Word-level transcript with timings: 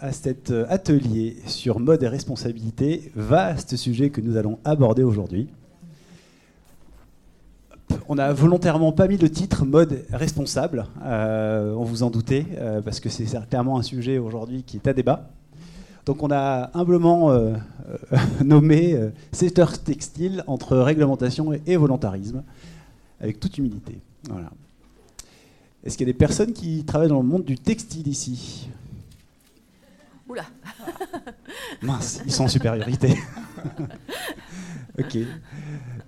à 0.00 0.12
cet 0.12 0.50
euh, 0.50 0.66
atelier 0.68 1.36
sur 1.46 1.80
mode 1.80 2.02
et 2.02 2.08
responsabilité, 2.08 3.10
vaste 3.14 3.76
sujet 3.76 4.10
que 4.10 4.20
nous 4.20 4.36
allons 4.36 4.58
aborder 4.64 5.02
aujourd'hui. 5.02 5.48
On 8.08 8.16
n'a 8.16 8.32
volontairement 8.32 8.92
pas 8.92 9.08
mis 9.08 9.16
le 9.16 9.30
titre 9.30 9.64
mode 9.64 10.04
responsable, 10.12 10.86
euh, 11.04 11.72
on 11.74 11.84
vous 11.84 12.02
en 12.02 12.10
doutait, 12.10 12.46
euh, 12.58 12.80
parce 12.82 13.00
que 13.00 13.08
c'est 13.08 13.26
clairement 13.48 13.78
un 13.78 13.82
sujet 13.82 14.18
aujourd'hui 14.18 14.62
qui 14.62 14.76
est 14.76 14.88
à 14.88 14.92
débat. 14.92 15.30
Donc 16.04 16.22
on 16.22 16.30
a 16.30 16.70
humblement 16.74 17.32
nommé 18.44 18.96
secteur 19.32 19.76
textile 19.76 20.44
entre 20.46 20.76
réglementation 20.76 21.52
et, 21.52 21.60
et 21.66 21.76
volontarisme, 21.76 22.44
avec 23.20 23.40
toute 23.40 23.58
humilité. 23.58 23.98
Voilà. 24.28 24.50
Est-ce 25.84 25.98
qu'il 25.98 26.06
y 26.06 26.10
a 26.10 26.12
des 26.12 26.18
personnes 26.18 26.52
qui 26.52 26.84
travaillent 26.84 27.08
dans 27.08 27.20
le 27.20 27.26
monde 27.26 27.44
du 27.44 27.58
textile 27.58 28.06
ici? 28.06 28.68
Oula. 30.28 30.44
Mince, 31.82 32.22
ils 32.24 32.32
sont 32.32 32.44
en 32.44 32.48
supériorité. 32.48 33.16
ok. 34.98 35.18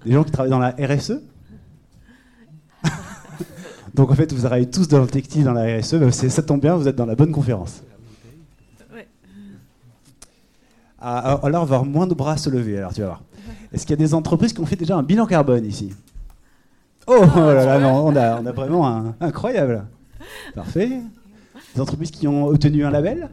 Des 0.05 0.13
gens 0.13 0.25
qui 0.25 0.31
travaillent 0.31 0.51
dans 0.51 0.59
la 0.59 0.71
RSE 0.71 1.21
Donc 3.95 4.11
en 4.11 4.15
fait, 4.15 4.33
vous 4.33 4.41
travaillez 4.41 4.69
tous 4.69 4.89
dans 4.89 5.01
le 5.01 5.07
textile, 5.07 5.45
dans 5.45 5.53
la 5.53 5.79
RSE. 5.79 5.95
Ben, 5.95 6.11
ça 6.11 6.43
tombe 6.43 6.61
bien, 6.61 6.75
vous 6.77 6.89
êtes 6.89 6.97
dans 6.97 7.07
la 7.07 7.15
bonne 7.15 7.33
conférence. 7.33 7.83
Ouais. 8.93 9.07
Ah, 11.01 11.19
alors, 11.19 11.45
alors, 11.45 11.63
on 11.63 11.67
va 11.67 11.77
avoir 11.77 11.91
moins 11.91 12.07
de 12.07 12.15
bras 12.15 12.33
à 12.33 12.37
se 12.37 12.51
lever, 12.51 12.79
alors 12.79 12.93
tu 12.93 13.01
vas 13.01 13.09
voir. 13.09 13.23
Est-ce 13.73 13.87
qu'il 13.87 13.91
y 13.91 13.99
a 14.01 14.05
des 14.05 14.15
entreprises 14.15 14.53
qui 14.53 14.61
ont 14.61 14.67
fait 14.67 14.77
déjà 14.77 14.97
un 14.97 15.03
bilan 15.03 15.27
carbone 15.27 15.65
ici? 15.65 15.93
Oh, 17.07 17.23
oh 17.23 17.39
là 17.39 17.65
là, 17.65 17.79
non, 17.79 18.07
on 18.07 18.17
a, 18.17 18.41
on 18.41 18.47
a 18.47 18.53
vraiment 18.53 18.87
un 18.87 19.15
incroyable. 19.21 19.87
Parfait. 20.55 21.01
Des 21.75 21.81
entreprises 21.81 22.11
qui 22.11 22.27
ont 22.27 22.47
obtenu 22.47 22.85
un 22.85 22.91
label? 22.91 23.29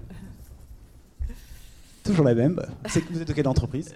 Toujours 2.05 2.25
la 2.25 2.35
même. 2.35 2.61
C'est 2.87 3.01
que 3.01 3.11
vous 3.11 3.21
êtes 3.21 3.27
de 3.27 3.33
quelle 3.33 3.47
entreprise 3.47 3.95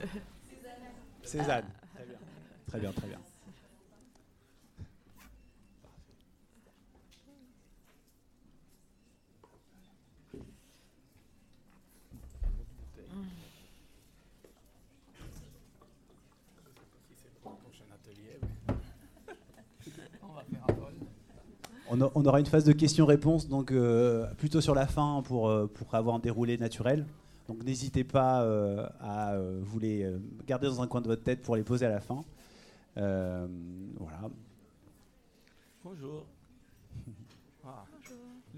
Cézanne. 1.23 1.65
Très 1.95 2.05
bien. 2.05 2.17
Très 2.67 2.79
bien, 2.79 2.91
très 2.91 3.07
bien. 3.07 3.19
On 22.15 22.25
aura 22.25 22.39
une 22.39 22.45
phase 22.45 22.65
de 22.65 22.71
questions-réponses, 22.71 23.47
donc 23.49 23.71
euh, 23.71 24.25
plutôt 24.37 24.61
sur 24.61 24.75
la 24.75 24.85
fin 24.85 25.23
pour, 25.25 25.49
euh, 25.49 25.67
pour 25.73 25.93
avoir 25.95 26.15
un 26.15 26.19
déroulé 26.19 26.57
naturel. 26.57 27.05
Donc 27.49 27.63
n'hésitez 27.63 28.03
pas 28.03 28.43
euh, 28.43 28.87
à 28.99 29.33
euh, 29.33 29.59
vous 29.63 29.79
les 29.79 30.03
euh, 30.03 30.19
garder 30.45 30.67
dans 30.67 30.83
un 30.83 30.87
coin 30.87 31.01
de 31.01 31.07
votre 31.07 31.23
tête 31.23 31.41
pour 31.41 31.55
les 31.55 31.63
poser 31.63 31.87
à 31.87 31.89
la 31.89 31.99
fin. 31.99 32.23
Euh, 32.97 33.47
voilà. 33.97 34.29
Bonjour. 35.83 36.25
Ah, 37.65 37.83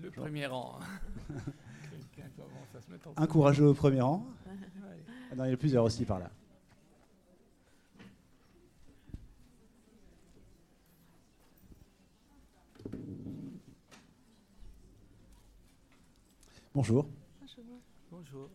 le 0.02 0.12
premier 0.12 0.45
rang. 0.45 0.80
Quelqu'un 1.28 2.30
commence 2.38 2.75
à 2.78 2.81
se 2.81 2.92
mettre 2.92 3.09
en 3.09 3.14
Un 3.17 3.28
courageux 3.28 3.66
au 3.66 3.73
premier 3.73 4.00
rang. 4.00 4.25
Ah 5.31 5.36
non, 5.36 5.45
il 5.45 5.47
y 5.47 5.52
en 5.52 5.53
a 5.53 5.58
plusieurs 5.58 5.84
aussi 5.84 6.06
par 6.06 6.19
là. 6.19 6.30
Bonjour. 16.73 17.09
Bonjour. 18.12 18.50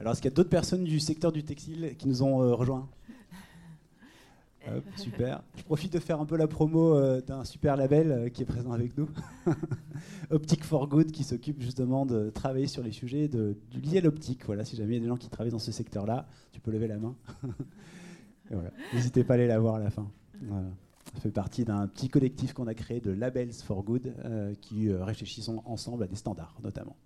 Alors, 0.00 0.14
est-ce 0.14 0.22
qu'il 0.22 0.30
y 0.30 0.32
a 0.32 0.34
d'autres 0.34 0.48
personnes 0.48 0.84
du 0.84 0.98
secteur 0.98 1.30
du 1.30 1.44
textile 1.44 1.94
qui 1.98 2.08
nous 2.08 2.22
ont 2.22 2.42
euh, 2.42 2.54
rejoints 2.54 2.88
Hop, 4.66 4.82
Super. 4.96 5.42
Je 5.56 5.62
profite 5.62 5.92
de 5.92 5.98
faire 5.98 6.18
un 6.22 6.24
peu 6.24 6.38
la 6.38 6.48
promo 6.48 6.94
euh, 6.94 7.20
d'un 7.20 7.44
super 7.44 7.76
label 7.76 8.10
euh, 8.10 8.28
qui 8.30 8.40
est 8.40 8.46
présent 8.46 8.72
avec 8.72 8.96
nous. 8.96 9.10
Optic 10.30 10.64
for 10.64 10.88
Good, 10.88 11.12
qui 11.12 11.22
s'occupe 11.22 11.60
justement 11.60 12.06
de 12.06 12.30
travailler 12.30 12.66
sur 12.66 12.82
les 12.82 12.92
sujets 12.92 13.28
de, 13.28 13.58
du 13.70 13.80
lié 13.80 13.98
à 13.98 14.00
l'optique. 14.00 14.46
Voilà, 14.46 14.64
si 14.64 14.74
jamais 14.74 14.94
il 14.94 14.94
y 14.94 15.00
a 15.00 15.02
des 15.02 15.08
gens 15.08 15.18
qui 15.18 15.28
travaillent 15.28 15.52
dans 15.52 15.58
ce 15.58 15.70
secteur-là, 15.70 16.26
tu 16.52 16.60
peux 16.60 16.70
lever 16.70 16.88
la 16.88 16.98
main. 16.98 17.14
Voilà. 18.52 18.72
N'hésitez 18.92 19.22
pas 19.22 19.34
à 19.34 19.36
aller 19.36 19.46
la 19.46 19.60
voir 19.60 19.76
à 19.76 19.78
la 19.78 19.90
fin. 19.90 20.10
Voilà. 20.42 20.66
Ça 21.14 21.20
fait 21.20 21.30
partie 21.30 21.64
d'un 21.64 21.86
petit 21.86 22.08
collectif 22.08 22.52
qu'on 22.52 22.66
a 22.66 22.74
créé 22.74 22.98
de 22.98 23.12
Labels 23.12 23.52
for 23.52 23.84
Good, 23.84 24.12
qui 24.60 24.92
réfléchissons 24.92 25.62
ensemble 25.66 26.02
à 26.02 26.08
des 26.08 26.16
standards, 26.16 26.56
notamment. 26.60 26.96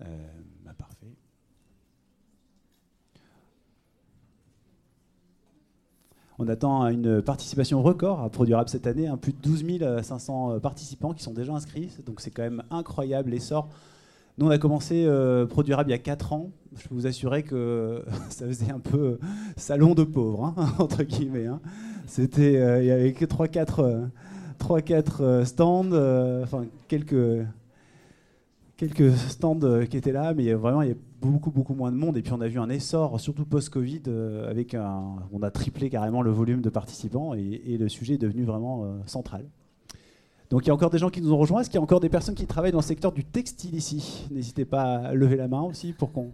Bah, 0.00 0.74
parfait. 0.76 0.95
On 6.38 6.48
attend 6.48 6.86
une 6.88 7.22
participation 7.22 7.82
record 7.82 8.20
à 8.20 8.28
Produrable 8.28 8.68
cette 8.68 8.86
année, 8.86 9.06
hein, 9.06 9.16
plus 9.16 9.32
de 9.32 9.38
12 9.40 9.64
500 10.02 10.52
euh, 10.52 10.58
participants 10.58 11.14
qui 11.14 11.22
sont 11.22 11.32
déjà 11.32 11.54
inscrits, 11.54 11.90
donc 12.04 12.20
c'est 12.20 12.30
quand 12.30 12.42
même 12.42 12.62
incroyable 12.70 13.30
l'essor. 13.30 13.68
Nous, 14.38 14.46
on 14.46 14.50
a 14.50 14.58
commencé 14.58 15.06
euh, 15.06 15.46
Produrable 15.46 15.88
il 15.88 15.92
y 15.92 15.94
a 15.94 15.98
4 15.98 16.34
ans. 16.34 16.50
Je 16.76 16.86
peux 16.88 16.94
vous 16.94 17.06
assurer 17.06 17.42
que 17.42 18.04
ça 18.28 18.46
faisait 18.46 18.70
un 18.70 18.80
peu 18.80 18.98
euh, 18.98 19.18
salon 19.56 19.94
de 19.94 20.04
pauvres, 20.04 20.54
hein, 20.56 20.66
entre 20.78 21.04
guillemets. 21.04 21.46
hein. 21.46 21.60
C'était, 22.06 22.56
euh, 22.58 22.82
il 22.82 22.86
y 22.86 22.90
avait 22.90 23.14
que 23.14 23.24
3-4 23.24 24.10
euh, 25.22 25.44
stands, 25.44 26.42
enfin 26.42 26.66
quelques, 26.86 27.46
quelques 28.76 29.16
stands 29.16 29.86
qui 29.88 29.96
étaient 29.96 30.12
là, 30.12 30.34
mais 30.34 30.52
vraiment 30.52 30.82
il 30.82 30.90
y 30.90 30.96
beaucoup 31.20 31.50
beaucoup 31.50 31.74
moins 31.74 31.92
de 31.92 31.96
monde. 31.96 32.16
Et 32.16 32.22
puis 32.22 32.32
on 32.32 32.40
a 32.40 32.48
vu 32.48 32.58
un 32.58 32.68
essor, 32.68 33.18
surtout 33.20 33.44
post-Covid, 33.44 34.02
euh, 34.08 34.50
avec 34.50 34.74
un, 34.74 35.16
on 35.32 35.42
a 35.42 35.50
triplé 35.50 35.90
carrément 35.90 36.22
le 36.22 36.30
volume 36.30 36.60
de 36.60 36.70
participants 36.70 37.34
et, 37.34 37.76
le 37.78 37.88
sujet 37.88 38.14
est 38.14 38.18
devenu 38.18 38.44
vraiment 38.44 38.84
euh, 38.84 38.98
central. 39.06 39.44
Donc 40.50 40.64
il 40.64 40.68
y 40.68 40.70
a 40.70 40.74
encore 40.74 40.90
des 40.90 40.98
gens 40.98 41.10
qui 41.10 41.20
nous 41.20 41.32
ont 41.32 41.38
rejoints. 41.38 41.60
Est-ce 41.60 41.70
qu'il 41.70 41.76
y 41.76 41.80
a 41.80 41.82
encore 41.82 42.00
des 42.00 42.08
personnes 42.08 42.34
qui 42.34 42.46
travaillent 42.46 42.72
dans 42.72 42.78
le 42.78 42.84
secteur 42.84 43.12
du 43.12 43.24
textile 43.24 43.74
ici? 43.74 44.26
N'hésitez 44.30 44.64
pas 44.64 44.96
à 44.96 45.14
lever 45.14 45.36
la 45.36 45.48
main 45.48 45.62
aussi 45.62 45.92
pour 45.92 46.12
qu'on 46.12 46.32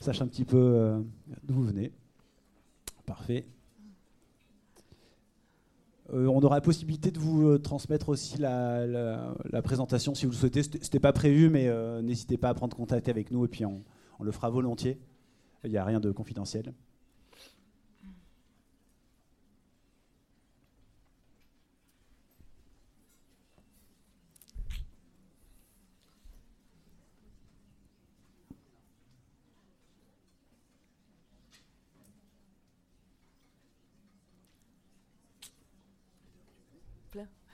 sache 0.00 0.20
un 0.20 0.26
petit 0.26 0.44
peu 0.44 0.58
euh, 0.58 1.00
d'où 1.44 1.54
vous 1.54 1.64
venez. 1.64 1.92
Parfait. 3.06 3.46
On 6.12 6.42
aura 6.42 6.56
la 6.56 6.60
possibilité 6.60 7.10
de 7.10 7.18
vous 7.18 7.56
transmettre 7.56 8.10
aussi 8.10 8.36
la, 8.38 9.32
présentation 9.64 10.14
si 10.14 10.26
vous 10.26 10.32
le 10.32 10.36
souhaitez. 10.36 10.62
C'était 10.62 10.78
c'était 10.82 11.00
pas 11.00 11.14
prévu, 11.14 11.48
mais 11.48 11.70
n'hésitez 12.02 12.36
pas 12.36 12.50
à 12.50 12.54
prendre 12.54 12.76
contact 12.76 13.08
avec 13.08 13.30
nous 13.30 13.44
et 13.46 13.48
puis 13.48 13.64
on, 13.64 13.82
on 14.18 14.24
le 14.24 14.32
fera 14.32 14.50
volontiers. 14.50 14.98
Il 15.64 15.70
n'y 15.70 15.78
a 15.78 15.84
rien 15.84 16.00
de 16.00 16.12
confidentiel. 16.12 16.74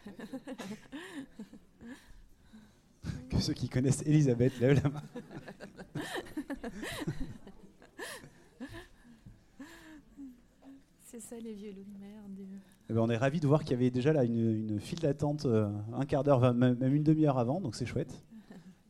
Que 3.30 3.38
ceux 3.38 3.52
qui 3.54 3.68
connaissent 3.68 4.02
Elisabeth 4.02 4.58
lèvent 4.58 4.82
la 4.82 4.90
main. 4.90 5.02
C'est 11.06 11.20
ça 11.20 11.29
les. 11.42 11.76
Eh 12.88 12.92
ben, 12.92 13.00
on 13.00 13.08
est 13.10 13.16
ravis 13.16 13.40
de 13.40 13.46
voir 13.46 13.62
qu'il 13.62 13.72
y 13.72 13.74
avait 13.74 13.90
déjà 13.90 14.12
là 14.12 14.24
une, 14.24 14.70
une 14.70 14.80
file 14.80 14.98
d'attente 14.98 15.46
euh, 15.46 15.70
un 15.94 16.04
quart 16.06 16.24
d'heure, 16.24 16.52
même 16.54 16.94
une 16.94 17.04
demi-heure 17.04 17.38
avant, 17.38 17.60
donc 17.60 17.76
c'est 17.76 17.86
chouette. 17.86 18.12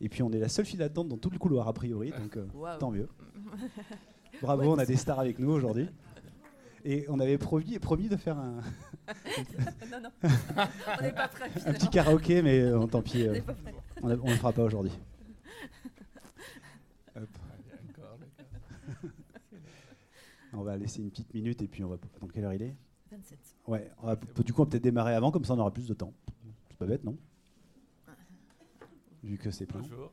Et 0.00 0.08
puis 0.08 0.22
on 0.22 0.32
est 0.32 0.38
la 0.38 0.48
seule 0.48 0.64
file 0.64 0.78
d'attente 0.78 1.08
dans 1.08 1.18
tout 1.18 1.28
le 1.30 1.38
couloir 1.38 1.68
a 1.68 1.72
priori, 1.74 2.10
donc 2.10 2.36
euh, 2.36 2.46
tant 2.78 2.90
mieux. 2.90 3.08
Bravo, 4.42 4.62
Ouais, 4.62 4.68
on 4.68 4.78
a 4.78 4.86
des 4.86 4.96
stars 4.96 5.20
avec 5.20 5.38
nous 5.38 5.50
aujourd'hui. 5.50 5.86
Et 6.82 7.04
on 7.10 7.20
avait 7.20 7.36
promis, 7.36 7.78
promis 7.78 8.08
de 8.08 8.16
faire 8.16 8.38
un, 8.38 8.60
non, 9.92 10.00
non, 10.02 10.10
on 10.98 11.02
n'est 11.02 11.12
pas 11.12 11.28
prêts. 11.28 11.50
un 11.66 11.72
petit 11.74 11.88
karaoké, 11.88 12.40
mais 12.40 12.60
euh, 12.60 12.86
tant 12.86 13.02
pis, 13.02 13.26
on 14.02 14.08
ne 14.08 14.14
le 14.14 14.36
fera 14.36 14.52
pas 14.52 14.62
aujourd'hui. 14.64 14.92
On 20.52 20.62
va 20.62 20.76
laisser 20.76 21.00
une 21.02 21.10
petite 21.10 21.32
minute 21.34 21.62
et 21.62 21.68
puis 21.68 21.84
on 21.84 21.88
va. 21.88 21.96
Dans 22.20 22.28
quelle 22.28 22.44
heure 22.44 22.54
il 22.54 22.62
est? 22.62 22.76
27. 23.10 23.38
Ouais, 23.66 23.90
on 24.02 24.06
va- 24.06 24.16
du 24.16 24.52
coup 24.52 24.60
on 24.62 24.64
va 24.64 24.70
peut-être 24.70 24.82
démarrer 24.84 25.14
avant, 25.14 25.30
comme 25.30 25.44
ça 25.44 25.54
on 25.54 25.58
aura 25.58 25.72
plus 25.72 25.86
de 25.88 25.94
temps. 25.94 26.12
C'est 26.68 26.76
pas 26.76 26.86
bête, 26.86 27.04
non? 27.04 27.16
Vu 29.22 29.36
que 29.36 29.50
c'est 29.50 29.66
plein. 29.66 29.80
Bonjour. 29.80 30.10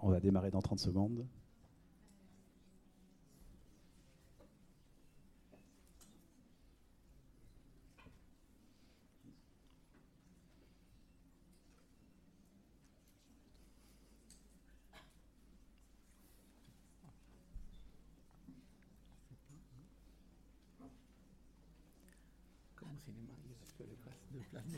On 0.00 0.10
va 0.10 0.20
démarrer 0.20 0.50
dans 0.50 0.62
30 0.62 0.78
secondes. 0.78 1.26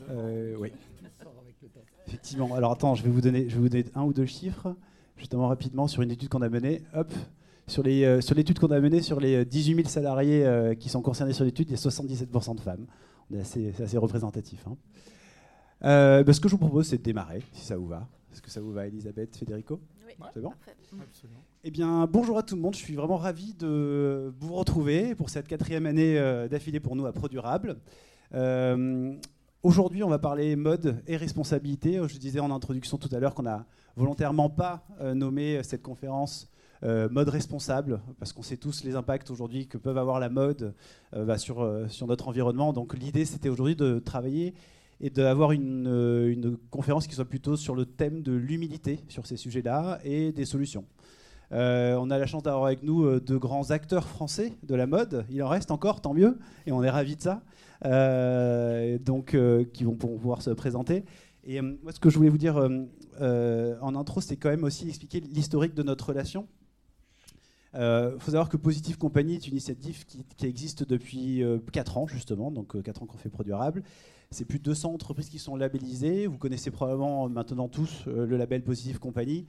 Euh, 0.09 0.55
oui. 0.57 0.71
Effectivement. 2.07 2.53
Alors 2.55 2.71
attends, 2.71 2.95
je 2.95 3.03
vais 3.03 3.09
vous 3.09 3.21
donner, 3.21 3.49
je 3.49 3.55
vais 3.55 3.61
vous 3.61 3.69
donner 3.69 3.85
un 3.95 4.03
ou 4.03 4.13
deux 4.13 4.25
chiffres, 4.25 4.75
justement 5.17 5.47
rapidement 5.47 5.87
sur 5.87 6.01
une 6.01 6.11
étude 6.11 6.29
qu'on 6.29 6.41
a 6.41 6.49
menée. 6.49 6.81
Hop, 6.93 7.11
sur 7.67 7.83
les 7.83 8.03
euh, 8.03 8.21
sur 8.21 8.35
l'étude 8.35 8.59
qu'on 8.59 8.71
a 8.71 8.79
menée 8.79 9.01
sur 9.01 9.19
les 9.19 9.45
18 9.45 9.75
000 9.75 9.87
salariés 9.87 10.45
euh, 10.45 10.75
qui 10.75 10.89
sont 10.89 11.01
concernés 11.01 11.33
sur 11.33 11.45
l'étude, 11.45 11.69
il 11.69 11.71
y 11.71 11.75
a 11.75 11.89
77% 11.89 12.55
de 12.55 12.59
femmes. 12.59 12.85
On 13.31 13.35
est 13.35 13.41
assez, 13.41 13.73
assez 13.81 13.97
représentatif. 13.97 14.65
Hein. 14.67 14.75
Euh, 15.85 16.23
bah, 16.23 16.33
ce 16.33 16.39
que 16.39 16.47
je 16.49 16.53
vous 16.53 16.59
propose, 16.59 16.87
c'est 16.87 16.97
de 16.97 17.03
démarrer, 17.03 17.41
si 17.53 17.65
ça 17.65 17.77
vous 17.77 17.87
va. 17.87 18.07
Est-ce 18.31 18.41
que 18.41 18.49
ça 18.49 18.61
vous 18.61 18.71
va, 18.71 18.87
Elisabeth, 18.87 19.35
Federico? 19.35 19.79
Oui. 20.05 20.13
C'est 20.33 20.41
bon? 20.41 20.51
Absolument. 21.01 21.39
Eh 21.63 21.71
bien, 21.71 22.07
bonjour 22.07 22.37
à 22.37 22.43
tout 22.43 22.55
le 22.55 22.61
monde. 22.61 22.75
Je 22.75 22.79
suis 22.79 22.95
vraiment 22.95 23.17
ravi 23.17 23.53
de 23.53 24.33
vous 24.39 24.53
retrouver 24.53 25.15
pour 25.15 25.29
cette 25.29 25.47
quatrième 25.47 25.85
année 25.85 26.15
d'affilée 26.49 26.79
pour 26.79 26.95
nous 26.95 27.05
à 27.05 27.13
ProDurable. 27.13 27.77
Euh, 28.33 29.13
Aujourd'hui, 29.63 30.03
on 30.03 30.09
va 30.09 30.19
parler 30.19 30.57
mode 30.57 31.01
et 31.07 31.15
responsabilité. 31.15 31.97
Je 32.05 32.17
disais 32.17 32.41
en 32.41 32.51
introduction 32.51 32.97
tout 32.97 33.07
à 33.13 33.19
l'heure 33.19 33.33
qu'on 33.33 33.43
n'a 33.43 33.65
volontairement 33.95 34.49
pas 34.49 34.85
euh, 34.99 35.13
nommé 35.13 35.63
cette 35.63 35.81
conférence 35.81 36.51
euh, 36.83 37.07
mode 37.07 37.29
responsable, 37.29 38.01
parce 38.19 38.33
qu'on 38.33 38.41
sait 38.41 38.57
tous 38.57 38.83
les 38.83 38.97
impacts 38.97 39.31
aujourd'hui 39.31 39.67
que 39.69 39.77
peuvent 39.77 39.97
avoir 39.97 40.19
la 40.19 40.27
mode 40.27 40.73
euh, 41.13 41.23
bah, 41.23 41.37
sur, 41.37 41.65
sur 41.87 42.07
notre 42.07 42.27
environnement. 42.27 42.73
Donc 42.73 42.93
l'idée, 42.93 43.23
c'était 43.23 43.47
aujourd'hui 43.47 43.77
de 43.77 43.99
travailler 43.99 44.53
et 44.99 45.09
d'avoir 45.09 45.53
une, 45.53 45.87
une, 46.27 46.57
conférence 46.69 47.07
qui 47.07 47.15
soit 47.15 47.23
plutôt 47.23 47.55
sur 47.55 47.73
le 47.73 47.85
thème 47.85 48.21
de 48.21 48.33
l'humilité 48.33 48.99
sur 49.07 49.25
ces 49.25 49.37
sujets-là 49.37 49.99
et 50.03 50.33
des 50.33 50.43
solutions. 50.43 50.83
on 51.51 52.11
a 52.11 52.17
la 52.17 52.25
chance 52.25 52.43
d'avoir 52.43 52.65
avec 52.65 52.83
nous 52.83 53.17
de 53.21 53.37
grands 53.37 53.71
acteurs 53.71 54.09
français 54.09 54.51
de 54.63 54.75
la 54.75 54.87
mode. 54.87 55.25
Il 55.29 55.41
en 55.41 55.47
reste 55.47 55.71
encore, 55.71 56.01
tant 56.01 56.13
mieux, 56.13 56.37
et 56.67 56.73
on 56.73 56.83
est 56.83 56.89
ravis 56.89 57.15
de 57.15 57.21
ça. 57.21 57.41
Euh, 57.85 58.97
donc, 58.97 59.33
euh, 59.33 59.65
qui 59.65 59.83
vont 59.83 59.95
pouvoir 59.95 60.41
se 60.41 60.51
présenter. 60.51 61.03
Et 61.43 61.59
euh, 61.59 61.75
moi, 61.83 61.91
ce 61.91 61.99
que 61.99 62.09
je 62.09 62.17
voulais 62.17 62.29
vous 62.29 62.37
dire 62.37 62.55
en 62.57 63.95
intro, 63.95 64.21
c'est 64.21 64.37
quand 64.37 64.49
même 64.49 64.63
aussi 64.63 64.87
expliquer 64.87 65.19
l'historique 65.19 65.73
de 65.73 65.83
notre 65.83 66.07
relation. 66.07 66.47
Il 67.75 68.17
faut 68.19 68.31
savoir 68.31 68.49
que 68.49 68.57
Positive 68.57 68.97
Company 68.97 69.33
est 69.33 69.47
une 69.47 69.53
initiative 69.53 70.05
qui, 70.05 70.45
existe 70.45 70.87
depuis 70.87 71.43
4 71.71 71.97
ans, 71.97 72.07
justement, 72.07 72.51
donc 72.51 72.79
4 72.81 73.01
ans 73.01 73.05
qu'on 73.07 73.17
fait 73.17 73.29
Produirable. 73.29 73.83
C'est 74.29 74.45
plus 74.45 74.59
de 74.59 74.63
200 74.63 74.93
entreprises 74.93 75.29
qui 75.29 75.39
sont 75.39 75.55
labellisées. 75.55 76.27
Vous 76.27 76.37
connaissez 76.37 76.69
probablement 76.69 77.29
maintenant 77.29 77.67
tous 77.67 78.05
le 78.05 78.37
label 78.37 78.63
Positive 78.63 78.99
Company, 78.99 79.47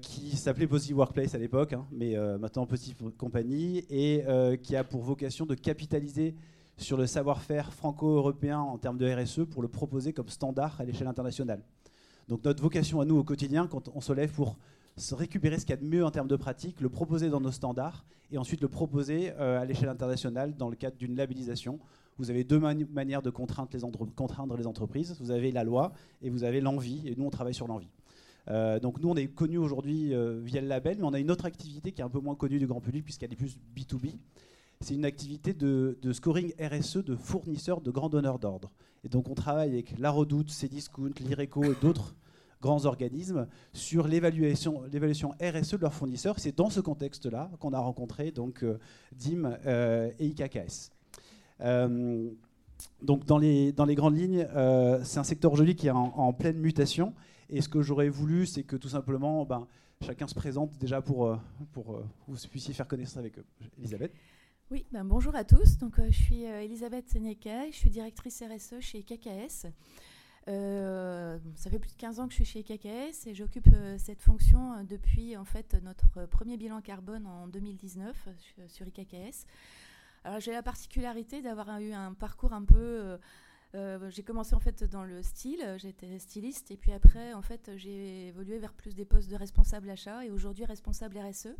qui 0.00 0.36
s'appelait 0.36 0.68
Positive 0.68 0.96
Workplace 0.98 1.34
à 1.34 1.38
l'époque, 1.38 1.72
hein, 1.72 1.84
mais 1.90 2.16
maintenant 2.38 2.64
Positive 2.64 3.10
Company, 3.18 3.84
et 3.90 4.24
qui 4.62 4.76
a 4.76 4.84
pour 4.84 5.02
vocation 5.02 5.44
de 5.44 5.56
capitaliser 5.56 6.36
sur 6.76 6.96
le 6.96 7.06
savoir-faire 7.06 7.72
franco-européen 7.72 8.58
en 8.58 8.78
termes 8.78 8.98
de 8.98 9.10
RSE 9.10 9.46
pour 9.50 9.62
le 9.62 9.68
proposer 9.68 10.12
comme 10.12 10.28
standard 10.28 10.80
à 10.80 10.84
l'échelle 10.84 11.08
internationale. 11.08 11.62
Donc 12.28 12.44
notre 12.44 12.62
vocation 12.62 13.00
à 13.00 13.04
nous 13.04 13.16
au 13.16 13.24
quotidien, 13.24 13.66
quand 13.66 13.88
on 13.94 14.00
se 14.00 14.12
lève 14.12 14.32
pour 14.32 14.56
se 14.96 15.14
récupérer 15.14 15.58
ce 15.58 15.64
qu'il 15.64 15.70
y 15.70 15.78
a 15.78 15.80
de 15.80 15.86
mieux 15.86 16.04
en 16.04 16.10
termes 16.10 16.28
de 16.28 16.36
pratique, 16.36 16.80
le 16.80 16.88
proposer 16.88 17.30
dans 17.30 17.40
nos 17.40 17.50
standards 17.50 18.04
et 18.30 18.38
ensuite 18.38 18.60
le 18.60 18.68
proposer 18.68 19.32
euh, 19.38 19.60
à 19.60 19.64
l'échelle 19.64 19.88
internationale 19.88 20.56
dans 20.56 20.68
le 20.68 20.76
cadre 20.76 20.96
d'une 20.96 21.16
labellisation. 21.16 21.78
Vous 22.18 22.30
avez 22.30 22.44
deux 22.44 22.58
manières 22.58 23.22
de 23.22 23.30
contraindre 23.30 23.70
les, 23.72 24.66
entreprises. 24.66 25.16
Vous 25.18 25.30
avez 25.30 25.50
la 25.50 25.64
loi 25.64 25.92
et 26.20 26.28
vous 26.28 26.44
avez 26.44 26.60
l'envie. 26.60 27.08
Et 27.08 27.16
nous, 27.16 27.24
on 27.24 27.30
travaille 27.30 27.54
sur 27.54 27.66
l'envie. 27.66 27.88
Euh, 28.48 28.78
donc 28.80 29.00
nous, 29.00 29.08
on 29.08 29.16
est 29.16 29.28
connus 29.28 29.58
aujourd'hui 29.58 30.14
euh, 30.14 30.40
via 30.42 30.60
le 30.60 30.66
label, 30.66 30.98
mais 30.98 31.04
on 31.04 31.14
a 31.14 31.20
une 31.20 31.30
autre 31.30 31.46
activité 31.46 31.92
qui 31.92 32.02
est 32.02 32.04
un 32.04 32.10
peu 32.10 32.20
moins 32.20 32.34
connue 32.34 32.58
du 32.58 32.66
grand 32.66 32.80
public 32.80 33.04
puisqu'elle 33.04 33.32
est 33.32 33.36
plus 33.36 33.58
B2B 33.74 34.14
c'est 34.82 34.94
une 34.94 35.04
activité 35.04 35.54
de, 35.54 35.96
scoring 36.12 36.52
RSE 36.60 36.98
de 36.98 37.16
fournisseurs 37.16 37.80
de 37.80 37.90
grands 37.90 38.08
donneurs 38.08 38.38
d'ordre. 38.38 38.70
Et 39.04 39.08
donc 39.08 39.28
on 39.28 39.34
travaille 39.34 39.70
avec 39.70 39.98
La 39.98 40.10
Redoute, 40.10 40.50
Cdiscount, 40.50 41.12
l'IRECO 41.20 41.64
et 41.64 41.76
d'autres 41.80 42.14
grands 42.60 42.84
organismes 42.84 43.46
sur 43.72 44.06
l'évaluation, 44.06 44.82
RSE 45.40 45.72
de 45.74 45.80
leurs 45.80 45.94
fournisseurs. 45.94 46.38
C'est 46.38 46.56
dans 46.56 46.70
ce 46.70 46.80
contexte-là 46.80 47.50
qu'on 47.58 47.72
a 47.72 47.78
rencontré 47.78 48.30
donc 48.30 48.62
euh, 48.62 48.78
DIM 49.12 49.56
euh, 49.66 50.10
et 50.18 50.26
IKKS. 50.26 50.90
Euh, 51.60 52.30
donc 53.00 53.24
dans 53.24 53.38
les, 53.38 53.72
grandes 53.94 54.16
lignes, 54.16 54.46
c'est 55.04 55.18
un 55.18 55.24
secteur 55.24 55.52
aujourd'hui 55.52 55.76
qui 55.76 55.86
est 55.86 55.90
en, 55.92 56.32
pleine 56.32 56.58
mutation. 56.58 57.14
Et 57.48 57.60
ce 57.60 57.68
que 57.68 57.82
j'aurais 57.82 58.08
voulu, 58.08 58.46
c'est 58.46 58.64
que 58.64 58.76
tout 58.76 58.88
simplement, 58.88 59.44
ben, 59.44 59.68
chacun 60.00 60.26
se 60.26 60.34
présente 60.34 60.76
déjà 60.78 61.00
pour, 61.00 61.38
que 61.74 61.80
vous 62.26 62.36
puissiez 62.50 62.74
faire 62.74 62.88
connaissance 62.88 63.18
avec. 63.18 63.34
Elisabeth? 63.78 64.12
Oui, 64.72 64.86
ben 64.90 65.04
bonjour 65.04 65.34
à 65.34 65.44
tous. 65.44 65.76
Donc, 65.76 65.98
euh, 65.98 66.06
je 66.08 66.16
suis 66.16 66.46
euh, 66.46 66.62
Elisabeth 66.62 67.06
Seneca, 67.10 67.70
je 67.70 67.76
suis 67.76 67.90
directrice 67.90 68.42
RSE 68.42 68.80
chez 68.80 69.02
KKS. 69.02 69.66
Euh, 70.48 71.38
ça 71.56 71.68
fait 71.68 71.78
plus 71.78 71.90
de 71.90 71.96
15 71.98 72.20
ans 72.20 72.26
que 72.26 72.32
je 72.32 72.42
suis 72.42 72.46
chez 72.46 72.62
KKS 72.62 73.26
et 73.26 73.34
j'occupe 73.34 73.68
cette 73.98 74.22
fonction 74.22 74.82
depuis 74.82 75.36
en 75.36 75.44
fait 75.44 75.76
notre 75.82 76.24
premier 76.24 76.56
bilan 76.56 76.80
carbone 76.80 77.26
en 77.26 77.48
2019 77.48 78.28
sur 78.66 78.86
IKKS. 78.88 79.44
Alors 80.24 80.40
j'ai 80.40 80.52
la 80.52 80.62
particularité 80.62 81.42
d'avoir 81.42 81.78
eu 81.78 81.92
un 81.92 82.14
parcours 82.14 82.54
un 82.54 82.64
peu 82.64 83.18
j'ai 83.74 84.22
commencé 84.24 84.54
en 84.54 84.58
fait 84.58 84.82
dans 84.84 85.04
le 85.04 85.22
style, 85.22 85.76
j'étais 85.76 86.18
styliste 86.18 86.72
et 86.72 86.76
puis 86.76 86.92
après 86.92 87.34
en 87.34 87.42
fait 87.42 87.70
j'ai 87.76 88.28
évolué 88.28 88.58
vers 88.58 88.72
plus 88.72 88.96
des 88.96 89.04
postes 89.04 89.30
de 89.30 89.36
responsable 89.36 89.90
achat 89.90 90.24
et 90.24 90.30
aujourd'hui 90.30 90.64
responsable 90.64 91.18
RSE 91.18 91.54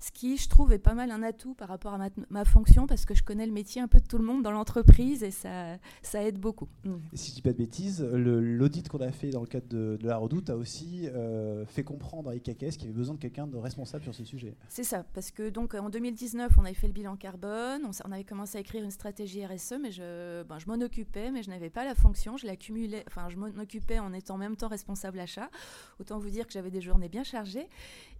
ce 0.00 0.10
qui, 0.10 0.38
je 0.38 0.48
trouve, 0.48 0.72
est 0.72 0.78
pas 0.78 0.94
mal 0.94 1.10
un 1.10 1.22
atout 1.22 1.54
par 1.54 1.68
rapport 1.68 1.94
à 1.94 2.08
ma, 2.30 2.44
fonction 2.44 2.86
parce 2.86 3.04
que 3.04 3.14
je 3.14 3.22
connais 3.22 3.46
le 3.46 3.52
métier 3.52 3.82
un 3.82 3.88
peu 3.88 4.00
de 4.00 4.06
tout 4.06 4.18
le 4.18 4.24
monde 4.24 4.42
dans 4.42 4.50
l'entreprise 4.50 5.22
et 5.22 5.30
ça, 5.30 5.76
ça 6.02 6.24
aide 6.24 6.38
beaucoup. 6.38 6.68
Mm. 6.84 6.94
Et 7.12 7.16
si 7.16 7.30
je 7.30 7.34
dis 7.36 7.42
pas 7.42 7.52
de 7.52 7.58
bêtises, 7.58 8.02
l'audit 8.02 8.88
qu'on 8.88 9.00
a 9.00 9.12
fait 9.12 9.30
dans 9.30 9.42
le 9.42 9.46
cadre 9.46 9.68
de, 9.68 9.98
la 10.02 10.16
Redoute 10.16 10.48
a 10.50 10.56
aussi 10.56 11.06
euh, 11.08 11.66
fait 11.66 11.84
comprendre 11.84 12.30
à 12.30 12.34
IKKS 12.34 12.76
qu'il 12.76 12.82
y 12.82 12.84
avait 12.84 12.92
besoin 12.92 13.14
de 13.14 13.20
quelqu'un 13.20 13.46
de 13.46 13.56
responsable 13.56 14.02
sur 14.02 14.14
ce 14.14 14.24
sujet. 14.24 14.56
C'est 14.68 14.84
ça, 14.84 15.04
parce 15.14 15.30
que 15.30 15.50
donc 15.50 15.74
en 15.74 15.90
2019, 15.90 16.52
on 16.58 16.64
avait 16.64 16.74
fait 16.74 16.86
le 16.86 16.92
bilan 16.92 17.16
carbone, 17.16 17.82
on, 17.84 18.12
avait 18.12 18.24
commencé 18.24 18.56
à 18.56 18.60
écrire 18.62 18.82
une 18.82 18.90
stratégie 18.90 19.44
RSE, 19.44 19.74
mais 19.80 19.90
je, 19.92 20.42
ben, 20.44 20.58
je 20.58 20.66
m'en 20.66 20.82
occupais, 20.82 21.30
mais 21.30 21.42
je 21.42 21.50
n'avais 21.50 21.70
pas 21.70 21.84
la 21.84 21.94
fonction, 21.94 22.36
je 22.36 22.46
l'accumulais, 22.46 23.04
enfin 23.06 23.28
je 23.28 23.36
m'en 23.36 23.48
occupais 23.60 23.98
en 23.98 24.12
étant 24.12 24.34
en 24.34 24.38
même 24.38 24.56
temps 24.56 24.68
responsable 24.68 25.20
achat. 25.20 25.50
Autant 25.98 26.18
vous 26.18 26.30
dire 26.30 26.46
que 26.46 26.52
j'avais 26.52 26.70
des 26.70 26.80
journées 26.80 27.08
bien 27.08 27.24
chargées. 27.24 27.68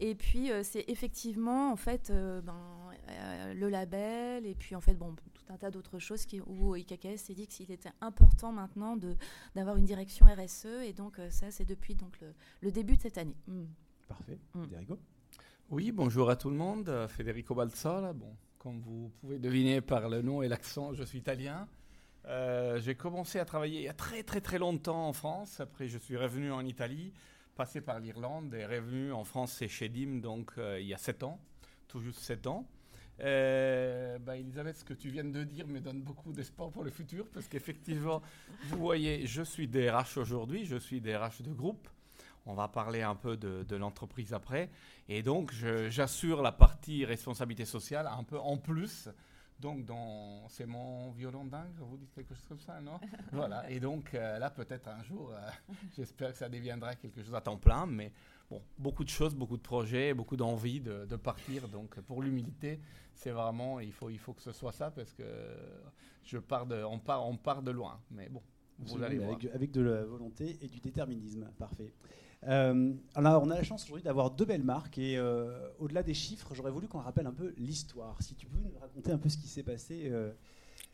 Et 0.01 0.15
puis 0.15 0.51
euh, 0.51 0.63
c'est 0.63 0.85
effectivement 0.89 1.70
en 1.71 1.77
fait 1.77 2.11
euh, 2.11 2.41
ben, 2.41 2.57
euh, 3.09 3.55
le 3.55 3.69
label 3.69 4.45
et 4.45 4.55
puis 4.55 4.75
en 4.75 4.81
fait 4.81 4.95
bon 4.95 5.15
tout 5.15 5.45
un 5.49 5.57
tas 5.57 5.71
d'autres 5.71 5.99
choses 5.99 6.27
qui, 6.27 6.41
où 6.41 6.77
IKKS 6.77 7.17
s'est 7.17 7.35
dit 7.35 7.47
qu'il 7.47 7.71
était 7.71 7.91
important 8.01 8.53
maintenant 8.53 8.99
d'avoir 9.55 9.77
une 9.77 9.85
direction 9.85 10.27
RSE 10.27 10.67
et 10.85 10.93
donc 10.93 11.19
euh, 11.19 11.31
ça 11.31 11.51
c'est 11.51 11.65
depuis 11.65 11.95
donc 11.95 12.19
le, 12.61 12.71
début 12.71 12.97
de 12.97 13.03
cette 13.03 13.19
année. 13.19 13.37
Mm. 13.47 13.65
Parfait. 14.09 14.39
Mm. 14.55 14.65
Federico 14.65 14.99
Oui, 15.71 15.93
bonjour 15.93 16.29
à 16.31 16.37
tout 16.37 16.51
le 16.51 16.57
monde. 16.57 17.07
Federico 17.09 17.55
Balzola. 17.55 18.13
Bon, 18.13 18.37
comme 18.59 18.81
vous 18.81 19.11
pouvez 19.21 19.39
deviner 19.39 19.81
par 19.81 20.09
le 20.09 20.23
nom 20.23 20.43
et 20.43 20.49
l'accent, 20.49 20.93
je 20.93 21.05
suis 21.05 21.19
italien. 21.19 21.69
j'ai 22.27 22.95
commencé 22.97 23.39
à 23.39 23.45
travailler 23.45 23.79
il 23.79 23.85
y 23.85 23.89
a 23.89 23.95
très 23.95 24.23
très 24.23 24.41
très 24.41 24.59
longtemps 24.59 25.09
en 25.09 25.13
France. 25.13 25.61
Après, 25.61 25.89
je 25.89 25.99
suis 25.99 26.17
revenu 26.17 26.53
en 26.53 26.65
Italie, 26.65 27.13
passé 27.55 27.81
par 27.81 28.01
l'Irlande 28.01 28.55
et 28.55 28.67
revenu 28.67 29.13
en 29.13 29.25
France 29.25 29.63
chez 29.67 29.89
DIM 29.89 30.21
donc 30.21 30.53
il 30.59 30.87
y 30.87 30.95
a 30.95 30.99
sept 30.99 31.23
ans 31.23 31.41
tout 31.91 32.01
juste 32.01 32.21
7 32.21 32.47
ans. 32.47 32.67
Euh, 33.21 34.19
bah, 34.19 34.37
Elisabeth, 34.37 34.77
ce 34.77 34.85
que 34.85 34.95
tu 34.95 35.11
viens 35.11 35.25
de 35.25 35.45
dire 35.45 35.67
me 35.67 35.81
donne 35.81 36.01
beaucoup 36.01 36.33
d'espoir 36.33 36.71
pour 36.71 36.85
le 36.85 36.91
futur 36.91 37.27
parce 37.35 37.49
qu'effectivement, 37.49 38.23
vous 38.69 38.79
voyez, 38.79 39.27
je 39.27 39.43
suis 39.43 39.69
DRH 39.69 40.17
aujourd'hui, 40.17 40.65
je 40.65 40.77
suis 40.77 41.01
DRH 41.01 41.43
de 41.43 41.53
groupe. 41.53 41.89
On 42.47 42.55
va 42.55 42.69
parler 42.69 43.03
un 43.03 43.15
peu 43.17 43.37
de, 43.37 43.65
de 43.65 43.77
l'entreprise 43.77 44.33
après. 44.33 44.71
Et 45.09 45.23
donc, 45.23 45.53
j'assure 45.89 46.41
la 46.41 46.53
partie 46.53 47.05
responsabilité 47.05 47.67
sociale 47.67 48.07
un 48.07 48.25
peu 48.25 48.39
en 48.39 48.57
plus 48.57 49.11
donc, 49.61 49.85
dans... 49.85 50.49
c'est 50.49 50.65
mon 50.65 51.11
violon 51.11 51.45
dingue, 51.45 51.75
vous 51.81 51.99
dites 51.99 52.13
quelque 52.15 52.35
chose 52.35 52.47
comme 52.47 52.61
ça, 52.61 52.81
non? 52.81 52.99
Voilà. 53.33 53.71
Et 53.71 53.79
donc, 53.79 54.15
euh, 54.15 54.39
là, 54.39 54.49
peut-être 54.49 54.89
un 54.89 55.03
jour, 55.03 55.33
euh, 55.33 55.51
j'espère 55.97 56.33
que 56.33 56.39
ça 56.39 56.49
deviendra 56.49 56.95
quelque 56.95 57.23
chose 57.23 57.35
à 57.35 57.43
temps 57.43 57.59
plein. 57.59 57.85
Mais 57.85 58.11
bon, 58.51 58.63
beaucoup 58.79 59.05
de 59.05 59.09
choses, 59.09 59.35
beaucoup 59.35 59.57
de 59.57 59.63
projets, 59.63 60.13
beaucoup 60.15 60.37
d'envie 60.37 60.81
de, 60.81 61.17
partir. 61.17 61.69
Donc, 61.69 61.99
pour 62.01 62.23
l'humilité, 62.23 62.81
c'est 63.15 63.31
vraiment, 63.31 63.81
il 63.81 63.93
faut, 63.93 64.11
il 64.11 64.19
faut 64.19 64.33
que 64.33 64.43
ce 64.43 64.53
soit 64.53 64.73
ça 64.73 64.91
parce 64.91 65.13
que 65.13 65.25
je 66.25 66.39
pars 66.39 66.67
de, 66.67 66.83
on, 66.83 66.99
part, 66.99 67.27
on 67.27 67.37
part 67.37 67.63
de 67.63 67.71
loin. 67.71 68.01
Mais 68.11 68.29
bon, 68.29 68.43
Vous 68.79 69.03
allez 69.03 69.19
voir. 69.19 69.31
Avec, 69.31 69.55
avec 69.55 69.71
de 69.71 69.81
la 69.81 70.05
volonté 70.05 70.59
et 70.61 70.69
du 70.69 70.81
déterminisme. 70.81 71.49
Parfait. 71.59 71.93
Euh, 72.47 72.95
alors, 73.15 73.43
on 73.43 73.51
a 73.51 73.55
la 73.55 73.63
chance 73.63 73.85
aujourd'hui 73.85 74.05
d'avoir 74.05 74.31
deux 74.31 74.45
belles 74.45 74.65
marques 74.65 74.99
et 74.99 75.19
euh, 75.19 75.69
au-delà 75.79 76.03
des 76.03 76.15
chiffres, 76.15 76.55
j'aurais 76.55 76.71
voulu 76.71 76.89
qu'on 76.89 77.01
rappelle 77.01 77.27
un 77.27 77.35
peu 77.35 77.53
l'histoire. 77.59 78.21
Si 78.23 78.35
tu 78.35 78.47
peux 78.47 78.59
nous 78.59 78.79
raconter 78.81 79.13
un 79.13 79.19
peu 79.19 79.29
ce 79.29 79.37
qui 79.37 79.49
s'est 79.49 79.63
passé, 79.63 80.05
euh, 80.07 80.33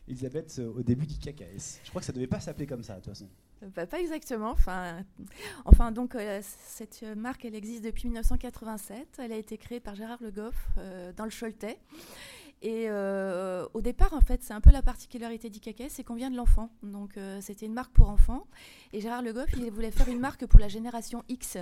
Elisabeth, 0.07 0.59
au 0.59 0.81
début 0.83 1.05
d'IKKS. 1.05 1.81
Je 1.83 1.89
crois 1.89 2.01
que 2.01 2.05
ça 2.05 2.13
devait 2.13 2.27
pas 2.27 2.39
s'appeler 2.39 2.67
comme 2.67 2.83
ça, 2.83 2.95
de 2.95 2.99
toute 2.99 3.13
façon. 3.13 3.29
Bah, 3.75 3.85
pas 3.85 3.99
exactement. 3.99 4.55
Enfin, 5.65 5.91
donc 5.91 6.15
euh, 6.15 6.41
cette 6.43 7.03
marque, 7.15 7.45
elle 7.45 7.55
existe 7.55 7.83
depuis 7.83 8.07
1987. 8.07 9.19
Elle 9.19 9.31
a 9.31 9.37
été 9.37 9.57
créée 9.57 9.79
par 9.79 9.95
Gérard 9.95 10.19
Le 10.21 10.31
Goff 10.31 10.55
euh, 10.77 11.11
dans 11.13 11.25
le 11.25 11.31
Choletais. 11.31 11.79
Et 12.63 12.85
euh, 12.89 13.67
au 13.73 13.81
départ, 13.81 14.13
en 14.13 14.21
fait, 14.21 14.41
c'est 14.43 14.53
un 14.53 14.61
peu 14.61 14.71
la 14.71 14.81
particularité 14.81 15.49
d'IKK, 15.49 15.83
c'est 15.89 16.03
qu'on 16.03 16.15
vient 16.15 16.31
de 16.31 16.37
l'enfant. 16.37 16.69
Donc, 16.81 17.19
c'était 17.39 17.67
une 17.67 17.73
marque 17.73 17.93
pour 17.93 18.09
enfants. 18.09 18.47
Et 18.93 19.01
Gérard 19.01 19.21
Le 19.21 19.31
Goff, 19.31 19.49
il 19.57 19.69
voulait 19.71 19.91
faire 19.91 20.09
une 20.09 20.19
marque 20.19 20.45
pour 20.47 20.59
la 20.59 20.67
génération 20.67 21.23
X. 21.29 21.57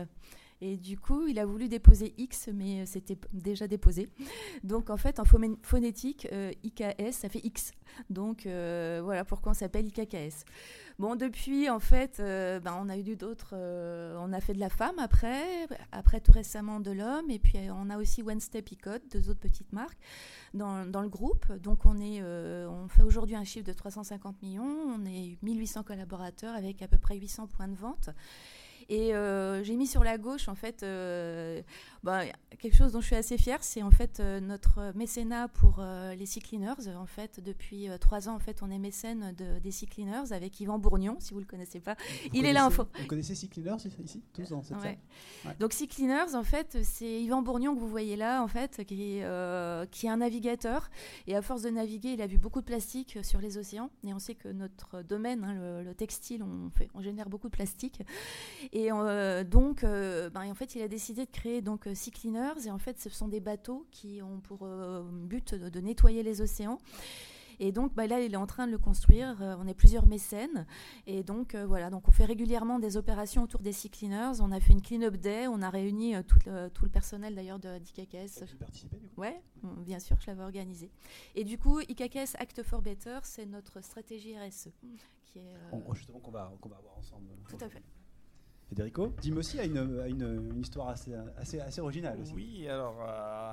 Et 0.61 0.77
du 0.77 0.97
coup, 0.97 1.27
il 1.27 1.37
a 1.37 1.45
voulu 1.45 1.67
déposer 1.67 2.13
X, 2.17 2.49
mais 2.53 2.85
c'était 2.85 3.17
p- 3.17 3.27
déjà 3.33 3.67
déposé. 3.67 4.07
Donc, 4.63 4.89
en 4.89 4.95
fait, 4.97 5.19
en 5.19 5.23
phonétique, 5.61 6.27
euh, 6.31 6.51
IKS, 6.63 7.11
ça 7.11 7.27
fait 7.29 7.41
X. 7.43 7.71
Donc, 8.09 8.45
euh, 8.45 9.01
voilà 9.03 9.25
pourquoi 9.25 9.51
on 9.51 9.55
s'appelle 9.55 9.85
IKKS. 9.87 10.45
Bon, 10.97 11.17
depuis, 11.17 11.69
en 11.69 11.79
fait, 11.81 12.21
euh, 12.21 12.61
ben, 12.61 12.77
on 12.81 12.87
a 12.87 12.97
eu 12.97 13.15
d'autres. 13.17 13.49
euh, 13.53 14.17
on 14.21 14.31
a 14.31 14.39
fait 14.39 14.53
de 14.53 14.59
la 14.61 14.69
femme 14.69 14.97
après, 14.97 15.67
après 15.91 16.21
tout 16.21 16.31
récemment 16.31 16.79
de 16.79 16.91
l'homme, 16.91 17.29
et 17.29 17.37
puis 17.39 17.57
euh, 17.57 17.73
on 17.73 17.89
a 17.89 17.97
aussi 17.97 18.21
Wednesday 18.23 18.61
Picot, 18.61 18.99
deux 19.11 19.29
autres 19.29 19.41
petites 19.41 19.73
marques 19.73 19.99
dans, 20.53 20.85
dans 20.89 21.01
le 21.01 21.09
groupe. 21.09 21.51
Donc, 21.61 21.85
on, 21.85 21.97
est, 21.99 22.21
euh, 22.21 22.67
on 22.69 22.87
fait 22.87 23.03
aujourd'hui 23.03 23.35
un 23.35 23.43
chiffre 23.43 23.65
de 23.67 23.73
350 23.73 24.41
millions. 24.41 24.63
On 24.63 25.05
est 25.05 25.37
1800 25.43 25.83
collaborateurs 25.83 26.55
avec 26.55 26.81
à 26.81 26.87
peu 26.87 26.97
près 26.97 27.17
800 27.17 27.47
points 27.47 27.67
de 27.67 27.75
vente. 27.75 28.09
Et 28.89 29.15
euh, 29.15 29.63
j'ai 29.63 29.75
mis 29.75 29.87
sur 29.87 30.03
la 30.03 30.17
gauche, 30.17 30.47
en 30.47 30.55
fait, 30.55 30.83
euh, 30.83 31.61
bah, 32.05 32.21
quelque 32.59 32.75
chose 32.75 32.91
dont 32.91 33.01
je 33.01 33.07
suis 33.07 33.15
assez 33.15 33.35
fière, 33.37 33.63
c'est 33.63 33.81
en 33.81 33.89
fait 33.89 34.19
euh, 34.19 34.39
notre 34.39 34.93
mécénat 34.95 35.47
pour 35.47 35.77
euh, 35.79 36.13
les 36.13 36.27
Sea 36.27 36.39
Cleaners. 36.39 36.95
En 36.95 37.07
fait, 37.07 37.39
depuis 37.43 37.89
euh, 37.89 37.97
trois 37.97 38.29
ans, 38.29 38.35
en 38.35 38.39
fait, 38.39 38.61
on 38.61 38.69
est 38.69 38.77
mécène 38.77 39.33
de, 39.35 39.57
des 39.57 39.71
Sea 39.71 39.87
Cleaners 39.87 40.31
avec 40.31 40.59
Yvan 40.59 40.77
Bourgnon, 40.77 41.17
si 41.19 41.33
vous 41.33 41.39
le 41.39 41.47
connaissez 41.47 41.79
pas. 41.79 41.95
Vous 41.95 42.29
Il 42.33 42.45
est 42.45 42.53
là, 42.53 42.67
en. 42.67 42.69
Vous 42.69 42.85
connaissez 43.07 43.33
Sea 43.33 43.47
Cleaners 43.47 43.77
ici, 44.03 44.23
tous 44.33 44.49
dans 44.49 44.61
cette 44.61 44.77
Ouais. 44.77 44.99
Donc 45.59 45.73
Sea 45.73 45.87
Cleaners, 45.87 46.35
en 46.35 46.43
fait, 46.43 46.77
c'est 46.83 47.23
Yvan 47.23 47.41
Bourgnon 47.41 47.73
que 47.73 47.79
vous 47.79 47.89
voyez 47.89 48.15
là, 48.15 48.43
en 48.43 48.47
fait, 48.47 48.83
qui 48.85 49.17
est, 49.17 49.89
qui 49.89 50.05
est 50.05 50.09
un 50.09 50.17
navigateur. 50.17 50.91
Et 51.25 51.35
à 51.35 51.41
force 51.41 51.63
de 51.63 51.71
naviguer, 51.71 52.13
il 52.13 52.21
a 52.21 52.27
vu 52.27 52.37
beaucoup 52.37 52.61
de 52.61 52.65
plastique 52.65 53.17
sur 53.23 53.41
les 53.41 53.57
océans. 53.57 53.89
Et 54.03 54.13
on 54.13 54.19
sait 54.19 54.35
que 54.35 54.49
notre 54.49 55.01
domaine, 55.01 55.43
hein, 55.43 55.53
le, 55.55 55.83
le 55.83 55.95
textile, 55.95 56.43
on, 56.43 56.69
fait, 56.69 56.87
on 56.93 57.01
génère 57.01 57.29
beaucoup 57.29 57.47
de 57.47 57.55
plastique. 57.55 58.03
Et 58.73 58.89
donc, 59.49 59.81
ben, 59.81 60.51
en 60.51 60.55
fait, 60.55 60.75
il 60.75 60.81
a 60.83 60.87
décidé 60.87 61.25
de 61.25 61.31
créer 61.31 61.61
donc 61.61 61.87
Sea 61.95 62.11
Cleaners. 62.11 62.67
Et 62.67 62.71
en 62.71 62.77
fait, 62.77 62.99
ce 62.99 63.09
sont 63.09 63.27
des 63.27 63.39
bateaux 63.39 63.85
qui 63.91 64.21
ont 64.21 64.39
pour 64.41 64.59
euh, 64.63 65.03
but 65.03 65.55
de, 65.55 65.69
de 65.69 65.79
nettoyer 65.79 66.21
les 66.23 66.41
océans. 66.41 66.77
Et 67.57 67.71
donc 67.71 67.93
bah, 67.95 68.05
là, 68.05 68.19
il 68.19 68.33
est 68.33 68.37
en 68.37 68.47
train 68.47 68.67
de 68.67 68.71
le 68.73 68.77
construire. 68.77 69.41
Euh, 69.41 69.55
on 69.59 69.65
est 69.65 69.73
plusieurs 69.73 70.05
mécènes. 70.07 70.65
Et 71.07 71.23
donc 71.23 71.55
euh, 71.55 71.65
voilà, 71.65 71.89
donc 71.89 72.05
on 72.09 72.11
fait 72.11 72.25
régulièrement 72.25 72.79
des 72.79 72.97
opérations 72.97 73.43
autour 73.43 73.61
des 73.61 73.71
Sea 73.71 73.89
Cleaners. 73.89 74.41
On 74.41 74.51
a 74.51 74.59
fait 74.59 74.73
une 74.73 74.81
clean-up 74.81 75.15
day. 75.15 75.47
On 75.47 75.61
a 75.61 75.69
réuni 75.69 76.15
euh, 76.17 76.21
tout, 76.21 76.37
le, 76.45 76.67
tout 76.69 76.83
le 76.83 76.91
personnel 76.91 77.33
d'ailleurs 77.33 77.59
de 77.59 77.77
d'IKKS. 77.79 78.39
Ouais, 79.15 79.41
bien 79.85 79.99
sûr, 79.99 80.17
je 80.19 80.27
l'avais 80.27 80.43
organisé. 80.43 80.91
Et 81.33 81.45
du 81.45 81.57
coup, 81.57 81.79
IKKS 81.79 82.35
Act 82.39 82.61
for 82.61 82.81
Better, 82.81 83.19
c'est 83.23 83.45
notre 83.45 83.79
stratégie 83.81 84.37
RSE. 84.37 84.67
Qui 85.23 85.39
est, 85.39 85.53
On- 85.71 85.93
Justement, 85.93 86.19
qu'on 86.19 86.31
va, 86.31 86.51
qu'on 86.59 86.67
va 86.69 86.79
voir 86.81 86.97
ensemble. 86.97 87.29
Tout 87.47 87.55
à 87.63 87.69
fait. 87.69 87.81
Federico, 88.69 89.13
Dim 89.21 89.37
aussi 89.37 89.59
a 89.59 89.63
une, 89.65 89.99
a 89.99 90.07
une, 90.07 90.49
une 90.51 90.59
histoire 90.61 90.89
assez, 90.89 91.13
assez, 91.37 91.59
assez 91.59 91.81
originale 91.81 92.19
aussi. 92.19 92.33
Oui, 92.33 92.67
alors 92.67 92.97
euh, 93.07 93.51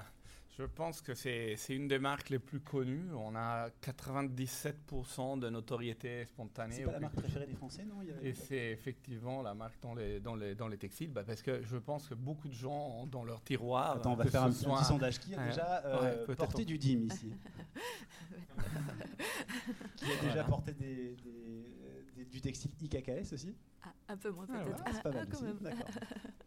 je 0.59 0.65
pense 0.65 1.03
que 1.03 1.13
c'est 1.15 1.55
une 1.69 1.87
des 1.87 1.99
marques 1.99 2.31
les 2.31 2.39
plus 2.39 2.61
connues. 2.61 3.13
On 3.15 3.35
a 3.37 3.69
97% 3.83 5.39
de 5.39 5.51
notoriété 5.51 6.25
spontanée. 6.25 6.75
C'est 6.77 6.85
pas 6.85 6.93
la 6.93 7.01
marque 7.01 7.17
préférée 7.17 7.47
des 7.47 7.55
Français, 7.55 7.85
non? 7.85 7.97
Il 8.03 8.09
y 8.09 8.13
avait- 8.13 8.29
Et 8.31 8.35
c'est 8.35 8.71
effectivement 8.71 9.43
la 9.43 9.53
marque 9.55 9.81
dans 9.83 9.95
les, 9.95 10.19
dans 10.21 10.35
les, 10.35 10.55
dans 10.55 10.69
les 10.69 10.79
textiles, 10.79 11.11
bah, 11.11 11.25
parce 11.27 11.43
que 11.43 11.63
je 11.63 11.77
pense 11.77 12.09
que 12.09 12.15
beaucoup 12.15 12.49
de 12.49 12.55
gens 12.55 13.01
ont 13.03 13.07
dans 13.07 13.25
leur 13.25 13.43
tiroir. 13.43 13.97
Attends, 13.97 14.13
on 14.13 14.17
va 14.17 14.25
faire 14.25 14.45
un, 14.45 14.51
petit- 14.51 14.65
un 14.65 14.69
soit- 14.69 14.79
petit 14.79 14.85
sondage. 14.89 15.21
Qui 15.21 15.35
a 15.35 15.47
déjà 15.47 15.83
euh, 15.85 16.27
Ouais, 16.27 16.35
porté 16.37 16.63
on- 16.63 16.67
du 16.67 16.79
DIM 16.79 17.05
ici? 17.07 17.33
Qui 19.97 20.05
a 20.05 20.09
déjà 20.09 20.19
Voilà. 20.33 20.45
porté 20.45 20.73
des- 20.73 21.17
du 22.31 22.41
textile 22.41 22.71
IKKS 22.81 23.33
aussi 23.33 23.55
ah, 23.85 23.93
un 24.09 24.17
peu 24.17 24.31
moins 24.31 24.47
Ah, 24.53 24.63
peut-être. 24.65 24.83
Ah, 24.87 24.91
c'est 24.93 25.03
pas 25.03 25.11
Ah, 25.13 25.17
mal 25.17 25.29
quand 25.29 25.43
aussi. 25.43 25.63
même. 25.65 25.75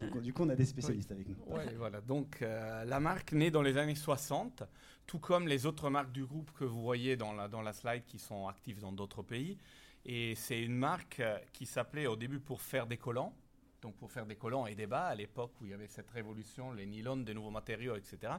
Donc, 0.00 0.22
du 0.22 0.32
coup, 0.32 0.42
on 0.44 0.48
a 0.48 0.56
des 0.56 0.64
spécialistes 0.64 1.12
avec 1.12 1.28
nous. 1.28 1.36
Ouais, 1.46 1.74
voilà. 1.74 2.00
Donc, 2.00 2.40
euh, 2.40 2.84
la 2.84 2.98
marque 2.98 3.32
née 3.32 3.50
dans 3.50 3.60
les 3.60 3.76
années 3.76 3.94
60, 3.94 4.62
tout 5.06 5.18
comme 5.18 5.46
les 5.46 5.66
autres 5.66 5.90
marques 5.90 6.12
du 6.12 6.24
groupe 6.24 6.50
que 6.52 6.64
vous 6.64 6.80
voyez 6.80 7.16
dans 7.16 7.34
la, 7.34 7.48
dans 7.48 7.60
la 7.60 7.74
slide 7.74 8.04
qui 8.06 8.18
sont 8.18 8.48
actives 8.48 8.80
dans 8.80 8.92
d'autres 8.92 9.22
pays. 9.22 9.58
Et 10.06 10.34
c'est 10.34 10.62
une 10.62 10.76
marque 10.76 11.20
euh, 11.20 11.36
qui 11.52 11.66
s'appelait 11.66 12.06
au 12.06 12.16
début 12.16 12.40
pour 12.40 12.62
faire 12.62 12.86
des 12.86 12.96
collants. 12.96 13.34
Donc, 13.82 13.96
pour 13.96 14.10
faire 14.10 14.24
des 14.24 14.36
collants 14.36 14.66
et 14.66 14.74
des 14.74 14.86
bas, 14.86 15.06
à 15.06 15.14
l'époque 15.14 15.52
où 15.60 15.66
il 15.66 15.72
y 15.72 15.74
avait 15.74 15.88
cette 15.88 16.10
révolution, 16.10 16.72
les 16.72 16.86
nylons, 16.86 17.18
des 17.18 17.34
nouveaux 17.34 17.50
matériaux, 17.50 17.96
etc. 17.96 18.32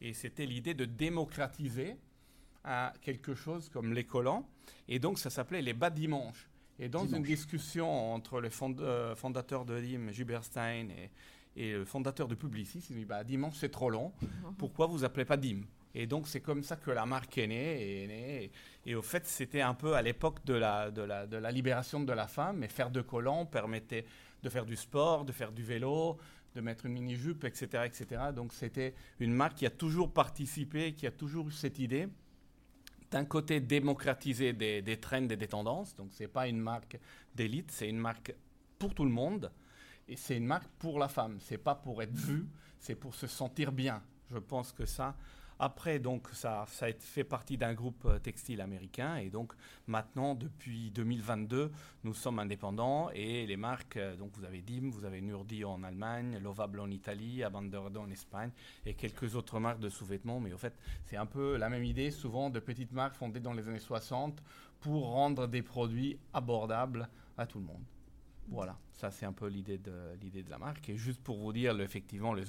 Et 0.00 0.12
c'était 0.12 0.44
l'idée 0.46 0.74
de 0.74 0.84
démocratiser 0.84 1.96
euh, 2.66 2.88
quelque 3.00 3.34
chose 3.34 3.68
comme 3.70 3.94
les 3.94 4.04
collants. 4.04 4.46
Et 4.88 4.98
donc, 4.98 5.18
ça 5.18 5.30
s'appelait 5.30 5.62
les 5.62 5.72
bas 5.72 5.90
dimanches. 5.90 6.48
Et 6.78 6.88
dans 6.88 7.04
Dimanche. 7.04 7.18
une 7.18 7.24
discussion 7.24 8.14
entre 8.14 8.40
le 8.40 8.48
fond- 8.50 8.74
euh, 8.80 9.14
fondateur 9.14 9.64
de 9.64 9.74
Lim, 9.74 10.10
Gilbert 10.10 10.44
Stein, 10.44 10.88
et, 10.90 11.10
et 11.56 11.72
le 11.72 11.84
fondateur 11.84 12.28
de 12.28 12.34
Publicis, 12.34 12.84
il 12.90 12.96
dit 12.96 13.04
bah, 13.04 13.22
Dimanche, 13.24 13.56
c'est 13.56 13.70
trop 13.70 13.90
long. 13.90 14.12
Pourquoi 14.58 14.86
vous 14.86 15.04
appelez 15.04 15.24
pas 15.24 15.36
Dim? 15.36 15.62
Et 15.94 16.06
donc, 16.06 16.26
c'est 16.26 16.40
comme 16.40 16.62
ça 16.62 16.76
que 16.76 16.90
la 16.90 17.04
marque 17.04 17.36
est 17.36 17.46
née. 17.46 17.82
Et, 17.82 18.04
est 18.04 18.06
née. 18.06 18.44
et, 18.86 18.90
et 18.90 18.94
au 18.94 19.02
fait, 19.02 19.26
c'était 19.26 19.60
un 19.60 19.74
peu 19.74 19.94
à 19.94 20.00
l'époque 20.02 20.42
de 20.46 20.54
la, 20.54 20.90
de, 20.90 21.02
la, 21.02 21.26
de 21.26 21.36
la 21.36 21.50
libération 21.52 22.00
de 22.00 22.12
la 22.12 22.26
femme. 22.26 22.58
Mais 22.58 22.68
faire 22.68 22.90
de 22.90 23.02
collants 23.02 23.44
permettait 23.44 24.06
de 24.42 24.48
faire 24.48 24.64
du 24.64 24.74
sport, 24.76 25.26
de 25.26 25.32
faire 25.32 25.52
du 25.52 25.62
vélo, 25.62 26.16
de 26.54 26.60
mettre 26.62 26.86
une 26.86 26.94
mini-jupe, 26.94 27.44
etc., 27.44 27.82
etc. 27.84 28.22
Donc, 28.34 28.54
c'était 28.54 28.94
une 29.20 29.34
marque 29.34 29.56
qui 29.58 29.66
a 29.66 29.70
toujours 29.70 30.10
participé, 30.12 30.94
qui 30.94 31.06
a 31.06 31.10
toujours 31.10 31.48
eu 31.48 31.52
cette 31.52 31.78
idée 31.78 32.08
d'un 33.12 33.26
côté 33.26 33.60
démocratiser 33.60 34.54
des, 34.54 34.80
des 34.82 34.96
trends 34.96 35.28
et 35.28 35.36
des 35.36 35.46
tendances. 35.46 35.94
Donc, 35.94 36.12
ce 36.12 36.22
n'est 36.22 36.28
pas 36.28 36.48
une 36.48 36.58
marque 36.58 36.98
d'élite, 37.34 37.70
c'est 37.70 37.88
une 37.88 37.98
marque 37.98 38.34
pour 38.78 38.94
tout 38.94 39.04
le 39.04 39.10
monde. 39.10 39.52
Et 40.08 40.16
c'est 40.16 40.36
une 40.36 40.46
marque 40.46 40.68
pour 40.78 40.98
la 40.98 41.08
femme. 41.08 41.38
C'est 41.40 41.58
pas 41.58 41.74
pour 41.74 42.02
être 42.02 42.14
vue, 42.14 42.48
c'est 42.80 42.94
pour 42.94 43.14
se 43.14 43.26
sentir 43.26 43.70
bien. 43.70 44.02
Je 44.30 44.38
pense 44.38 44.72
que 44.72 44.86
ça. 44.86 45.14
Après, 45.64 46.00
donc, 46.00 46.26
ça, 46.32 46.62
a 46.62 46.66
fait 46.66 47.22
partie 47.22 47.56
d'un 47.56 47.72
groupe 47.72 48.04
euh, 48.06 48.18
textile 48.18 48.60
américain. 48.60 49.14
Et 49.18 49.30
donc, 49.30 49.52
maintenant, 49.86 50.34
depuis 50.34 50.90
2022, 50.90 51.70
nous 52.02 52.14
sommes 52.14 52.40
indépendants. 52.40 53.10
Et 53.14 53.46
les 53.46 53.56
marques, 53.56 53.96
euh, 53.96 54.16
vous 54.18 54.44
avez 54.44 54.60
Dim, 54.60 54.90
vous 54.90 55.04
avez 55.04 55.20
Nurdi 55.20 55.64
en 55.64 55.84
Allemagne, 55.84 56.40
Lovable 56.42 56.80
en 56.80 56.90
Italie, 56.90 57.44
Abanderdo 57.44 58.00
en 58.00 58.10
Espagne 58.10 58.50
et 58.84 58.94
quelques 58.94 59.36
autres 59.36 59.60
marques 59.60 59.78
de 59.78 59.88
sous-vêtements. 59.88 60.40
Mais 60.40 60.52
au 60.52 60.58
fait, 60.58 60.76
c'est 61.04 61.16
un 61.16 61.26
peu 61.26 61.56
la 61.56 61.68
même 61.68 61.84
idée, 61.84 62.10
souvent 62.10 62.50
de 62.50 62.58
petites 62.58 62.90
marques 62.90 63.14
fondées 63.14 63.38
dans 63.38 63.52
les 63.52 63.68
années 63.68 63.78
60 63.78 64.42
pour 64.80 65.12
rendre 65.12 65.46
des 65.46 65.62
produits 65.62 66.18
abordables 66.34 67.08
à 67.38 67.46
tout 67.46 67.60
le 67.60 67.66
monde. 67.66 67.84
Voilà, 68.48 68.76
ça 68.92 69.10
c'est 69.10 69.24
un 69.24 69.32
peu 69.32 69.46
l'idée 69.46 69.78
de, 69.78 69.92
l'idée 70.20 70.42
de 70.42 70.50
la 70.50 70.58
marque. 70.58 70.88
Et 70.90 70.96
juste 70.96 71.22
pour 71.22 71.38
vous 71.38 71.52
dire, 71.52 71.72
le- 71.72 71.84
effectivement, 71.84 72.34
le, 72.34 72.42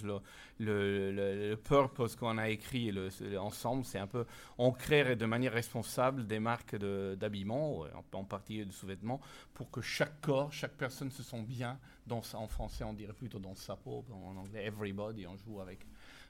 le, 0.60 1.12
le- 1.12 1.50
le 1.50 1.56
purpose 1.56 2.16
qu'on 2.16 2.38
a 2.38 2.50
écrit 2.50 2.92
le- 2.92 3.10
le- 3.22 3.40
ensemble, 3.40 3.86
c'est 3.86 4.00
un 4.00 4.08
peu 4.08 4.26
on 4.58 4.72
crée 4.72 5.16
de 5.16 5.26
manière 5.26 5.54
responsable 5.54 6.26
des 6.28 6.40
marques 6.40 6.76
de- 6.76 7.16
d'habillement, 7.18 7.82
en, 7.82 8.18
en 8.18 8.24
particulier 8.26 8.66
de 8.66 8.72
sous-vêtements, 8.72 9.22
pour 9.54 9.70
que 9.72 9.82
chaque 9.82 10.20
corps, 10.20 10.52
chaque 10.52 10.74
personne 10.74 11.12
se 11.12 11.24
sent 11.24 11.44
bien. 11.44 11.80
Dans, 12.06 12.22
en 12.34 12.48
français, 12.48 12.84
on 12.84 12.94
dirait 12.94 13.14
plutôt 13.14 13.40
dans 13.40 13.56
sa 13.56 13.76
peau, 13.78 14.04
en 14.12 14.36
anglais, 14.36 14.66
everybody, 14.66 15.26
on 15.28 15.38
joue 15.38 15.62
avec 15.62 15.86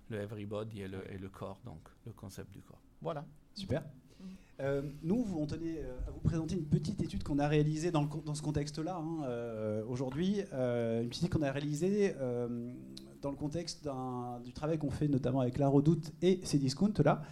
le 0.10 0.20
everybody 0.22 0.82
et 0.82 0.88
le, 0.88 1.10
et 1.12 1.18
le 1.18 1.30
corps, 1.30 1.60
donc 1.66 1.82
le 2.06 2.12
concept 2.12 2.52
du 2.52 2.62
corps. 2.62 2.82
Voilà. 3.02 3.26
Super. 3.56 3.84
Euh, 4.64 4.82
nous, 5.02 5.28
on 5.38 5.46
tenait 5.46 5.80
euh, 5.80 6.08
à 6.08 6.12
vous 6.12 6.22
présenter 6.22 6.56
une 6.56 6.64
petite 6.64 7.02
étude 7.04 7.24
qu'on 7.24 7.38
a 7.38 7.48
réalisée 7.48 7.92
dans, 7.92 8.08
ce 8.34 8.42
contexte-là 8.42 8.96
hein, 8.96 9.24
euh, 9.26 9.84
aujourd'hui. 9.90 10.42
Euh, 10.54 11.02
une 11.02 11.10
petite 11.10 11.24
étude 11.24 11.38
qu'on 11.38 11.46
a 11.46 11.52
réalisée 11.52 12.16
dans 13.22 13.30
le 13.30 13.36
contexte 13.36 13.88
du 14.44 14.54
travail 14.54 14.78
qu'on 14.78 14.90
fait 14.90 15.08
notamment 15.08 15.42
avec 15.42 15.58
La 15.58 15.68
Redoute 15.68 16.12
et 16.22 16.40
Cdiscount, 16.44 16.94
là, 17.04 17.24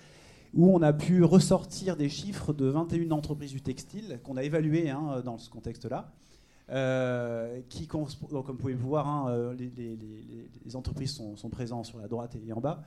où 0.54 0.74
on 0.74 0.82
a 0.82 0.92
pu 0.92 1.24
ressortir 1.24 1.96
des 1.96 2.10
chiffres 2.10 2.54
de 2.54 2.66
21 2.66 3.12
entreprises 3.12 3.52
du 3.52 3.62
textile 3.62 4.20
qu'on 4.24 4.36
a 4.36 4.44
évaluées 4.44 4.90
hein, 4.90 5.22
dans 5.24 5.38
ce 5.38 5.50
contexte-là. 5.50 6.12
Qui 7.70 7.88
comme 7.88 8.06
vous 8.06 8.54
pouvez 8.56 8.74
le 8.74 8.80
voir, 8.80 9.08
hein, 9.08 9.54
les 9.58 10.76
entreprises 10.76 11.12
sont, 11.12 11.36
sont 11.38 11.50
présentes 11.50 11.86
sur 11.86 12.00
la 12.00 12.08
droite 12.08 12.36
et 12.46 12.54
en 12.54 12.60
bas. 12.62 12.84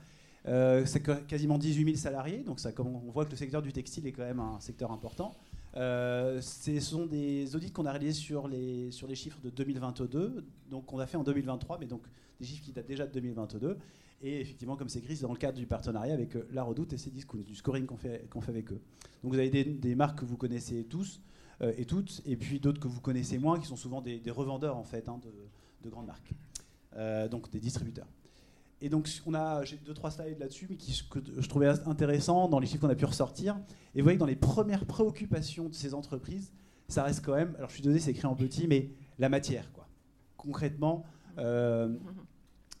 Euh, 0.47 0.85
c'est 0.85 1.01
quasiment 1.25 1.57
18 1.57 1.85
000 1.85 1.97
salariés, 1.97 2.43
donc 2.43 2.59
ça, 2.59 2.71
comme 2.71 2.87
on 2.87 3.11
voit 3.11 3.25
que 3.25 3.31
le 3.31 3.37
secteur 3.37 3.61
du 3.61 3.73
textile 3.73 4.05
est 4.05 4.11
quand 4.11 4.23
même 4.23 4.39
un 4.39 4.59
secteur 4.59 4.91
important. 4.91 5.33
Euh, 5.75 6.39
ce 6.39 6.79
sont 6.79 7.05
des 7.05 7.55
audits 7.55 7.71
qu'on 7.71 7.85
a 7.85 7.91
réalisés 7.91 8.13
sur 8.13 8.47
les, 8.47 8.91
sur 8.91 9.07
les 9.07 9.15
chiffres 9.15 9.39
de 9.43 9.49
2022, 9.49 10.45
donc 10.69 10.93
on 10.93 10.99
a 10.99 11.07
fait 11.07 11.17
en 11.17 11.23
2023, 11.23 11.79
mais 11.79 11.87
donc 11.87 12.03
des 12.39 12.45
chiffres 12.45 12.63
qui 12.63 12.71
datent 12.71 12.87
déjà 12.87 13.07
de 13.07 13.11
2022. 13.11 13.77
Et 14.21 14.39
effectivement, 14.39 14.77
comme 14.77 14.87
c'est 14.87 14.99
écrit, 14.99 15.15
c'est 15.15 15.23
dans 15.23 15.33
le 15.33 15.37
cadre 15.37 15.57
du 15.57 15.65
partenariat 15.65 16.13
avec 16.13 16.37
La 16.51 16.63
Redoute 16.63 16.93
et 16.93 16.97
Cdiscount, 16.97 17.39
du 17.39 17.55
scoring 17.55 17.85
qu'on 17.85 17.97
fait, 17.97 18.29
qu'on 18.29 18.39
fait 18.39 18.51
avec 18.51 18.71
eux. 18.71 18.81
Donc 19.23 19.33
vous 19.33 19.39
avez 19.39 19.49
des, 19.49 19.95
marques 19.95 20.19
que 20.19 20.25
vous 20.25 20.37
connaissez 20.37 20.85
tous 20.85 21.21
et 21.61 21.85
toutes, 21.85 22.21
et 22.25 22.37
puis 22.37 22.59
d'autres 22.59 22.79
que 22.79 22.87
vous 22.87 23.01
connaissez 23.01 23.37
moins, 23.37 23.59
qui 23.59 23.67
sont 23.67 23.75
souvent 23.75 24.01
des, 24.01 24.21
revendeurs 24.31 24.77
en 24.77 24.83
fait 24.83 25.09
hein, 25.09 25.19
de, 25.83 25.89
grandes 25.89 26.07
marques, 26.07 26.33
donc 27.29 27.49
des 27.51 27.59
distributeurs. 27.59 28.07
Et 28.85 28.89
donc, 28.89 29.09
on 29.25 29.33
a, 29.33 29.63
j'ai 29.63 29.77
deux, 29.77 29.95
trois 29.95 30.11
slides 30.11 30.37
là-dessus, 30.37 30.67
mais 30.69 30.75
qui, 30.75 31.01
que 31.09 31.19
je 31.39 31.49
trouvais 31.49 31.69
intéressant 31.87 32.47
dans 32.47 32.59
les 32.59 32.67
chiffres 32.67 32.81
qu'on 32.81 32.91
a 32.91 32.95
pu 32.95 33.05
ressortir. 33.05 33.57
Et 33.95 34.01
vous 34.01 34.03
voyez 34.03 34.19
dans 34.19 34.27
les 34.27 34.35
premières 34.35 34.85
préoccupations 34.85 35.69
de 35.69 35.73
ces 35.73 35.95
entreprises, 35.95 36.53
ça 36.87 37.01
reste 37.01 37.25
quand 37.25 37.33
même, 37.33 37.55
alors 37.57 37.69
je 37.69 37.73
suis 37.73 37.81
donné, 37.81 37.97
c'est 37.97 38.11
écrit 38.11 38.27
en 38.27 38.35
petit, 38.35 38.67
mais 38.67 38.91
la 39.17 39.27
matière, 39.27 39.71
quoi. 39.73 39.87
Concrètement, 40.37 41.03
euh, 41.39 41.95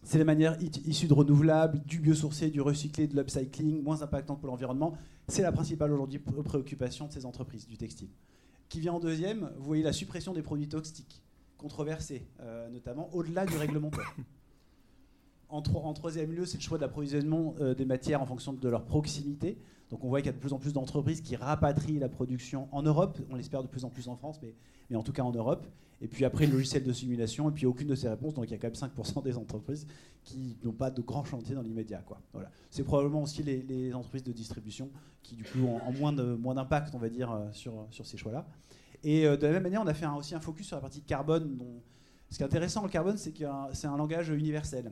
c'est 0.03 0.19
la 0.19 0.25
manière 0.25 0.55
issue 0.61 1.07
de 1.07 1.13
renouvelables, 1.15 1.81
du 1.85 1.99
biosourcé, 1.99 2.51
du 2.51 2.61
recyclé, 2.61 3.07
de 3.07 3.15
l'upcycling, 3.15 3.81
moins 3.81 4.03
impactant 4.03 4.35
pour 4.35 4.47
l'environnement. 4.47 4.95
C'est 5.27 5.41
la 5.41 5.51
principale 5.51 5.91
aujourd'hui 5.91 6.19
préoccupation 6.19 7.07
de 7.07 7.13
ces 7.13 7.25
entreprises 7.25 7.65
du 7.65 7.79
textile. 7.79 8.09
Qui 8.69 8.79
vient 8.79 8.93
en 8.93 8.99
deuxième, 8.99 9.51
vous 9.57 9.65
voyez 9.65 9.81
la 9.81 9.91
suppression 9.91 10.33
des 10.33 10.43
produits 10.43 10.69
toxiques, 10.69 11.23
controversés, 11.57 12.27
euh, 12.41 12.69
notamment 12.69 13.09
au-delà 13.11 13.47
du 13.47 13.57
réglementaire. 13.57 14.15
En, 15.49 15.61
troisième 15.93 16.31
lieu, 16.31 16.45
c'est 16.45 16.57
le 16.57 16.63
choix 16.63 16.77
d'approvisionnement 16.77 17.55
euh, 17.59 17.75
des 17.75 17.85
matières 17.85 18.21
en 18.21 18.25
fonction 18.25 18.53
de 18.53 18.69
leur 18.69 18.83
proximité. 18.83 19.57
Donc 19.89 20.03
on 20.03 20.09
voit 20.09 20.19
qu'il 20.19 20.27
y 20.27 20.29
a 20.29 20.33
de 20.33 20.39
plus 20.39 20.53
en 20.53 20.57
plus 20.57 20.73
d'entreprises 20.73 21.21
qui 21.21 21.35
rapatrient 21.35 21.99
la 21.99 22.09
production 22.09 22.67
en 22.71 22.81
Europe. 22.81 23.19
On 23.29 23.35
l'espère 23.35 23.61
de 23.61 23.67
plus 23.67 23.85
en 23.85 23.89
plus 23.89 24.07
en 24.07 24.15
France, 24.15 24.39
mais, 24.41 24.95
en 24.95 25.03
tout 25.03 25.13
cas 25.13 25.21
en 25.21 25.31
Europe. 25.31 25.67
Et 26.01 26.07
puis 26.07 26.25
après, 26.25 26.45
le 26.45 26.53
logiciel 26.53 26.83
de 26.83 26.91
simulation, 26.91 27.49
et 27.49 27.53
puis 27.53 27.65
aucune 27.65 27.87
de 27.87 27.95
ces 27.95 28.09
réponses. 28.09 28.33
Donc 28.33 28.45
il 28.45 28.51
y 28.51 28.53
a 28.53 28.57
quand 28.57 28.67
même 28.67 28.91
5% 28.91 29.23
des 29.23 29.37
entreprises 29.37 29.87
qui 30.23 30.57
n'ont 30.63 30.73
pas 30.73 30.89
de 30.89 31.01
grands 31.01 31.23
chantiers 31.23 31.55
dans 31.55 31.61
l'immédiat. 31.61 32.03
Voilà. 32.33 32.49
C'est 32.69 32.83
probablement 32.83 33.21
aussi 33.21 33.43
les, 33.43 33.93
entreprises 33.93 34.23
de 34.23 34.31
distribution 34.31 34.89
qui, 35.23 35.35
du 35.35 35.43
coup, 35.43 35.59
ont, 35.59 35.91
moins 35.93 36.55
d'impact, 36.55 36.93
on 36.95 36.99
va 36.99 37.09
dire, 37.09 37.31
euh, 37.31 37.47
sur, 37.51 37.87
ces 37.91 38.17
choix-là. 38.17 38.45
Et 39.03 39.25
euh, 39.25 39.37
de 39.37 39.45
la 39.45 39.53
même 39.53 39.63
manière, 39.63 39.81
on 39.81 39.87
a 39.87 39.93
fait 39.93 40.07
aussi 40.07 40.35
un 40.35 40.39
focus 40.41 40.67
sur 40.67 40.75
la 40.75 40.81
partie 40.81 41.01
carbone, 41.01 41.57
ce 42.29 42.37
qui 42.37 42.43
est 42.43 42.45
intéressant 42.45 42.83
le 42.83 42.89
carbone, 42.89 43.17
c'est 43.17 43.31
que 43.31 43.45
c'est 43.73 43.87
un 43.87 43.97
langage 43.97 44.29
universel, 44.29 44.91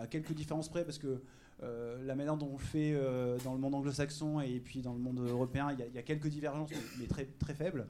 à 0.00 0.06
quelques 0.06 0.32
différences 0.32 0.68
près, 0.68 0.84
parce 0.84 0.98
que 0.98 1.22
euh, 1.62 1.96
la 2.04 2.14
manière 2.14 2.36
dont 2.36 2.48
on 2.48 2.56
le 2.56 2.62
fait 2.62 2.92
euh, 2.92 3.38
dans 3.44 3.52
le 3.52 3.60
monde 3.60 3.74
anglo-saxon 3.76 4.40
et 4.40 4.58
puis 4.58 4.82
dans 4.82 4.92
le 4.92 4.98
monde 4.98 5.20
européen, 5.28 5.68
il 5.72 5.94
y, 5.94 5.98
a 5.98 6.02
quelques 6.02 6.26
divergences, 6.26 6.70
mais 6.98 7.06
très, 7.06 7.26
très 7.38 7.54
faibles. 7.54 7.86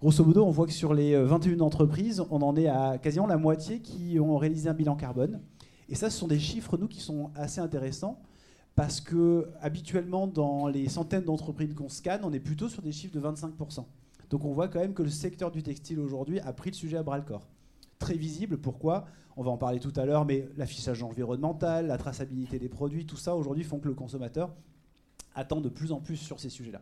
Grosso 0.00 0.24
modo, 0.24 0.44
on 0.44 0.50
voit 0.50 0.66
que 0.66 0.72
sur 0.72 0.92
les 0.92 1.16
21 1.16 1.60
entreprises, 1.60 2.22
on 2.30 2.42
en 2.42 2.56
est 2.56 2.66
à 2.66 2.98
quasiment 2.98 3.26
la 3.26 3.36
moitié 3.36 3.80
qui 3.80 4.18
ont 4.18 4.36
réalisé 4.36 4.68
un 4.68 4.74
bilan 4.74 4.96
carbone. 4.96 5.40
Et 5.88 5.94
ça, 5.94 6.10
ce 6.10 6.18
sont 6.18 6.26
des 6.26 6.40
chiffres, 6.40 6.76
nous, 6.76 6.88
qui 6.88 7.00
sont 7.00 7.30
assez 7.36 7.60
intéressants, 7.60 8.20
parce 8.74 9.00
que 9.00 9.48
habituellement, 9.60 10.26
dans 10.26 10.66
les 10.66 10.88
centaines 10.88 11.24
d'entreprises 11.24 11.72
qu'on 11.74 11.88
scanne, 11.88 12.22
on 12.24 12.32
est 12.32 12.40
plutôt 12.40 12.68
sur 12.68 12.82
des 12.82 12.92
chiffres 12.92 13.14
de 13.14 13.20
25%. 13.20 13.84
Donc 14.30 14.44
on 14.44 14.52
voit 14.52 14.68
quand 14.68 14.80
même 14.80 14.94
que 14.94 15.02
le 15.02 15.10
secteur 15.10 15.52
du 15.52 15.62
textile 15.62 16.00
aujourd'hui 16.00 16.40
a 16.40 16.52
pris 16.52 16.70
le 16.70 16.74
sujet 16.74 16.96
à 16.96 17.02
bras 17.02 17.18
le 17.18 17.24
corps 17.24 17.46
très 17.98 18.14
visible. 18.14 18.58
Pourquoi? 18.58 19.06
On 19.36 19.42
va 19.42 19.50
en 19.50 19.56
parler 19.56 19.80
tout 19.80 19.92
à 19.96 20.04
l'heure, 20.04 20.24
mais 20.24 20.48
l'affichage 20.56 21.02
environnemental, 21.02 21.86
la 21.86 21.98
traçabilité 21.98 22.58
des 22.58 22.68
produits, 22.68 23.04
tout 23.04 23.16
ça 23.16 23.34
aujourd'hui 23.34 23.64
font 23.64 23.80
que 23.80 23.88
le 23.88 23.94
consommateur 23.94 24.54
attend 25.34 25.60
de 25.60 25.68
plus 25.68 25.92
en 25.92 26.00
plus 26.00 26.16
sur 26.16 26.38
ces 26.38 26.48
sujets-là. 26.50 26.80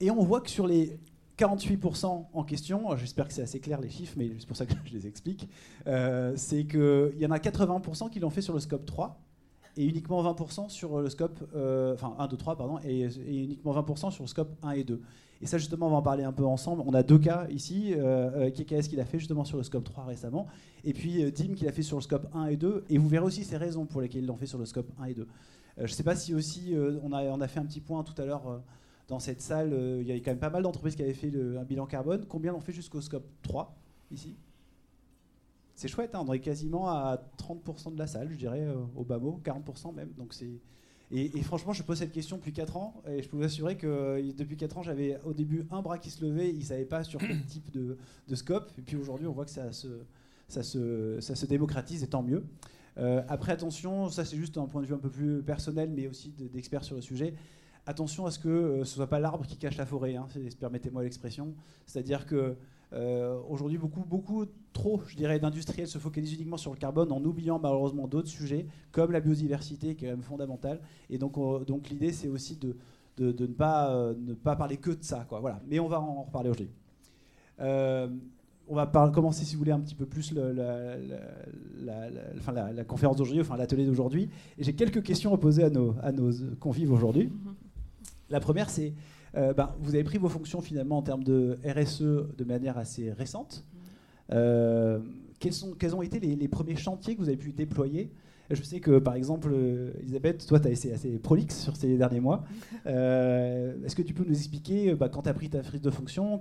Et 0.00 0.10
on 0.10 0.22
voit 0.22 0.40
que 0.40 0.50
sur 0.50 0.66
les 0.66 0.98
48% 1.38 2.26
en 2.32 2.44
question, 2.44 2.96
j'espère 2.96 3.26
que 3.26 3.32
c'est 3.32 3.42
assez 3.42 3.60
clair 3.60 3.80
les 3.80 3.88
chiffres, 3.88 4.14
mais 4.16 4.30
c'est 4.38 4.46
pour 4.46 4.56
ça 4.56 4.66
que 4.66 4.74
je 4.84 4.92
les 4.92 5.06
explique, 5.06 5.48
euh, 5.86 6.34
c'est 6.36 6.66
qu'il 6.66 7.16
y 7.18 7.26
en 7.26 7.30
a 7.30 7.38
80% 7.38 8.10
qui 8.10 8.20
l'ont 8.20 8.30
fait 8.30 8.42
sur 8.42 8.54
le 8.54 8.60
scope 8.60 8.84
3 8.84 9.23
et 9.76 9.84
uniquement 9.84 10.22
20% 10.22 10.68
sur 10.68 11.00
le 11.00 11.10
scope, 11.10 11.42
euh, 11.54 11.94
enfin 11.94 12.14
1, 12.18 12.28
2, 12.28 12.36
3, 12.36 12.56
pardon, 12.56 12.78
et, 12.84 13.08
uniquement 13.26 13.74
20% 13.74 14.10
sur 14.10 14.24
le 14.24 14.28
scope 14.28 14.54
1 14.62 14.70
et 14.72 14.84
2. 14.84 15.00
Et 15.44 15.46
ça, 15.46 15.58
justement, 15.58 15.88
on 15.88 15.90
va 15.90 15.96
en 15.96 16.02
parler 16.02 16.24
un 16.24 16.32
peu 16.32 16.44
ensemble. 16.46 16.82
On 16.86 16.94
a 16.94 17.02
deux 17.02 17.18
cas 17.18 17.46
ici. 17.50 17.92
Euh, 17.94 18.48
euh 18.48 18.50
KKS 18.50 18.88
qui 18.88 18.96
l'a 18.96 19.04
fait 19.04 19.18
justement 19.18 19.44
sur 19.44 19.58
le 19.58 19.62
scope 19.62 19.84
3 19.84 20.04
récemment. 20.04 20.46
Et 20.84 20.94
puis 20.94 21.22
euh, 21.22 21.30
Dim 21.30 21.54
qui 21.54 21.66
l'a 21.66 21.72
fait 21.72 21.82
sur 21.82 21.98
le 21.98 22.02
scope 22.02 22.28
1 22.34 22.46
et 22.46 22.56
2. 22.56 22.84
Et 22.88 22.96
vous 22.96 23.08
verrez 23.08 23.26
aussi 23.26 23.44
ces 23.44 23.58
raisons 23.58 23.84
pour 23.84 24.00
lesquelles 24.00 24.22
ils 24.22 24.26
l'ont 24.26 24.36
fait 24.36 24.46
sur 24.46 24.58
le 24.58 24.64
scope 24.64 24.90
1 25.00 25.04
et 25.04 25.14
2. 25.14 25.22
Euh, 25.22 25.26
je 25.76 25.82
ne 25.82 25.88
sais 25.88 26.02
pas 26.02 26.16
si 26.16 26.34
aussi, 26.34 26.74
on, 27.02 27.12
a, 27.12 27.24
on 27.24 27.40
a 27.42 27.48
fait 27.48 27.60
un 27.60 27.66
petit 27.66 27.80
point 27.80 28.02
tout 28.04 28.14
à 28.20 28.24
l'heure 28.24 28.62
dans 29.08 29.18
cette 29.18 29.42
salle. 29.42 29.76
Il 30.00 30.06
y 30.06 30.12
a 30.12 30.16
quand 30.16 30.30
même 30.30 30.38
pas 30.38 30.50
mal 30.50 30.62
d'entreprises 30.62 30.96
qui 30.96 31.02
avaient 31.02 31.12
fait 31.12 31.30
un 31.58 31.64
bilan 31.64 31.84
carbone. 31.84 32.24
Combien 32.26 32.52
l'ont 32.52 32.60
fait 32.60 32.72
jusqu'au 32.72 33.02
scope 33.02 33.26
3 33.42 33.76
ici? 34.12 34.36
C'est 35.74 35.88
chouette, 35.88 36.14
hein, 36.14 36.24
on 36.26 36.32
est 36.32 36.40
quasiment 36.40 36.88
à 36.88 37.20
30% 37.38 37.94
de 37.94 37.98
la 37.98 38.06
salle, 38.06 38.30
je 38.30 38.36
dirais, 38.36 38.66
au 38.94 39.04
bas 39.04 39.18
mot, 39.18 39.40
40% 39.44 39.94
même. 39.94 40.12
Donc 40.16 40.34
c'est 40.34 40.60
et, 41.10 41.42
franchement, 41.42 41.72
je 41.72 41.82
pose 41.82 41.98
cette 41.98 42.12
question 42.12 42.38
depuis 42.38 42.52
4 42.52 42.76
ans, 42.76 43.02
et 43.06 43.22
je 43.22 43.28
peux 43.28 43.36
vous 43.36 43.44
assurer 43.44 43.76
que 43.76 43.86
euh, 43.86 44.32
depuis 44.36 44.56
4 44.56 44.78
ans, 44.78 44.82
j'avais 44.82 45.18
au 45.24 45.32
début 45.32 45.64
un 45.70 45.80
bras 45.80 45.98
qui 45.98 46.10
se 46.10 46.24
levait, 46.24 46.50
il 46.50 46.58
ne 46.58 46.64
savait 46.64 46.86
pas 46.86 47.04
sur 47.04 47.20
quel 47.20 47.40
type 47.46 47.70
de, 47.72 47.96
scope, 48.34 48.72
et 48.78 48.82
puis 48.82 48.96
aujourd'hui, 48.96 49.28
on 49.28 49.32
voit 49.32 49.44
que 49.44 49.52
ça 49.52 49.70
se, 49.70 49.86
ça, 50.48 50.64
se, 50.64 51.20
ça 51.20 51.36
se 51.36 51.46
démocratise, 51.46 52.02
et 52.02 52.08
tant 52.08 52.22
mieux. 52.22 52.44
Euh, 52.98 53.22
après, 53.28 53.52
attention, 53.52 54.08
ça 54.08 54.24
c'est 54.24 54.36
juste 54.36 54.58
un 54.58 54.66
point 54.66 54.80
de 54.80 54.86
vue 54.86 54.94
un 54.94 54.98
peu 54.98 55.10
plus 55.10 55.42
personnel, 55.42 55.90
mais 55.94 56.08
aussi 56.08 56.30
d'experts 56.30 56.84
sur 56.84 56.96
le 56.96 57.02
sujet. 57.02 57.34
Attention 57.86 58.24
à 58.24 58.30
ce 58.30 58.38
que 58.38 58.48
euh, 58.48 58.76
ce 58.76 58.80
ne 58.80 58.84
soit 58.96 59.06
pas 59.08 59.18
l'arbre 59.18 59.44
qui 59.46 59.58
cache 59.58 59.76
la 59.76 59.84
forêt, 59.84 60.16
hein, 60.16 60.26
permettez-moi 60.58 61.02
l'expression. 61.02 61.54
C'est-à-dire 61.84 62.24
que 62.24 62.56
euh, 62.94 63.38
aujourd'hui, 63.50 63.76
beaucoup, 63.76 64.04
beaucoup 64.04 64.46
trop, 64.72 65.02
je 65.06 65.16
dirais, 65.16 65.38
d'industriels 65.38 65.86
se 65.86 65.98
focalisent 65.98 66.32
uniquement 66.32 66.56
sur 66.56 66.70
le 66.70 66.78
carbone 66.78 67.12
en 67.12 67.22
oubliant 67.22 67.58
malheureusement 67.58 68.08
d'autres 68.08 68.28
sujets, 68.28 68.66
comme 68.90 69.12
la 69.12 69.20
biodiversité, 69.20 69.96
qui 69.96 70.06
est 70.06 70.08
quand 70.08 70.14
même 70.16 70.22
fondamentale. 70.22 70.80
Et 71.10 71.18
donc, 71.18 71.36
l'idée, 71.90 72.12
c'est 72.12 72.28
aussi 72.28 72.56
de, 72.56 72.74
ne, 73.18 73.46
pas, 73.46 73.94
euh, 73.94 74.14
ne 74.16 74.32
pas 74.32 74.56
parler 74.56 74.78
que 74.78 74.92
de 74.92 75.04
ça. 75.04 75.26
Quoi. 75.28 75.40
Voilà. 75.40 75.60
Mais 75.66 75.78
on 75.78 75.88
va 75.88 76.00
en 76.00 76.22
reparler 76.22 76.48
aujourd'hui. 76.48 76.72
On 78.66 78.76
va 78.76 78.86
commencer, 79.12 79.44
si 79.44 79.56
vous 79.56 79.58
voulez, 79.58 79.72
un 79.72 79.80
petit 79.80 79.94
peu 79.94 80.06
plus 80.06 80.32
la, 80.32 80.96
la, 81.82 82.84
conférence 82.84 83.18
d'aujourd'hui, 83.18 83.42
enfin 83.42 83.58
l'atelier 83.58 83.84
d'aujourd'hui. 83.84 84.30
J'ai 84.56 84.74
quelques 84.74 85.02
questions 85.02 85.34
à 85.34 85.36
poser 85.36 85.64
à 85.64 85.70
nos, 85.70 85.94
à 86.02 86.12
nos 86.12 86.30
convives 86.58 86.90
aujourd'hui. 86.90 87.26
Mm-hmm. 87.26 87.63
La 88.34 88.40
première, 88.40 88.68
c'est 88.68 88.94
euh, 89.36 89.54
ben, 89.54 89.76
vous 89.78 89.94
avez 89.94 90.02
pris 90.02 90.18
vos 90.18 90.28
fonctions 90.28 90.60
finalement 90.60 90.98
en 90.98 91.02
termes 91.02 91.22
de 91.22 91.56
RSE 91.64 92.00
de 92.00 92.44
manière 92.44 92.76
assez 92.76 93.12
récente. 93.12 93.64
Euh, 94.32 94.98
quels, 95.38 95.52
sont, 95.52 95.70
quels, 95.74 95.94
ont 95.94 96.02
été 96.02 96.18
les, 96.18 96.48
premiers 96.48 96.74
chantiers 96.74 97.14
que 97.14 97.20
vous 97.20 97.28
avez 97.28 97.36
pu 97.36 97.52
déployer? 97.52 98.10
Je 98.50 98.60
sais 98.60 98.80
que 98.80 98.98
par 98.98 99.14
exemple, 99.14 99.54
Elisabeth, 100.00 100.44
toi 100.48 100.58
tu 100.58 100.66
as 100.66 100.72
été 100.72 100.92
assez 100.92 101.16
prolixe 101.18 101.60
sur 101.60 101.76
ces 101.76 101.96
derniers 101.96 102.18
mois. 102.18 102.44
Euh, 102.86 103.76
est-ce 103.84 103.94
que 103.94 104.02
tu 104.02 104.14
peux 104.14 104.24
nous 104.24 104.36
expliquer 104.36 104.94
bah, 104.94 105.08
quand 105.08 105.22
tu 105.22 105.28
as 105.28 105.34
pris 105.34 105.48
ta 105.48 105.62
frise 105.62 105.80
de 105.80 105.90
fonction, 105.90 106.40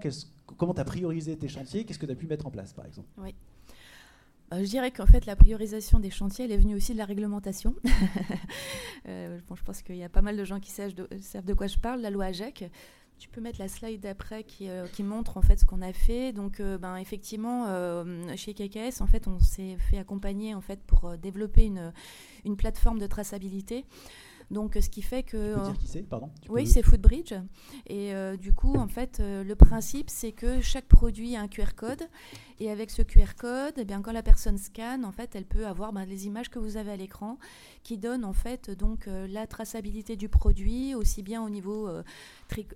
comment 0.57 0.73
tu 0.73 0.81
as 0.81 0.85
priorisé 0.85 1.37
tes 1.37 1.47
chantiers, 1.47 1.85
qu'est-ce 1.85 1.99
que 1.99 2.07
tu 2.07 2.11
as 2.11 2.15
pu 2.15 2.25
mettre 2.25 2.47
en 2.47 2.51
place 2.51 2.73
par 2.73 2.87
exemple? 2.87 3.07
Oui. 3.19 3.35
Je 4.59 4.67
dirais 4.67 4.91
qu'en 4.91 5.05
fait, 5.05 5.25
la 5.25 5.35
priorisation 5.35 5.99
des 5.99 6.09
chantiers, 6.09 6.45
elle 6.45 6.51
est 6.51 6.57
venue 6.57 6.75
aussi 6.75 6.93
de 6.93 6.97
la 6.97 7.05
réglementation. 7.05 7.75
euh, 9.07 9.39
bon, 9.47 9.55
je 9.55 9.63
pense 9.63 9.81
qu'il 9.81 9.95
y 9.95 10.03
a 10.03 10.09
pas 10.09 10.21
mal 10.21 10.37
de 10.37 10.43
gens 10.43 10.59
qui 10.59 10.71
savent 10.71 10.93
de, 10.93 11.07
savent 11.21 11.45
de 11.45 11.53
quoi 11.53 11.67
je 11.67 11.77
parle. 11.77 12.01
La 12.01 12.09
loi 12.09 12.25
AGEC, 12.25 12.69
tu 13.23 13.29
peux 13.29 13.39
mettre 13.39 13.59
la 13.59 13.69
slide 13.69 14.01
d'après 14.01 14.43
qui, 14.43 14.69
euh, 14.69 14.85
qui, 14.85 15.01
montre 15.01 15.37
en 15.37 15.41
fait 15.41 15.57
ce 15.57 15.65
qu'on 15.65 15.81
a 15.81 15.93
fait. 15.93 16.33
Donc, 16.33 16.59
euh, 16.59 16.77
ben, 16.77 16.97
effectivement, 16.97 17.67
euh, 17.67 18.03
chez 18.35 18.53
KKS, 18.53 18.99
en 18.99 19.07
fait, 19.07 19.27
on 19.27 19.39
s'est 19.39 19.77
fait 19.77 19.97
accompagner 19.97 20.53
en 20.53 20.61
fait 20.61 20.81
pour 20.81 21.17
développer 21.17 21.65
une, 21.65 21.93
une 22.43 22.57
plateforme 22.57 22.99
de 22.99 23.07
traçabilité. 23.07 23.85
Donc, 24.51 24.77
ce 24.79 24.89
qui 24.89 25.01
fait 25.01 25.23
que. 25.23 25.53
Tu 25.53 25.59
peux 25.59 25.65
dire 25.65 25.77
qui 25.77 25.87
c'est, 25.87 26.01
pardon? 26.01 26.29
Oui, 26.49 26.67
c'est 26.67 26.83
Foodbridge. 26.83 27.33
Et 27.87 28.11
du 28.37 28.51
coup, 28.51 28.75
en 28.75 28.89
fait, 28.89 29.19
le 29.19 29.53
principe, 29.53 30.09
c'est 30.09 30.33
que 30.33 30.59
chaque 30.59 30.85
produit 30.85 31.37
a 31.37 31.41
un 31.41 31.47
QR 31.47 31.73
code. 31.75 32.03
Et 32.59 32.69
avec 32.71 32.91
ce 32.91 33.01
QR 33.01 33.35
code, 33.37 33.73
eh 33.77 33.85
bien, 33.85 34.01
quand 34.01 34.11
la 34.11 34.23
personne 34.23 34.57
scanne, 34.57 35.05
en 35.05 35.11
fait, 35.11 35.35
elle 35.35 35.45
peut 35.45 35.65
avoir 35.67 35.93
ben, 35.93 36.05
les 36.05 36.27
images 36.27 36.49
que 36.49 36.59
vous 36.59 36.77
avez 36.77 36.91
à 36.91 36.95
l'écran 36.95 37.37
qui 37.83 37.97
donnent 37.97 38.23
en 38.23 38.33
fait 38.33 38.71
donc 38.71 39.07
la 39.07 39.45
traçabilité 39.45 40.15
du 40.15 40.29
produit, 40.29 40.95
aussi 40.95 41.21
bien 41.21 41.43
au 41.43 41.49
niveau 41.49 41.89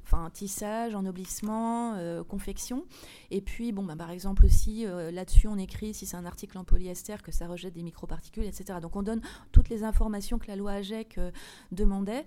enfin, 0.04 0.30
tissage, 0.32 0.96
ennoblissement, 0.96 1.94
euh, 1.96 2.24
confection. 2.24 2.86
Et 3.32 3.42
puis, 3.42 3.72
bon, 3.72 3.84
bah, 3.84 3.96
par 3.96 4.12
exemple 4.12 4.46
aussi, 4.46 4.86
euh, 4.86 5.12
là-dessus, 5.12 5.48
on 5.48 5.58
écrit 5.58 5.94
si 5.94 6.06
c'est 6.06 6.18
un 6.18 6.26
article 6.26 6.58
en 6.58 6.64
polyester 6.64 7.16
que 7.24 7.32
ça 7.32 7.48
rejette 7.48 7.74
des 7.74 7.84
microparticules, 7.84 8.46
etc. 8.46 8.80
Donc, 8.82 8.96
on 8.96 9.04
donne 9.04 9.22
toutes 9.52 9.70
les 9.70 9.84
informations 9.84 10.40
que 10.40 10.48
la 10.48 10.56
loi 10.56 10.74
AGEC 10.74 11.18
euh, 11.18 11.32
demandait. 11.72 12.26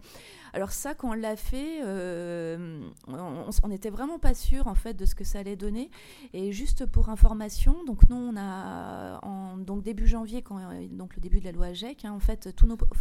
Alors 0.52 0.72
ça, 0.72 0.94
quand 0.94 1.10
on 1.10 1.14
l'a 1.14 1.36
fait, 1.36 1.82
on 1.84 3.68
n'était 3.68 3.90
vraiment 3.90 4.18
pas 4.18 4.34
sûr 4.34 4.66
en 4.66 4.74
fait 4.74 4.94
de 4.94 5.04
ce 5.04 5.14
que 5.14 5.22
ça 5.22 5.38
allait 5.38 5.56
donner. 5.56 5.90
Et 6.32 6.52
juste 6.52 6.86
pour 6.86 7.08
information, 7.08 7.49
donc 7.86 8.08
nous, 8.08 8.16
on 8.16 8.36
a 8.36 9.20
donc 9.58 9.82
début 9.82 10.06
janvier, 10.06 10.42
quand 10.42 10.58
donc 10.90 11.14
le 11.16 11.20
début 11.20 11.40
de 11.40 11.44
la 11.44 11.52
loi 11.52 11.66
AGEC, 11.66 12.04
hein, 12.04 12.18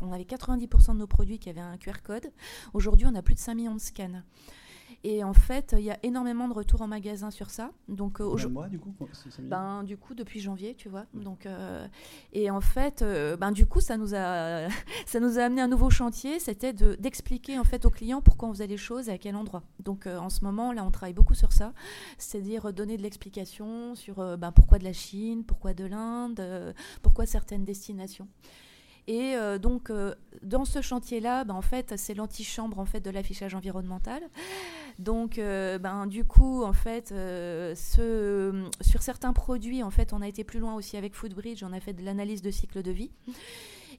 on 0.02 0.12
avait 0.12 0.24
90% 0.24 0.94
de 0.94 1.00
nos 1.00 1.08
produits 1.08 1.40
qui 1.40 1.50
avaient 1.50 1.60
un 1.62 1.78
QR 1.78 2.02
code. 2.04 2.32
Aujourd'hui, 2.74 3.08
on 3.10 3.16
a 3.16 3.22
plus 3.22 3.36
de 3.36 3.40
5 3.40 3.56
millions 3.56 3.76
de 3.76 3.80
scans. 3.80 4.22
Et 5.04 5.24
en 5.24 5.34
fait, 5.34 5.76
il 5.78 5.84
y 5.84 5.92
a 5.92 5.98
énormément 6.04 6.48
de 6.48 6.54
retours 6.54 6.82
en 6.82 6.88
magasin 6.88 7.32
sur 7.32 7.50
ça. 7.50 7.72
Donc, 7.88 8.20
moi, 8.20 8.68
du 8.68 8.80
coup 8.80 8.94
ben, 9.40 9.84
Du 9.84 9.98
coup, 9.98 10.14
depuis 10.14 10.40
janvier, 10.40 10.76
tu 10.76 10.90
vois. 10.90 11.06
Donc, 11.14 11.48
et 12.34 12.52
en 12.52 12.62
fait, 12.62 13.04
ben, 13.40 13.52
du 13.52 13.66
coup, 13.66 13.80
ça 13.80 13.98
nous, 13.98 14.16
a 14.16 14.68
ça 15.06 15.20
nous 15.20 15.40
a 15.40 15.44
amené 15.44 15.62
un 15.62 15.68
nouveau 15.68 15.90
chantier. 15.90 16.40
C'était 16.40 16.74
d'expliquer 16.74 17.60
en 17.60 17.64
fait 17.64 17.86
aux 17.86 17.90
clients 17.90 18.22
pourquoi 18.22 18.50
on 18.50 18.54
faisait 18.54 18.68
les 18.68 18.78
choses 18.78 19.10
et 19.10 19.12
à 19.12 19.18
quel 19.18 19.36
endroit. 19.36 19.64
Donc, 19.80 20.08
en 20.08 20.30
ce 20.30 20.44
moment, 20.44 20.74
là, 20.74 20.84
on 20.84 20.92
travaille 20.92 21.14
beaucoup 21.14 21.36
sur 21.36 21.54
ça. 21.54 21.74
C'est-à-dire 22.18 22.74
donner 22.74 22.98
de 22.98 23.02
l'explication 23.02 23.96
sur 23.96 24.38
ben, 24.38 24.52
pourquoi 24.52 24.80
de 24.80 24.84
la 24.84 24.94
Chine, 24.94 25.44
pourquoi 25.46 25.74
de 25.74 25.86
l'Inde, 25.86 26.74
pourquoi 27.02 27.26
certaines 27.26 27.64
destinations. 27.64 28.28
Et 29.10 29.36
euh, 29.36 29.58
donc, 29.58 29.90
euh, 29.90 30.14
dans 30.44 30.66
ce 30.66 30.84
chantier-là, 30.84 31.44
ben, 31.44 31.56
en 31.56 31.64
fait, 31.64 31.98
c'est 31.98 32.14
l'antichambre 32.14 32.78
en 32.78 32.86
fait, 32.86 33.00
de 33.00 33.10
l'affichage 33.10 33.56
environnemental. 33.56 34.22
Donc, 35.00 35.40
euh, 35.40 35.80
ben, 35.80 36.06
du 36.06 36.26
coup, 36.26 36.64
en 36.64 36.74
fait, 36.74 37.08
sur 37.76 39.02
certains 39.02 39.34
produits, 39.34 39.82
en 39.82 39.90
fait, 39.90 40.14
on 40.14 40.22
a 40.22 40.28
été 40.28 40.44
plus 40.44 40.60
loin 40.60 40.76
aussi 40.76 40.96
avec 40.96 41.16
Foodbridge. 41.16 41.64
On 41.64 41.74
a 41.74 41.80
fait 41.80 41.94
de 41.94 42.06
l'analyse 42.06 42.44
de 42.44 42.52
cycle 42.52 42.84
de 42.84 42.92
vie. 42.92 43.10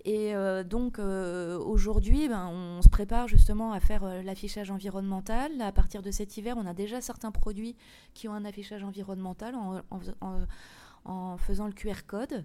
Et 0.04 0.32
donc 0.64 0.98
aujourd'hui, 0.98 2.28
ben, 2.28 2.46
on 2.46 2.80
se 2.80 2.88
prépare 2.88 3.26
justement 3.26 3.72
à 3.72 3.80
faire 3.80 4.04
l'affichage 4.22 4.70
environnemental. 4.70 5.60
À 5.60 5.72
partir 5.72 6.02
de 6.02 6.10
cet 6.12 6.36
hiver, 6.36 6.56
on 6.56 6.66
a 6.66 6.72
déjà 6.72 7.00
certains 7.00 7.32
produits 7.32 7.76
qui 8.14 8.28
ont 8.28 8.32
un 8.32 8.44
affichage 8.44 8.84
environnemental 8.84 9.56
en, 9.56 9.82
en 11.04 11.36
faisant 11.36 11.66
le 11.66 11.72
QR 11.72 12.06
code. 12.06 12.44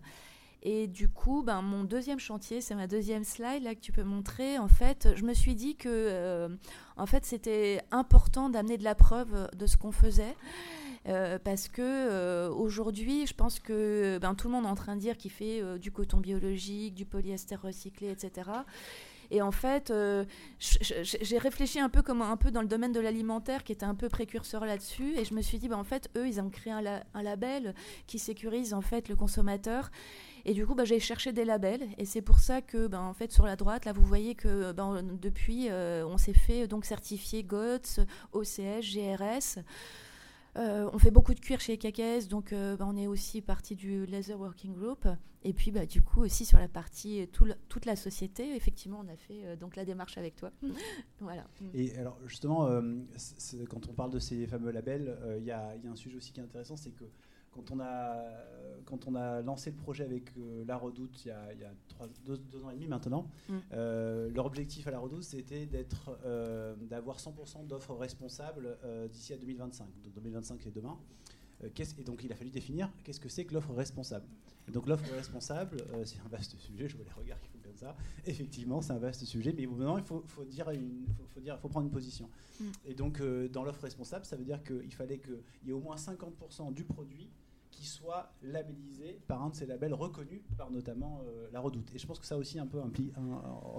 Et 0.67 0.87
du 0.87 1.07
coup, 1.09 1.43
ben, 1.43 1.61
mon 1.61 1.83
deuxième 1.83 2.17
chantier, 2.17 2.59
c'est 2.59 2.73
ma 2.73 2.87
deuxième 2.87 3.23
slide 3.23 3.61
là 3.61 3.75
que 3.75 3.79
tu 3.79 3.91
peux 3.91 4.03
montrer. 4.03 4.57
En 4.57 4.67
fait, 4.67 5.09
je 5.15 5.23
me 5.23 5.35
suis 5.35 5.53
dit 5.53 5.75
que 5.75 5.87
euh, 5.87 6.49
en 6.97 7.05
fait, 7.05 7.23
c'était 7.23 7.83
important 7.91 8.49
d'amener 8.49 8.79
de 8.79 8.83
la 8.83 8.95
preuve 8.95 9.47
de 9.55 9.67
ce 9.67 9.77
qu'on 9.77 9.91
faisait. 9.91 10.35
Euh, 11.07 11.37
parce 11.37 11.67
que 11.67 11.83
euh, 11.83 12.49
aujourd'hui, 12.49 13.27
je 13.27 13.35
pense 13.35 13.59
que 13.59 14.17
ben, 14.19 14.33
tout 14.33 14.47
le 14.47 14.53
monde 14.53 14.65
est 14.65 14.69
en 14.69 14.73
train 14.73 14.95
de 14.95 15.01
dire 15.01 15.17
qu'il 15.17 15.29
fait 15.29 15.61
du 15.77 15.91
coton 15.91 16.17
biologique, 16.17 16.95
du 16.95 17.05
polyester 17.05 17.53
recyclé, 17.53 18.09
etc. 18.09 18.49
Et 19.29 19.43
en 19.43 19.51
fait, 19.51 19.93
j'ai 20.59 21.37
réfléchi 21.37 21.79
un 21.79 21.89
peu 21.89 22.01
comme 22.01 22.23
un 22.23 22.37
peu 22.37 22.49
dans 22.49 22.61
le 22.61 22.67
domaine 22.67 22.91
de 22.91 22.99
l'alimentaire, 22.99 23.63
qui 23.63 23.71
était 23.71 23.85
un 23.85 23.95
peu 23.95 24.09
précurseur 24.09 24.65
là-dessus, 24.65 25.15
et 25.15 25.25
je 25.25 25.35
me 25.35 25.43
suis 25.43 25.59
dit, 25.59 25.67
ben, 25.67 25.77
en 25.77 25.83
fait, 25.83 26.09
eux, 26.17 26.27
ils 26.27 26.41
ont 26.41 26.49
créé 26.49 26.73
un, 26.73 27.03
un, 27.13 27.23
label 27.23 27.75
qui 28.07 28.17
sécurise 28.17 28.73
en 28.73 28.81
fait 28.81 29.09
le 29.09 29.15
consommateur 29.15 29.91
et 30.45 30.53
du 30.53 30.65
coup, 30.65 30.75
bah, 30.75 30.85
j'ai 30.85 30.99
cherché 30.99 31.33
des 31.33 31.43
labels. 31.43 31.87
Et 31.97 32.05
c'est 32.05 32.21
pour 32.21 32.37
ça 32.37 32.61
que, 32.61 32.85
ben, 32.87 33.01
en 33.01 33.13
fait, 33.13 33.31
sur 33.31 33.45
la 33.45 33.55
droite, 33.55 33.85
là, 33.85 33.93
vous 33.93 34.05
voyez 34.05 34.35
que 34.35 34.71
ben, 34.73 35.01
depuis, 35.01 35.69
euh, 35.69 36.05
on 36.05 36.17
s'est 36.17 36.33
fait 36.33 36.67
donc 36.67 36.85
certifier 36.85 37.43
GOTS, 37.43 38.01
OCS, 38.31 38.81
GRS. 38.81 39.59
Euh, 40.57 40.89
on 40.93 40.99
fait 40.99 41.11
beaucoup 41.11 41.33
de 41.33 41.39
cuir 41.39 41.59
chez 41.59 41.77
KKS, 41.77 42.29
donc 42.29 42.53
euh, 42.53 42.77
ben, 42.77 42.85
on 42.87 42.95
est 42.95 43.07
aussi 43.07 43.41
partie 43.41 43.75
du 43.75 44.05
Laser 44.05 44.39
Working 44.39 44.73
Group. 44.75 45.07
Et 45.43 45.51
puis, 45.51 45.71
bah, 45.71 45.87
du 45.87 46.03
coup, 46.03 46.21
aussi 46.21 46.45
sur 46.45 46.59
la 46.59 46.67
partie 46.67 47.27
toute 47.31 47.85
la 47.85 47.95
société, 47.95 48.55
effectivement, 48.55 49.03
on 49.03 49.11
a 49.11 49.17
fait 49.17 49.57
donc 49.57 49.75
la 49.75 49.83
démarche 49.83 50.17
avec 50.19 50.35
toi. 50.35 50.51
voilà. 51.19 51.45
Et 51.73 51.95
alors, 51.97 52.19
justement, 52.27 52.67
quand 53.69 53.87
on 53.89 53.93
parle 53.93 54.11
de 54.11 54.19
ces 54.19 54.45
fameux 54.45 54.71
labels, 54.71 55.17
il 55.39 55.43
y, 55.43 55.51
a 55.51 55.75
un 55.91 55.95
sujet 55.95 56.17
aussi 56.17 56.31
qui 56.31 56.39
est 56.39 56.43
intéressant, 56.43 56.77
c'est 56.77 56.91
que 56.91 57.05
quand 57.55 57.71
on 57.71 57.79
a, 57.79 58.21
quand 58.85 59.07
on 59.07 59.15
a 59.15 59.41
lancé 59.41 59.71
le 59.71 59.77
projet 59.77 60.03
avec 60.03 60.31
euh, 60.37 60.65
La 60.67 60.77
Redoute 60.77 61.23
il 61.25 61.29
y 61.29 61.31
a, 61.31 61.53
il 61.53 61.59
y 61.59 61.63
a 61.63 61.71
deux, 62.25 62.63
ans 62.63 62.69
et 62.69 62.75
demi 62.75 62.87
maintenant, 62.87 63.29
mm. 63.47 63.53
euh, 63.73 64.29
leur 64.31 64.45
objectif 64.45 64.87
à 64.87 64.91
La 64.91 64.99
Redoute, 64.99 65.23
c'était 65.23 65.65
d'être, 65.65 66.17
euh, 66.25 66.75
d'avoir 66.81 67.17
100% 67.17 67.65
d'offres 67.67 67.95
responsables 67.95 68.77
d'ici 69.11 69.33
à 69.33 69.37
2025. 69.37 69.87
Donc 70.03 70.13
2025, 70.13 70.59
c'est 70.61 70.73
demain. 70.73 70.97
et 71.63 72.03
donc 72.03 72.23
il 72.23 72.31
a 72.31 72.35
fallu 72.35 72.51
définir 72.51 72.91
qu'est-ce 73.03 73.19
que 73.19 73.29
c'est 73.29 73.45
que 73.45 73.53
l'offre 73.53 73.73
responsable. 73.73 74.27
Et 74.67 74.71
donc 74.71 74.87
l'offre 74.87 75.09
responsable, 75.13 75.77
c'est 76.05 76.19
un 76.19 76.27
vaste 76.29 76.57
sujet, 76.57 76.87
je 76.87 76.95
vois 76.95 77.05
les 77.05 77.11
regards 77.11 77.39
qui 77.39 77.47
font 77.49 77.59
comme 77.63 77.77
ça. 77.77 77.95
Effectivement, 78.25 78.81
c'est 78.81 78.93
un 78.93 78.97
vaste 78.97 79.23
sujet, 79.23 79.53
mais 79.55 79.67
maintenant 79.67 79.97
il 79.97 80.03
faut, 80.03 80.23
faut 80.27 80.43
dire 80.43 80.69
une, 80.71 81.05
faut, 81.29 81.39
dire, 81.39 81.59
faut 81.59 81.69
prendre 81.69 81.85
une 81.85 81.91
position. 81.91 82.29
Mm. 82.59 82.63
Et 82.85 82.93
donc 82.95 83.21
dans 83.51 83.63
l'offre 83.63 83.83
responsable, 83.83 84.25
ça 84.25 84.35
veut 84.35 84.45
dire 84.45 84.61
qu'il 84.63 84.93
fallait 84.93 85.19
qu'il 85.19 85.39
y 85.65 85.69
ait 85.69 85.73
au 85.73 85.79
moins 85.79 85.95
50% 85.95 86.73
du 86.73 86.83
produit 86.83 87.29
qui 87.75 87.85
soit 87.85 88.31
labellisé 88.41 89.19
par 89.27 89.43
un 89.43 89.49
de 89.49 89.55
ces 89.55 89.65
labels 89.65 89.93
reconnus 89.93 90.41
par 90.57 90.71
notamment 90.71 91.21
euh, 91.27 91.47
la 91.51 91.59
Redoute. 91.59 91.93
Et 91.93 91.99
je 91.99 92.07
pense 92.07 92.19
que 92.19 92.25
ça 92.25 92.37
aussi 92.37 92.57
un 92.57 92.65
peu 92.65 92.81
impli 92.81 93.11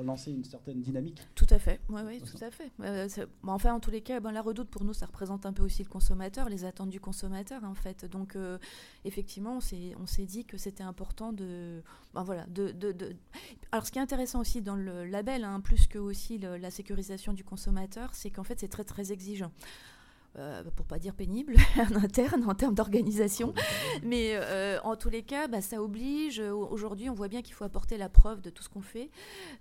lancé 0.03 0.31
une 0.33 0.45
certaine 0.45 0.83
dynamique. 0.83 1.27
Tout 1.35 1.47
à 1.49 1.59
fait, 1.59 1.81
oui, 1.89 2.03
oui, 2.05 2.21
tout 2.21 2.45
à 2.45 2.51
fait. 2.51 2.71
Euh, 2.81 3.09
enfin, 3.45 3.73
en 3.73 3.81
tous 3.81 3.91
les 3.91 4.03
cas, 4.03 4.21
ben, 4.21 4.33
la 4.33 4.43
Redoute 4.43 4.69
pour 4.69 4.85
nous, 4.85 4.93
ça 4.93 5.07
représente 5.07 5.47
un 5.47 5.53
peu 5.53 5.63
aussi 5.63 5.83
le 5.83 5.89
consommateur, 5.89 6.51
les 6.51 6.65
attentes 6.65 6.91
du 6.91 7.01
consommateur 7.01 7.65
en 7.65 7.75
fait. 7.75 8.05
Donc, 8.05 8.37
euh, 8.37 8.59
effectivement, 9.05 9.59
on 9.99 10.07
s'est 10.07 10.27
dit 10.27 10.45
que 10.45 10.59
c'était 10.59 10.85
important 10.85 11.33
de, 11.33 11.83
ben, 12.13 12.23
voilà, 12.23 12.45
de, 12.47 12.73
de, 12.73 12.93
de, 12.93 13.17
Alors, 13.73 13.87
ce 13.87 13.93
qui 13.93 13.99
est 13.99 14.03
intéressant 14.03 14.41
aussi 14.41 14.61
dans 14.61 14.77
le 14.77 15.07
label, 15.07 15.45
hein, 15.45 15.61
plus 15.61 15.87
que 15.87 15.99
aussi 15.99 16.39
la 16.39 16.71
sécurisation 16.71 17.33
du 17.33 17.45
consommateur, 17.45 18.15
c'est 18.15 18.31
qu'en 18.31 18.45
fait, 18.45 18.61
c'est 18.61 18.69
très 18.69 18.85
très 18.85 19.11
exigeant. 19.11 19.53
Euh, 20.39 20.63
pour 20.75 20.85
pas 20.85 20.99
dire 20.99 21.15
pénible, 21.15 21.57
en 21.79 21.95
interne, 21.97 22.45
en 22.47 22.55
termes 22.55 22.75
d'organisation. 22.75 23.55
Mais 24.03 24.33
euh, 24.35 24.79
en 24.85 24.95
tous 24.95 25.09
les 25.09 25.23
cas, 25.23 25.49
bah, 25.49 25.63
ça 25.63 25.81
oblige. 25.81 26.41
Aujourd'hui, 26.41 27.09
on 27.09 27.15
voit 27.15 27.29
bien 27.29 27.41
qu'il 27.41 27.55
faut 27.55 27.65
apporter 27.65 27.97
la 27.97 28.11
preuve 28.11 28.43
de 28.43 28.51
tout 28.51 28.63
ce 28.63 28.69
qu'on 28.69 28.83
fait. 28.83 29.11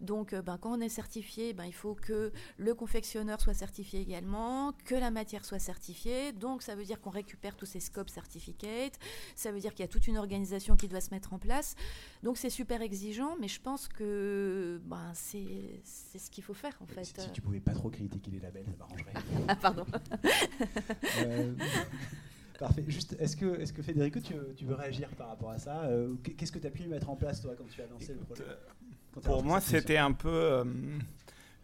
Donc, 0.02 0.34
euh, 0.34 0.42
bah, 0.42 0.58
quand 0.60 0.78
on 0.78 0.82
est 0.82 0.90
certifié, 0.90 1.54
bah, 1.54 1.66
il 1.66 1.74
faut 1.74 1.96
que 1.96 2.34
le 2.58 2.74
confectionneur 2.74 3.40
soit 3.40 3.54
certifié 3.54 4.02
également, 4.02 4.74
que 4.84 4.96
la 4.96 5.12
matière 5.12 5.46
soit 5.46 5.60
certifiée. 5.60 6.34
Donc, 6.34 6.62
ça 6.62 6.76
veut 6.76 6.84
dire 6.84 7.00
qu'on 7.00 7.10
récupère 7.10 7.56
tous 7.56 7.66
ces 7.66 7.80
scopes 7.80 8.10
certificates. 8.10 9.00
Ça 9.36 9.54
veut 9.54 9.62
dire 9.62 9.74
qu'il 9.74 9.84
y 9.84 9.88
a 9.88 9.92
toute 9.92 10.08
une 10.08 10.18
organisation 10.18 10.76
qui 10.76 10.90
doit 10.90 11.02
se 11.02 11.12
mettre 11.12 11.32
en 11.32 11.40
place. 11.40 11.76
Donc, 12.22 12.38
c'est 12.38 12.50
super 12.50 12.82
exigeant, 12.82 13.38
mais 13.40 13.48
je 13.48 13.62
pense 13.62 13.88
que 13.88 14.82
bah, 14.84 15.12
c'est 15.14 15.80
ce 15.86 16.30
qu'il 16.30 16.44
faut 16.44 16.54
faire, 16.54 16.78
en 16.82 16.86
fait. 16.86 17.06
Si, 17.06 17.14
si 17.18 17.32
tu 17.32 17.42
pouvais 17.42 17.62
pas 17.62 17.74
trop 17.74 17.90
critiquer 17.90 18.32
les 18.32 18.40
labels, 18.40 18.66
ça 18.66 18.76
m'arrangerait. 18.78 19.14
ah, 19.48 19.56
pardon. 19.56 19.86
Euh, 21.20 21.54
parfait. 22.60 22.84
Juste, 22.88 23.16
est-ce 23.20 23.36
que, 23.36 23.60
est 23.60 23.74
que 23.74 23.82
Federico, 23.82 24.20
tu, 24.20 24.34
tu, 24.56 24.66
veux 24.66 24.76
réagir 24.76 25.10
par 25.10 25.30
rapport 25.30 25.52
à 25.52 25.58
ça 25.58 25.84
euh, 25.84 26.16
Qu'est-ce 26.38 26.52
que 26.52 26.60
tu 26.60 26.68
as 26.68 26.72
pu 26.72 26.88
mettre 26.88 27.10
en 27.10 27.16
place, 27.16 27.42
toi, 27.42 27.54
quand 27.58 27.68
tu 27.70 27.82
as 27.82 27.88
lancé 27.88 28.14
le 28.14 28.20
projet 28.20 28.44
Pour 29.24 29.44
moi, 29.44 29.62
c'était 29.62 29.98
un 29.98 30.12
peu 30.12 30.30
euh, 30.30 30.64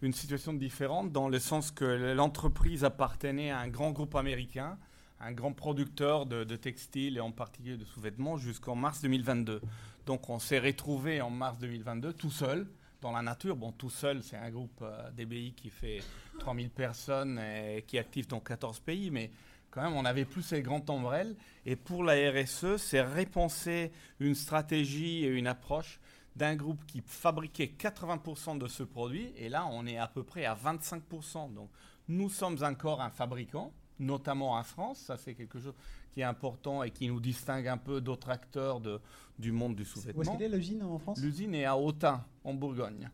une 0.01 0.13
situation 0.13 0.53
différente, 0.53 1.11
dans 1.11 1.29
le 1.29 1.39
sens 1.39 1.71
que 1.71 2.13
l'entreprise 2.13 2.83
appartenait 2.83 3.51
à 3.51 3.59
un 3.59 3.67
grand 3.67 3.91
groupe 3.91 4.15
américain, 4.15 4.77
un 5.19 5.31
grand 5.31 5.53
producteur 5.53 6.25
de, 6.25 6.43
de 6.43 6.55
textiles 6.55 7.17
et 7.17 7.21
en 7.21 7.31
particulier 7.31 7.77
de 7.77 7.85
sous-vêtements, 7.85 8.37
jusqu'en 8.37 8.75
mars 8.75 9.01
2022. 9.01 9.61
Donc, 10.05 10.29
on 10.29 10.39
s'est 10.39 10.59
retrouvé 10.59 11.21
en 11.21 11.29
mars 11.29 11.59
2022 11.59 12.13
tout 12.13 12.31
seul 12.31 12.67
dans 13.01 13.11
la 13.11 13.21
nature. 13.21 13.55
Bon, 13.55 13.71
tout 13.71 13.89
seul, 13.89 14.23
c'est 14.23 14.37
un 14.37 14.49
groupe 14.49 14.83
DBI 15.15 15.53
qui 15.53 15.69
fait 15.69 16.01
3000 16.39 16.69
personnes 16.69 17.39
et 17.39 17.83
qui 17.87 17.97
est 17.97 17.99
actif 17.99 18.27
dans 18.27 18.39
14 18.39 18.79
pays, 18.79 19.09
mais 19.11 19.31
quand 19.71 19.81
même, 19.81 19.93
on 19.93 20.03
n'avait 20.03 20.25
plus 20.25 20.43
ces 20.43 20.61
grands 20.61 20.83
ombrelles. 20.89 21.35
Et 21.65 21.75
pour 21.75 22.03
la 22.03 22.13
RSE, 22.31 22.77
c'est 22.77 23.01
repenser 23.01 23.91
une 24.19 24.35
stratégie 24.35 25.25
et 25.25 25.29
une 25.29 25.47
approche 25.47 25.99
d'un 26.35 26.55
groupe 26.55 26.85
qui 26.85 27.01
fabriquait 27.05 27.73
80% 27.77 28.57
de 28.57 28.67
ce 28.67 28.83
produit, 28.83 29.33
et 29.35 29.49
là, 29.49 29.65
on 29.69 29.85
est 29.85 29.97
à 29.97 30.07
peu 30.07 30.23
près 30.23 30.45
à 30.45 30.55
25%. 30.55 31.53
Donc, 31.53 31.69
nous 32.07 32.29
sommes 32.29 32.63
encore 32.63 33.01
un 33.01 33.09
fabricant, 33.09 33.73
notamment 34.01 34.53
en 34.53 34.63
France. 34.63 34.99
Ça, 34.99 35.17
c'est 35.17 35.33
quelque 35.33 35.59
chose 35.59 35.73
qui 36.13 36.21
est 36.21 36.25
important 36.25 36.83
et 36.83 36.91
qui 36.91 37.07
nous 37.07 37.19
distingue 37.19 37.67
un 37.67 37.77
peu 37.77 38.01
d'autres 38.01 38.29
acteurs 38.29 38.81
de, 38.81 38.99
du 39.39 39.51
monde 39.51 39.75
du 39.75 39.85
sous-vêtement. 39.85 40.19
Où 40.19 40.23
est-ce 40.23 40.31
qu'elle 40.31 40.53
est 40.53 40.57
l'usine 40.57 40.83
en 40.83 40.99
France? 40.99 41.19
L'usine 41.21 41.55
est 41.55 41.65
à 41.65 41.77
Autun, 41.77 42.23
en 42.43 42.53
Bourgogne. 42.53 43.09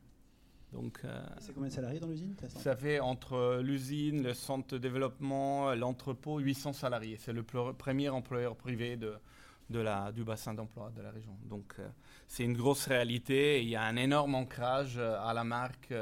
Donc, 0.74 1.00
euh, 1.06 1.26
c'est 1.40 1.54
combien 1.54 1.70
de 1.70 1.74
salariés 1.74 2.00
dans 2.00 2.08
l'usine 2.08 2.36
Ça 2.48 2.76
fait 2.76 3.00
entre 3.00 3.62
l'usine, 3.64 4.24
le 4.24 4.34
centre 4.34 4.68
de 4.74 4.78
développement, 4.78 5.74
l'entrepôt, 5.76 6.40
800 6.40 6.74
salariés. 6.74 7.18
C'est 7.18 7.32
le 7.32 7.44
premier 7.44 8.10
employeur 8.10 8.56
privé 8.56 8.98
de, 8.98 9.14
de 9.70 9.80
la, 9.80 10.12
du 10.12 10.24
bassin 10.24 10.54
d'emploi 10.54 10.92
de 10.96 11.02
la 11.02 11.12
région. 11.12 11.38
Donc 11.46 11.76
euh, 11.80 11.88
c'est 12.28 12.44
une 12.44 12.56
grosse 12.56 12.86
réalité. 12.88 13.62
il 13.62 13.70
y 13.70 13.76
a 13.76 13.84
un 13.84 13.96
énorme 13.96 14.36
ancrage 14.36 14.98
euh, 14.98 15.18
à 15.22 15.34
la 15.34 15.44
marque 15.44 15.94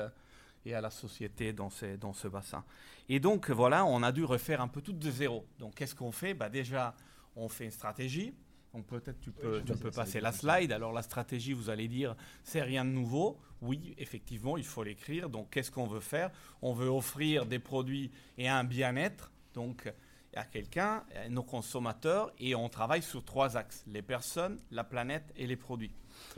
et 0.65 0.73
à 0.73 0.81
la 0.81 0.89
société 0.89 1.53
dans, 1.53 1.69
ces, 1.69 1.97
dans 1.97 2.13
ce 2.13 2.27
bassin. 2.27 2.63
Et 3.07 3.19
donc 3.19 3.49
voilà, 3.49 3.85
on 3.85 4.01
a 4.03 4.11
dû 4.11 4.23
refaire 4.23 4.61
un 4.61 4.67
peu 4.67 4.81
tout 4.81 4.93
de 4.93 5.11
zéro. 5.11 5.45
Donc 5.59 5.75
qu'est-ce 5.75 5.95
qu'on 5.95 6.11
fait? 6.11 6.33
Bah, 6.33 6.49
Déjà, 6.49 6.95
on 7.35 7.47
fait 7.49 7.65
une 7.65 7.71
stratégie. 7.71 8.33
Donc 8.73 8.87
peut-être 8.87 9.19
tu 9.21 9.31
peux, 9.31 9.63
tu 9.65 9.73
peux 9.77 9.91
passer 9.91 10.19
la 10.19 10.33
slide. 10.33 10.71
Alors 10.71 10.91
la 10.91 11.01
stratégie, 11.01 11.53
vous 11.53 11.69
allez 11.69 11.87
dire, 11.87 12.15
c'est 12.43 12.61
rien 12.61 12.83
de 12.83 12.89
nouveau. 12.89 13.39
Oui, 13.61 13.95
effectivement, 13.97 14.57
il 14.57 14.65
faut 14.65 14.83
l'écrire. 14.83 15.29
Donc 15.29 15.49
qu'est-ce 15.51 15.71
qu'on 15.71 15.87
veut 15.87 16.01
faire? 16.01 16.29
On 16.61 16.73
veut 16.73 16.89
offrir 16.89 17.45
des 17.45 17.59
produits 17.59 18.11
et 18.37 18.49
un 18.49 18.63
bien-être. 18.65 19.31
Donc 19.53 19.91
à 20.35 20.43
quelqu'un, 20.43 21.05
nos 21.29 21.43
consommateurs, 21.43 22.33
et 22.39 22.55
on 22.55 22.67
travaille 22.67 23.01
sur 23.01 23.23
trois 23.23 23.55
axes 23.55 23.85
les 23.87 24.01
personnes, 24.01 24.59
la 24.71 24.83
planète 24.83 25.31
et 25.37 25.47
les 25.47 25.55
produits. 25.55 25.93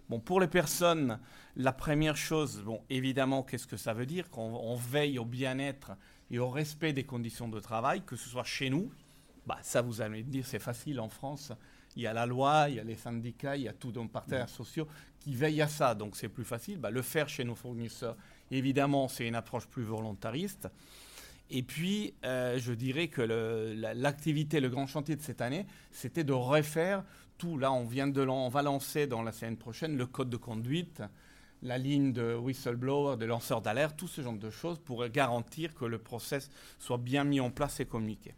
Bon, 0.09 0.19
pour 0.19 0.39
les 0.39 0.47
personnes, 0.47 1.19
la 1.55 1.73
première 1.73 2.17
chose, 2.17 2.61
bon, 2.63 2.81
évidemment, 2.89 3.43
qu'est-ce 3.43 3.67
que 3.67 3.77
ça 3.77 3.93
veut 3.93 4.05
dire 4.05 4.29
Qu'on 4.29 4.55
on 4.55 4.75
veille 4.75 5.19
au 5.19 5.25
bien-être 5.25 5.91
et 6.31 6.39
au 6.39 6.49
respect 6.49 6.93
des 6.93 7.03
conditions 7.03 7.49
de 7.49 7.59
travail, 7.59 8.03
que 8.05 8.15
ce 8.15 8.29
soit 8.29 8.43
chez 8.43 8.69
nous, 8.69 8.91
bah, 9.45 9.57
ça 9.61 9.81
vous 9.81 10.01
allez 10.01 10.23
me 10.23 10.29
dire, 10.29 10.45
c'est 10.45 10.59
facile 10.59 10.99
en 10.99 11.09
France. 11.09 11.51
Il 11.95 12.03
y 12.03 12.07
a 12.07 12.13
la 12.13 12.25
loi, 12.25 12.67
il 12.69 12.75
y 12.75 12.79
a 12.79 12.83
les 12.83 12.95
syndicats, 12.95 13.55
il 13.55 13.63
y 13.63 13.67
a 13.67 13.73
tous 13.73 13.91
nos 13.91 14.07
partenaires 14.07 14.49
sociaux 14.49 14.87
qui 15.19 15.33
veillent 15.35 15.61
à 15.61 15.67
ça, 15.67 15.95
donc 15.95 16.15
c'est 16.15 16.29
plus 16.29 16.43
facile. 16.43 16.77
Bah, 16.77 16.91
le 16.91 17.01
faire 17.01 17.27
chez 17.27 17.43
nos 17.43 17.55
fournisseurs, 17.55 18.15
évidemment, 18.51 19.07
c'est 19.07 19.27
une 19.27 19.35
approche 19.35 19.67
plus 19.67 19.83
volontariste. 19.83 20.69
Et 21.49 21.63
puis, 21.63 22.13
euh, 22.25 22.59
je 22.59 22.73
dirais 22.73 23.07
que 23.07 23.21
l'activité, 23.21 24.59
le, 24.59 24.69
grand 24.69 24.85
chantier 24.85 25.15
de 25.15 25.21
cette 25.21 25.41
année, 25.41 25.65
c'était 25.91 26.25
de 26.25 26.33
refaire 26.33 27.03
tout. 27.37 27.57
Là, 27.57 27.71
on 27.71 27.85
vient 27.85 28.07
de 28.07 28.25
on 28.27 28.49
va 28.49 28.61
lancer 28.61 29.07
dans 29.07 29.23
la 29.23 29.31
semaine 29.31 29.57
prochaine 29.57 29.97
le 29.97 30.05
code 30.05 30.29
de 30.29 30.37
conduite, 30.37 31.01
la 31.61 31.77
ligne 31.77 32.13
de 32.13 32.35
whistleblower, 32.35 33.17
de 33.17 33.25
lanceur 33.25 33.61
d'alerte, 33.61 33.97
tout 33.97 34.07
ce 34.07 34.21
genre 34.21 34.33
de 34.33 34.49
choses 34.49 34.79
pour 34.79 35.07
garantir 35.07 35.73
que 35.73 35.85
le 35.85 35.97
process 35.97 36.49
soit 36.79 36.97
bien 36.97 37.23
mis 37.23 37.39
en 37.39 37.49
place 37.49 37.79
et 37.79 37.85
communiqué. 37.85 38.33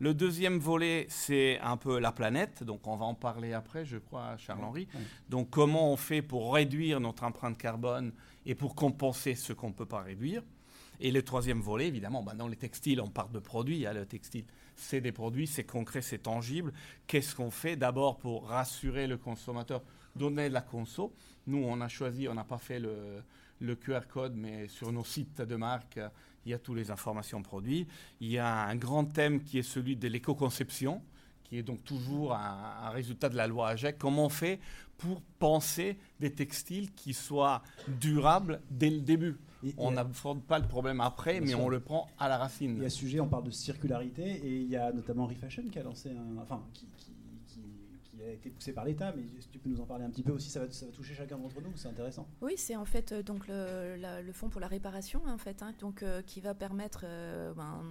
Le 0.00 0.12
deuxième 0.12 0.58
volet, 0.58 1.06
c'est 1.08 1.58
un 1.60 1.76
peu 1.76 1.98
la 2.00 2.10
planète. 2.10 2.64
Donc, 2.64 2.86
on 2.86 2.96
va 2.96 3.04
en 3.04 3.14
parler 3.14 3.52
après, 3.52 3.84
je 3.84 3.98
crois, 3.98 4.36
Charles-Henri. 4.36 4.88
Donc, 5.28 5.50
comment 5.50 5.92
on 5.92 5.96
fait 5.96 6.20
pour 6.20 6.52
réduire 6.52 6.98
notre 6.98 7.22
empreinte 7.22 7.56
carbone 7.56 8.12
et 8.44 8.54
pour 8.54 8.74
compenser 8.74 9.34
ce 9.36 9.52
qu'on 9.52 9.68
ne 9.68 9.74
peut 9.74 9.86
pas 9.86 10.02
réduire? 10.02 10.42
Et 11.00 11.10
le 11.10 11.22
troisième 11.22 11.60
volet, 11.60 11.86
évidemment, 11.86 12.22
bah, 12.22 12.34
dans 12.34 12.48
les 12.48 12.56
textiles, 12.56 13.00
on 13.00 13.08
parle 13.08 13.32
de 13.32 13.38
produits. 13.38 13.86
Hein, 13.86 13.92
le 13.92 14.04
textile, 14.04 14.44
c'est 14.76 15.00
des 15.00 15.12
produits, 15.12 15.46
c'est 15.46 15.64
concret, 15.64 16.02
c'est 16.02 16.18
tangible. 16.18 16.72
Qu'est-ce 17.06 17.34
qu'on 17.34 17.50
fait 17.50 17.76
d'abord 17.76 18.18
pour 18.18 18.48
rassurer 18.48 19.06
le 19.06 19.16
consommateur, 19.16 19.82
donner 20.16 20.48
de 20.48 20.54
la 20.54 20.62
conso? 20.62 21.14
Nous, 21.46 21.58
on 21.58 21.80
a 21.80 21.88
choisi, 21.88 22.28
on 22.28 22.34
n'a 22.34 22.44
pas 22.44 22.58
fait 22.58 22.80
le, 22.80 23.74
QR 23.76 24.00
code, 24.08 24.34
mais 24.36 24.68
sur 24.68 24.92
nos 24.92 25.04
sites 25.04 25.40
de 25.40 25.56
marque, 25.56 25.98
il 26.44 26.50
y 26.50 26.54
a 26.54 26.58
toutes 26.58 26.76
les 26.76 26.90
informations 26.90 27.42
produits. 27.42 27.86
Il 28.20 28.30
y 28.30 28.38
a 28.38 28.64
un 28.66 28.76
grand 28.76 29.04
thème 29.04 29.42
qui 29.42 29.58
est 29.58 29.62
celui 29.62 29.96
de 29.96 30.08
l'éco-conception, 30.08 31.02
qui 31.44 31.58
est 31.58 31.62
donc 31.62 31.84
toujours 31.84 32.34
un, 32.34 32.90
résultat 32.90 33.28
de 33.28 33.36
la 33.36 33.46
loi 33.46 33.68
AGEC. 33.68 33.98
Comment 33.98 34.26
on 34.26 34.30
fait 34.30 34.58
pour 34.98 35.22
penser 35.38 35.98
des 36.20 36.32
textiles 36.32 36.92
qui 36.92 37.14
soient 37.14 37.62
durables 37.88 38.60
dès 38.70 38.90
le 38.90 39.00
début? 39.00 39.36
On 39.78 39.92
n'aborde 39.92 40.42
pas 40.42 40.58
le 40.58 40.66
problème 40.66 41.00
après, 41.00 41.40
mais 41.40 41.54
on 41.54 41.68
le 41.68 41.80
prend 41.80 42.08
à 42.18 42.28
la 42.28 42.36
racine. 42.36 42.74
Il 42.76 42.82
y 42.82 42.86
a 42.86 42.90
sujet, 42.90 43.20
on 43.20 43.28
parle 43.28 43.44
de 43.44 43.50
circularité, 43.50 44.22
et 44.22 44.60
il 44.60 44.68
y 44.68 44.76
a 44.76 44.92
notamment 44.92 45.26
Refashion 45.26 45.64
qui 45.70 45.78
a 45.78 45.82
lancé 45.82 46.10
un, 46.10 46.38
enfin, 46.42 46.62
qui, 46.74 46.86
a 48.26 48.32
été 48.32 48.50
poussé 48.50 48.72
par 48.72 48.84
l'État, 48.84 49.12
mais 49.16 49.24
si 49.40 49.48
tu 49.48 49.58
peux 49.58 49.68
nous 49.68 49.80
en 49.80 49.86
parler 49.86 50.04
un 50.04 50.10
petit 50.10 50.22
peu 50.22 50.32
aussi, 50.32 50.50
ça 50.50 50.60
va, 50.60 50.70
ça 50.70 50.86
va 50.86 50.92
toucher 50.92 51.14
chacun 51.14 51.38
d'entre 51.38 51.60
nous, 51.60 51.70
c'est 51.76 51.88
intéressant. 51.88 52.26
Oui, 52.40 52.54
c'est 52.56 52.76
en 52.76 52.84
fait 52.84 53.12
euh, 53.12 53.22
donc 53.22 53.46
le, 53.48 53.96
le, 53.96 54.32
fonds 54.32 54.48
pour 54.48 54.60
la 54.60 54.66
réparation, 54.66 55.22
en 55.26 55.38
fait, 55.38 55.62
hein, 55.62 55.74
donc 55.80 56.02
euh, 56.02 56.22
qui 56.22 56.40
va 56.40 56.54
permettre, 56.54 57.04
euh, 57.04 57.52
ben, 57.54 57.82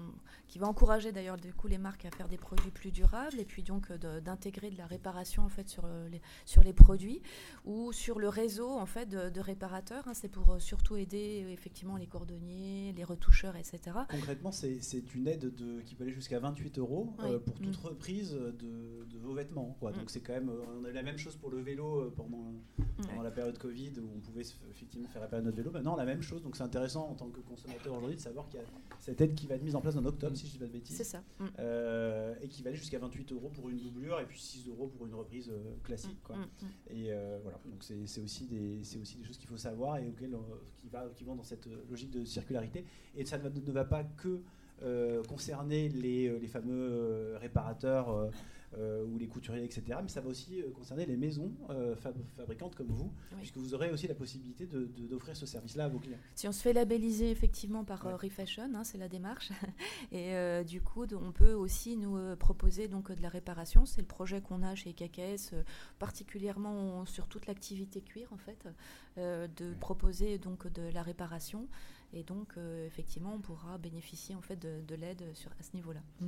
qui 0.48 0.60
va 0.60 0.67
encourager 0.67 1.12
d'ailleurs 1.12 1.38
du 1.38 1.54
coup 1.54 1.67
les 1.67 1.78
marques 1.78 2.06
à 2.06 2.12
faire 2.12 2.28
des 2.28 2.38
produits 2.38 2.72
plus 2.72 2.91
durables 2.91 3.39
et 3.39 3.46
puis 3.46 3.63
donc 3.63 3.91
d'intégrer 3.91 4.69
de, 4.69 4.78
la 4.78 4.86
réparation 4.86 5.43
en 5.43 5.50
fait 5.50 5.67
sur 5.69 5.88
les 6.10 6.22
sur 6.46 6.63
les 6.63 6.74
produits 6.74 7.22
ou 7.65 7.91
sur 7.91 8.19
le 8.19 8.30
réseau 8.30 8.69
en 8.69 8.86
fait 8.86 9.08
de, 9.10 9.39
réparateurs. 9.39 10.08
Hein, 10.08 10.13
c'est 10.13 10.30
pour 10.30 10.62
surtout 10.62 10.96
aider 10.96 11.46
effectivement 11.52 11.98
les 11.98 12.08
cordonniers, 12.08 12.93
les 12.96 13.04
retoucheurs, 13.04 13.56
etc. 13.56 13.80
Concrètement, 14.10 14.52
c'est 14.52 14.80
une 15.15 15.28
aide 15.28 15.54
de, 15.56 15.82
qui 15.82 15.96
peut 15.96 16.04
aller 16.04 16.13
jusqu'à 16.13 16.39
28 16.39 16.80
euros 16.80 17.15
pour 17.46 17.60
toute 17.60 17.84
mm. 17.84 17.88
reprise 17.88 18.32
de, 18.34 19.17
vos 19.17 19.34
vêtements. 19.34 19.76
Quoi. 19.80 19.91
Mm. 19.91 19.96
Donc 19.96 20.10
c'est 20.10 20.22
quand 20.24 20.34
même, 20.34 20.50
euh, 20.50 20.80
on 20.80 20.86
a 20.86 20.90
eu 20.90 20.94
la 20.94 21.04
même 21.04 21.18
chose 21.18 21.36
pour 21.36 21.50
le 21.50 21.60
vélo 21.60 22.02
euh, 22.02 22.14
pendant, 22.16 22.54
pendant 23.08 23.22
la 23.22 23.32
période 23.32 23.58
Covid 23.58 23.92
où 24.00 24.10
on 24.16 24.20
pouvait 24.20 24.44
effectivement 24.72 25.08
faire 25.08 25.22
réparer 25.22 25.42
notre 25.42 25.58
vélo. 25.58 25.72
Maintenant, 25.72 25.96
la 25.96 26.06
même 26.06 26.22
chose. 26.22 26.42
Donc 26.42 26.56
c'est 26.56 26.64
intéressant 26.64 27.10
en 27.10 27.14
tant 27.16 27.30
que 27.30 27.40
consommateur 27.42 27.94
aujourd'hui 27.94 28.16
de 28.16 28.22
savoir 28.22 28.48
qu'il 28.48 28.60
y 28.60 28.64
a 28.64 28.66
cette 29.00 29.20
aide 29.22 29.36
qui 29.36 29.48
va 29.48 29.56
être 29.56 29.64
mise 29.64 29.76
en 29.76 29.82
place 29.82 29.96
en 29.96 30.06
octobre, 30.06 30.36
si 30.36 30.48
je 30.48 30.54
dis 30.54 30.58
pas 30.58 30.66
de 30.66 30.72
bêtises. 30.72 30.98
C'est 30.98 31.04
ça. 31.04 31.24
Mm. 31.40 31.46
Euh, 31.60 32.36
et 32.42 32.48
qui 32.48 32.64
va 32.64 32.70
aller 32.70 32.78
jusqu'à 32.78 33.00
28 33.00 33.32
euros 33.34 33.50
pour 33.50 33.70
une 33.70 33.78
doublure 33.78 34.20
et 34.20 34.26
puis 34.26 34.40
6 34.40 34.68
euros 34.70 34.88
pour 34.88 35.06
une 35.06 35.14
reprise 35.14 35.52
classique. 35.84 36.22
Quoi. 36.24 36.38
Mm, 36.38 36.96
et 36.96 37.12
voilà. 37.42 37.60
Donc 37.66 37.84
c'est 37.84 38.22
aussi 38.22 38.46
des, 38.46 38.84
c'est 38.84 39.00
aussi 39.00 39.18
des 39.18 39.24
choses 39.24 39.38
qu'il 39.38 39.50
faut 39.50 39.58
savoir 39.58 39.98
et 39.98 40.08
auxquelles 40.08 40.36
qui 40.78 40.90
va, 40.90 41.08
qui 41.16 41.24
vont 41.24 41.36
dans 41.36 41.44
cette 41.44 41.68
logique 41.90 42.12
de 42.12 42.24
circularité. 42.24 42.86
Et 43.16 43.26
ça 43.26 43.38
ne 43.38 43.44
va, 43.44 43.50
ne 43.50 43.72
va 43.72 43.86
pas 43.86 44.04
que 44.04 44.42
concerner 45.28 45.88
les, 45.90 46.40
les 46.40 46.48
fameux 46.48 47.38
réparateurs 47.40 48.10
euh, 48.10 48.30
ou 49.06 49.18
les 49.18 49.28
couturiers, 49.28 49.64
etc. 49.64 50.00
Mais 50.02 50.10
ça 50.10 50.22
va 50.22 50.30
aussi 50.30 50.62
euh, 50.62 50.72
concerner 50.72 51.06
les 51.06 51.18
maisons 51.18 51.52
euh, 51.70 51.96
fabricantes 52.36 52.76
comme 52.76 52.88
vous, 52.88 53.12
puisque 53.38 53.58
vous 53.58 53.74
aurez 53.74 53.92
aussi 53.92 54.08
la 54.08 54.16
possibilité 54.16 54.66
d'offrir 54.66 55.36
ce 55.36 55.46
service-là 55.46 55.86
à 55.86 55.88
vos 55.90 56.00
clients. 56.00 56.18
Si 56.36 56.48
on 56.48 56.52
se 56.52 56.62
fait 56.62 56.74
labelliser 56.74 57.30
effectivement 57.30 57.84
par 57.84 58.04
Refashion, 58.20 58.72
hein, 58.76 58.84
c'est 58.84 58.98
la 58.98 59.10
démarche, 59.10 59.52
et 60.12 60.34
du 60.66 60.82
coup, 60.82 61.06
on 61.14 61.32
peut 61.32 61.54
aussi 61.54 61.98
nous 61.98 62.36
proposer 62.38 62.88
donc 62.88 63.12
de 63.12 63.22
la 63.22 63.30
réparation. 63.30 63.86
C'est 63.86 64.02
le 64.02 64.08
projet 64.08 64.42
qu'on 64.42 64.64
a 64.64 64.76
chez 64.76 64.94
KKS, 64.94 65.54
particulièrement 66.00 67.06
sur 67.06 67.28
toute 67.28 67.48
l'activité 67.48 68.02
cuir 68.02 68.32
en 68.32 68.38
fait, 68.38 68.68
de 69.18 69.74
proposer 69.80 70.38
donc 70.38 70.72
de 70.72 70.84
la 70.94 71.02
réparation. 71.02 71.68
Et 72.13 72.23
donc, 72.23 72.54
effectivement, 72.86 73.34
on 73.34 73.39
pourra 73.39 73.78
bénéficier 73.80 74.36
en 74.36 74.41
fait 74.41 74.56
de, 74.56 74.95
l'aide 74.95 75.23
à 75.60 75.63
ce 75.63 75.76
niveau-là. 75.76 76.02
Mm. 76.21 76.28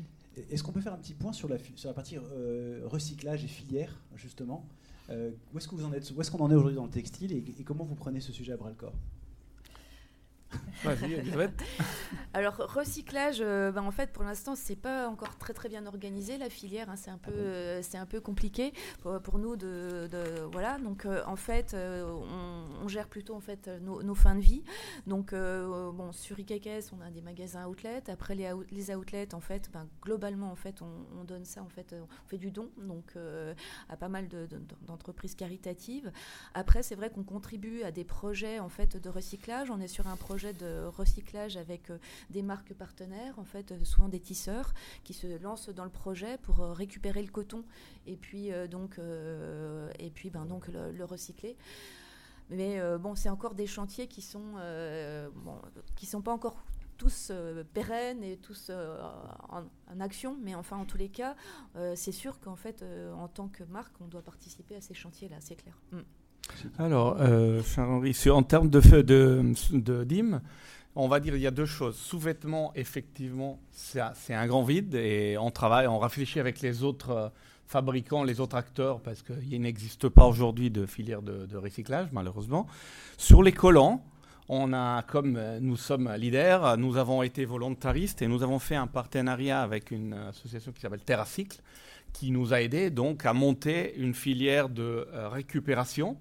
Est-ce 0.49 0.63
qu'on 0.63 0.71
peut 0.71 0.81
faire 0.81 0.93
un 0.93 0.97
petit 0.97 1.13
point 1.13 1.33
sur 1.33 1.47
la, 1.47 1.57
sur 1.75 1.87
la 1.87 1.93
partie 1.93 2.17
euh, 2.17 2.81
recyclage 2.85 3.43
et 3.43 3.47
filière, 3.47 3.95
justement? 4.15 4.67
Euh, 5.09 5.31
Où 5.53 5.57
est-ce 5.57 5.67
que 5.67 5.75
vous 5.75 5.85
en 5.85 5.93
êtes? 5.93 6.11
Où 6.15 6.21
est-ce 6.21 6.31
qu'on 6.31 6.43
en 6.43 6.51
est 6.51 6.55
aujourd'hui 6.55 6.75
dans 6.75 6.85
le 6.85 6.91
textile? 6.91 7.31
Et, 7.31 7.43
et, 7.59 7.63
comment 7.63 7.85
vous 7.85 7.95
prenez 7.95 8.19
ce 8.19 8.33
sujet 8.33 8.53
à 8.53 8.57
bras 8.57 8.69
le 8.69 8.75
corps? 8.75 8.95
Alors 12.33 12.57
recyclage, 12.57 13.37
euh, 13.39 13.71
ben, 13.71 13.83
en 13.83 13.91
fait 13.91 14.11
pour 14.11 14.23
l'instant 14.23 14.55
c'est 14.55 14.75
pas 14.75 15.07
encore 15.07 15.37
très 15.37 15.53
très 15.53 15.69
bien 15.69 15.85
organisé 15.85 16.37
la 16.37 16.49
filière, 16.49 16.89
hein, 16.89 16.95
c'est 16.97 17.09
un 17.09 17.17
peu 17.17 17.31
ah 17.33 17.39
euh, 17.39 17.79
c'est 17.81 17.97
un 17.97 18.05
peu 18.05 18.19
compliqué 18.19 18.73
pour, 19.01 19.39
nous 19.39 19.55
de, 19.55 20.09
voilà. 20.51 20.77
Donc 20.79 21.05
euh, 21.05 21.23
en 21.27 21.35
fait 21.37 21.75
on, 21.75 22.87
gère 22.87 23.07
plutôt 23.07 23.35
en 23.35 23.39
fait 23.39 23.69
nos, 23.81 24.15
fins 24.15 24.35
de 24.35 24.41
vie. 24.41 24.63
Donc 25.07 25.33
bon 25.33 26.11
sur 26.11 26.39
IKKS 26.39 26.91
on 26.91 27.01
a 27.01 27.09
des 27.09 27.21
magasins 27.21 27.67
outlet. 27.67 28.03
Après 28.09 28.35
les, 28.35 28.51
les 28.71 28.93
outlets 28.93 29.33
en 29.33 29.39
fait 29.39 29.69
ben, 29.71 29.87
globalement 30.01 30.51
en 30.51 30.55
fait 30.55 30.81
on, 30.81 31.23
donne 31.23 31.45
ça 31.45 31.63
en 31.63 31.69
fait 31.69 31.95
on 31.99 32.27
fait 32.27 32.37
du 32.37 32.51
don 32.51 32.69
donc 32.77 33.15
à 33.89 33.97
pas 33.97 34.09
mal 34.09 34.27
d'entreprises 34.85 35.35
caritatives. 35.35 36.11
Après 36.53 36.83
c'est 36.83 36.95
vrai 36.95 37.09
qu'on 37.09 37.23
contribue 37.23 37.83
à 37.83 37.91
des 37.91 38.03
projets 38.03 38.59
en 38.59 38.69
fait 38.69 38.97
de 38.97 39.09
recyclage. 39.09 39.71
On 39.71 39.79
est 39.79 39.87
sur 39.87 40.07
un 40.07 40.17
projet 40.17 40.44
de 40.53 40.85
recyclage 40.85 41.57
avec 41.57 41.89
euh, 41.89 41.97
des 42.29 42.41
marques 42.41 42.73
partenaires, 42.73 43.37
en 43.39 43.43
fait, 43.43 43.71
euh, 43.71 43.83
souvent 43.83 44.09
des 44.09 44.19
tisseurs, 44.19 44.73
qui 45.03 45.13
se 45.13 45.41
lancent 45.41 45.69
dans 45.69 45.83
le 45.83 45.89
projet 45.89 46.37
pour 46.39 46.61
euh, 46.61 46.73
récupérer 46.73 47.21
le 47.21 47.31
coton 47.31 47.63
et 48.07 48.17
puis 48.17 48.51
donc, 48.69 48.99
et 49.99 50.09
puis, 50.11 50.29
ben, 50.29 50.45
donc 50.45 50.67
le, 50.67 51.03
recycler. 51.05 51.57
Mais 52.49 52.79
bon, 52.99 53.15
c'est 53.15 53.29
encore 53.29 53.55
des 53.55 53.65
chantiers 53.65 54.07
qui 54.07 54.21
sont, 54.21 54.53
qui 55.95 56.05
sont 56.05 56.21
pas 56.21 56.31
encore 56.31 56.63
tous 56.97 57.31
pérennes 57.73 58.23
et 58.23 58.37
tous 58.37 58.69
en, 58.69 59.99
action, 59.99 60.37
mais 60.39 60.53
enfin 60.53 60.77
en 60.77 60.85
tous 60.85 60.97
les 60.97 61.09
cas, 61.09 61.35
c'est 61.95 62.11
sûr 62.11 62.39
qu'en 62.39 62.55
fait, 62.55 62.85
en 63.15 63.27
tant 63.27 63.47
que 63.47 63.63
marque, 63.63 63.99
on 64.01 64.05
doit 64.05 64.21
participer 64.21 64.75
à 64.75 64.81
ces 64.81 64.93
chantiers-là, 64.93 65.37
c'est 65.39 65.55
clair. 65.55 65.81
Mm. 65.91 66.01
Alors, 66.79 67.17
euh, 67.19 67.61
Charles-Henri, 67.63 68.15
en 68.29 68.43
termes 68.43 68.69
de, 68.69 68.79
de, 69.01 69.53
de 69.71 70.03
DIM, 70.03 70.41
on 70.95 71.07
va 71.07 71.19
dire 71.19 71.35
il 71.35 71.41
y 71.41 71.47
a 71.47 71.51
deux 71.51 71.65
choses. 71.65 71.95
Sous-vêtements, 71.97 72.71
effectivement, 72.75 73.59
c'est 73.71 74.33
un 74.33 74.47
grand 74.47 74.63
vide 74.63 74.95
et 74.95 75.37
on 75.37 75.51
travaille, 75.51 75.87
on 75.87 75.99
réfléchit 75.99 76.39
avec 76.39 76.61
les 76.61 76.83
autres 76.83 77.09
euh, 77.11 77.29
fabricants, 77.67 78.23
les 78.23 78.39
autres 78.39 78.55
acteurs, 78.55 79.01
parce 79.01 79.21
qu'il 79.21 79.61
n'existe 79.61 80.09
pas 80.09 80.25
aujourd'hui 80.25 80.69
de 80.69 80.85
filière 80.85 81.21
de, 81.21 81.57
recyclage, 81.57 82.09
malheureusement. 82.11 82.67
Sur 83.17 83.43
les 83.43 83.51
collants, 83.51 84.03
on 84.47 84.73
a, 84.73 85.01
comme 85.03 85.35
euh, 85.37 85.59
nous 85.59 85.77
sommes 85.77 86.11
leaders, 86.17 86.77
nous 86.77 86.97
avons 86.97 87.23
été 87.23 87.45
volontaristes 87.45 88.21
et 88.21 88.27
nous 88.27 88.43
avons 88.43 88.59
fait 88.59 88.75
un 88.75 88.87
partenariat 88.87 89.61
avec 89.61 89.91
une 89.91 90.13
association 90.13 90.71
qui 90.71 90.81
s'appelle 90.81 91.01
TerraCycle, 91.01 91.61
qui 92.13 92.31
nous 92.31 92.53
a 92.53 92.61
aidé 92.61 92.89
donc 92.89 93.25
à 93.25 93.33
monter 93.33 93.95
une 93.97 94.13
filière 94.13 94.69
de 94.69 95.05
récupération 95.13 96.15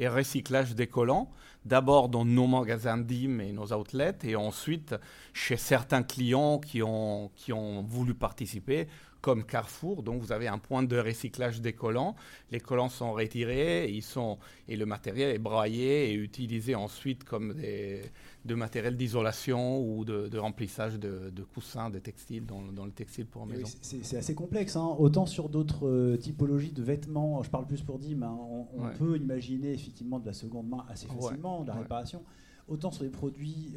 et 0.00 0.08
recyclage 0.08 0.74
des 0.74 0.86
collants, 0.86 1.30
d'abord 1.66 2.08
dans 2.08 2.24
nos 2.24 2.46
magasins 2.46 2.96
DIM 2.96 3.38
et 3.40 3.52
nos 3.52 3.72
outlets, 3.72 4.16
et 4.24 4.34
ensuite 4.34 4.94
chez 5.34 5.58
certains 5.58 6.02
clients 6.02 6.58
qui 6.58 6.82
ont, 6.82 7.30
qui 7.36 7.52
ont 7.52 7.82
voulu 7.82 8.14
participer, 8.14 8.88
comme 9.20 9.44
Carrefour. 9.44 10.02
Donc 10.02 10.20
vous 10.20 10.32
avez 10.32 10.48
un 10.48 10.58
point 10.58 10.82
de 10.82 10.98
recyclage 10.98 11.60
des 11.60 11.72
collants. 11.72 12.16
Les 12.50 12.60
collants 12.60 12.88
sont 12.88 13.12
retirés 13.12 13.90
ils 13.90 14.02
sont, 14.02 14.38
et 14.68 14.76
le 14.76 14.86
matériel 14.86 15.34
est 15.34 15.38
braillé 15.38 16.10
et 16.10 16.14
utilisé 16.14 16.74
ensuite 16.74 17.24
comme 17.24 17.54
des, 17.54 18.02
de 18.44 18.54
matériel 18.54 18.96
d'isolation 18.96 19.80
ou 19.82 20.04
de, 20.04 20.38
remplissage 20.38 20.98
de, 20.98 21.42
coussins, 21.54 21.90
de 21.90 21.98
textiles 21.98 22.46
dans, 22.46 22.62
dans, 22.62 22.84
le 22.84 22.92
textile 22.92 23.26
pour 23.26 23.46
maison. 23.46 23.68
c'est 23.82 24.16
assez 24.16 24.34
complexe. 24.34 24.76
Hein. 24.76 24.96
Autant 24.98 25.26
sur 25.26 25.48
d'autres 25.48 25.86
euh, 25.86 26.16
typologies 26.16 26.72
de 26.72 26.82
vêtements, 26.82 27.42
je 27.42 27.50
parle 27.50 27.66
plus 27.66 27.82
pour 27.82 27.98
Dim, 27.98 28.22
hein, 28.22 28.36
on, 28.74 28.88
peut 28.98 29.16
imaginer 29.16 29.72
effectivement 29.72 30.18
de 30.18 30.26
la 30.26 30.32
seconde 30.32 30.68
main 30.68 30.84
assez 30.88 31.06
facilement, 31.06 31.62
de 31.62 31.68
la 31.68 31.74
réparation. 31.74 32.22
Autant 32.70 32.90
sur 32.90 33.04
les 33.04 33.10
produits 33.10 33.74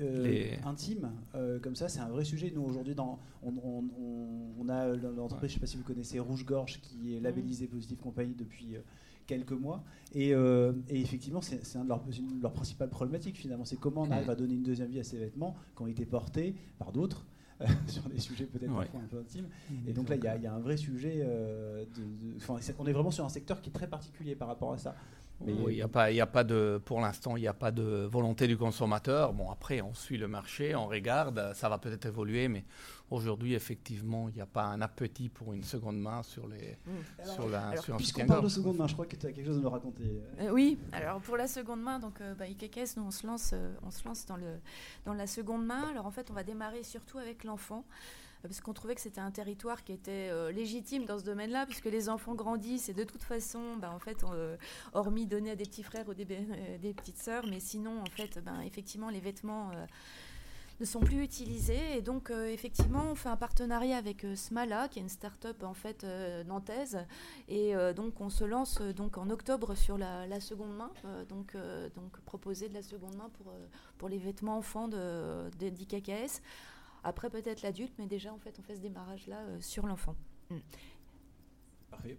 intimes, 0.65 1.11
comme 1.61 1.75
ça, 1.75 1.89
c'est 1.89 1.99
un 1.99 2.09
vrai 2.09 2.23
sujet. 2.23 2.51
Nous, 2.55 2.61
aujourd'hui, 2.61 2.95
on, 2.99 3.17
on, 3.43 3.83
on, 4.59 4.69
a 4.69 4.87
l'entreprise, 4.87 5.51
je 5.51 5.55
ne 5.55 5.59
sais 5.59 5.59
pas 5.59 5.67
si 5.67 5.77
vous 5.77 5.83
connaissez, 5.83 6.19
Rouge 6.19 6.45
Gorge, 6.45 6.79
qui 6.81 7.15
est 7.15 7.19
labellisée 7.19 7.67
Positive 7.67 7.97
Compagnie 7.97 8.35
depuis 8.35 8.75
quelques 9.27 9.51
mois. 9.51 9.83
Et, 10.13 10.33
effectivement, 10.89 11.41
c'est 11.41 11.77
un 11.77 11.83
de 11.83 11.89
leurs 11.89 12.03
leur 12.41 12.53
principales 12.53 12.89
problématiques, 12.89 13.37
finalement. 13.37 13.65
C'est 13.65 13.79
comment 13.79 14.03
on 14.03 14.11
arrive 14.11 14.29
à 14.29 14.35
donner 14.35 14.53
une 14.53 14.63
deuxième 14.63 14.89
vie 14.89 14.99
à 14.99 15.03
ces 15.03 15.17
vêtements 15.17 15.55
qui 15.75 15.81
ont 15.81 15.87
été 15.87 16.05
portés 16.05 16.55
par 16.77 16.91
d'autres. 16.91 17.25
sur 17.87 18.03
des 18.09 18.19
sujets 18.19 18.45
peut-être 18.45 18.73
parfois 18.73 18.99
un 19.01 19.07
peu 19.07 19.19
intimes. 19.19 19.47
Mmh, 19.69 19.73
et 19.87 19.93
donc 19.93 20.09
là, 20.09 20.15
il 20.15 20.23
y, 20.23 20.47
a 20.47 20.53
un 20.53 20.59
vrai 20.59 20.77
sujet. 20.77 21.19
Euh, 21.19 21.85
de, 21.95 22.53
on 22.79 22.87
est 22.87 22.91
vraiment 22.91 23.11
sur 23.11 23.25
un 23.25 23.29
secteur 23.29 23.61
qui 23.61 23.69
est 23.69 23.73
très 23.73 23.87
particulier 23.87 24.35
par 24.35 24.47
rapport 24.47 24.73
à 24.73 24.77
ça. 24.77 24.95
Mais 25.45 25.73
il 25.73 25.81
a 25.81 25.87
pas, 25.87 26.11
il 26.11 26.19
a 26.21 26.27
pas 26.27 26.43
de, 26.43 26.81
pour 26.83 27.01
l'instant, 27.01 27.35
il 27.37 27.41
n'y 27.41 27.47
a 27.47 27.53
pas 27.53 27.71
de 27.71 28.07
volonté 28.09 28.47
du 28.47 28.57
consommateur. 28.57 29.33
Bon, 29.33 29.51
après, 29.51 29.81
on 29.81 29.93
suit 29.93 30.17
le 30.17 30.27
marché, 30.27 30.75
on 30.75 30.87
regarde, 30.87 31.53
ça 31.53 31.69
va 31.69 31.77
peut-être 31.77 32.05
évoluer, 32.05 32.47
mais 32.47 32.65
aujourd'hui, 33.11 33.53
effectivement, 33.53 34.29
il 34.29 34.35
n'y 34.35 34.41
a 34.41 34.45
pas 34.45 34.63
un 34.63 34.81
appétit 34.81 35.29
pour 35.29 35.53
une 35.53 35.63
seconde 35.63 35.99
main 35.99 36.23
sur 36.23 36.47
les, 36.47 36.77
mmh. 36.85 37.33
sur 37.33 37.49
la, 37.49 37.67
alors, 37.67 37.83
sur 37.83 37.97
Puisqu'on 37.97 38.25
parle 38.25 38.43
de 38.43 38.49
seconde 38.49 38.77
main, 38.77 38.87
je 38.87 38.93
crois 38.93 39.05
que 39.05 39.15
tu 39.15 39.25
as 39.25 39.31
quelque 39.31 39.45
chose 39.45 39.57
à 39.57 39.61
nous 39.61 39.69
raconter. 39.69 40.21
Euh, 40.39 40.49
oui, 40.51 40.79
alors 40.91 41.19
pour 41.21 41.37
la 41.37 41.47
seconde 41.47 41.81
main, 41.81 41.99
donc 41.99 42.21
euh, 42.21 42.33
bah, 42.35 42.47
IKKS, 42.47 42.97
nous 42.97 43.03
on 43.03 43.11
se 43.11 43.27
lance, 43.27 43.51
euh, 43.53 43.73
on 43.83 43.91
se 43.91 44.03
lance 44.05 44.25
dans 44.25 44.37
le, 44.37 44.59
dans 45.05 45.13
la 45.13 45.27
seconde 45.27 45.65
main. 45.65 45.89
Alors 45.89 46.05
en 46.05 46.11
fait, 46.11 46.29
on 46.31 46.33
va 46.33 46.43
démarrer 46.43 46.83
surtout 46.83 47.17
avec 47.17 47.43
l'enfant 47.43 47.85
parce 48.47 48.59
qu'on 48.59 48.73
trouvait 48.73 48.95
que 48.95 49.01
c'était 49.01 49.21
un 49.21 49.31
territoire 49.31 49.83
qui 49.83 49.93
était 49.93 50.29
euh, 50.29 50.51
légitime 50.51 51.05
dans 51.05 51.17
ce 51.17 51.23
domaine-là, 51.23 51.65
puisque 51.65 51.85
les 51.85 52.09
enfants 52.09 52.35
grandissent 52.35 52.89
et 52.89 52.93
de 52.93 53.03
toute 53.03 53.23
façon, 53.23 53.77
bah, 53.77 53.91
en 53.93 53.99
fait, 53.99 54.23
euh, 54.23 54.57
hormis 54.93 55.25
donner 55.25 55.51
à 55.51 55.55
des 55.55 55.63
petits 55.65 55.83
frères 55.83 56.07
ou 56.09 56.13
des, 56.13 56.27
euh, 56.29 56.93
petites 56.93 57.17
sœurs, 57.17 57.45
mais 57.47 57.59
sinon, 57.59 58.01
en 58.01 58.09
fait, 58.09 58.39
ben, 58.43 58.59
effectivement, 58.61 59.09
les 59.09 59.21
vêtements 59.21 59.71
ne 60.79 60.85
sont 60.85 60.99
plus 60.99 61.23
utilisés. 61.23 61.97
Et 61.97 62.01
donc, 62.01 62.31
effectivement, 62.31 63.03
on 63.11 63.15
fait 63.15 63.29
un 63.29 63.37
partenariat 63.37 63.97
avec 63.97 64.25
Smala, 64.35 64.89
qui 64.89 64.99
est 64.99 65.01
une 65.01 65.09
start-up 65.09 65.63
en 65.63 65.73
fait 65.73 66.05
nantaise. 66.45 66.99
Et 67.47 67.73
donc, 67.95 68.19
on 68.19 68.29
se 68.29 68.43
lance 68.43 68.81
donc 68.81 69.17
en 69.17 69.29
octobre 69.29 69.75
sur 69.75 69.97
la, 69.97 70.39
seconde 70.39 70.75
main, 70.75 70.91
donc, 71.29 71.55
proposer 72.25 72.69
de 72.69 72.73
la 72.73 72.83
seconde 72.83 73.15
main 73.15 73.29
pour, 73.97 74.09
les 74.09 74.17
vêtements 74.19 74.57
enfants 74.57 74.87
d'IKKS. 74.87 76.41
Après, 77.03 77.29
peut-être 77.29 77.61
l'adulte, 77.61 77.93
mais 77.97 78.07
déjà, 78.07 78.33
en 78.33 78.39
fait, 78.39 78.57
on 78.59 78.63
fait 78.63 78.75
ce 78.75 78.81
démarrage-là 78.81 79.39
euh, 79.41 79.61
sur 79.61 79.85
l'enfant. 79.85 80.15
Mm. 80.49 80.57
Parfait. 81.89 82.17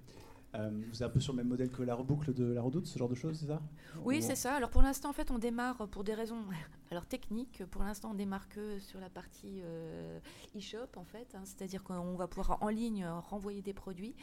Euh, 0.55 0.71
vous 0.89 1.03
êtes 1.03 1.09
un 1.09 1.11
peu 1.11 1.19
sur 1.19 1.33
le 1.33 1.39
même 1.39 1.49
modèle 1.49 1.71
que 1.71 1.83
la 1.83 1.97
reboucle 1.97 2.33
de 2.33 2.45
la 2.45 2.63
redoute, 2.63 2.87
ce 2.87 2.97
genre 2.97 3.09
de 3.09 3.17
choses, 3.17 3.41
c'est 3.41 3.47
ça? 3.47 3.61
Oui, 4.05 4.23
c'est 4.23 4.37
ça. 4.37 4.55
Alors 4.55 4.71
pour 4.71 4.83
l'instant, 4.83 5.11
en 5.11 5.13
fait, 5.13 5.33
on 5.33 5.39
démarre 5.39 5.89
pour 5.89 6.05
des 6.05 6.15
raisons 6.15 6.45
alors 6.93 7.07
techniques. 7.07 7.65
Pour 7.73 7.83
l'instant, 7.83 8.13
on 8.13 8.15
démarre 8.15 8.49
que 8.49 8.79
sur 8.79 9.01
la 9.01 9.11
partie 9.11 9.63
euh, 9.65 10.21
e-shop, 10.57 10.97
en 10.97 11.05
fait. 11.05 11.35
Hein. 11.35 11.43
C'est-à-dire 11.45 11.83
qu'on 11.83 12.15
va 12.15 12.29
pouvoir 12.29 12.63
en 12.63 12.69
ligne 12.69 13.05
renvoyer 13.05 13.63
des 13.63 13.75
produits. 13.75 14.15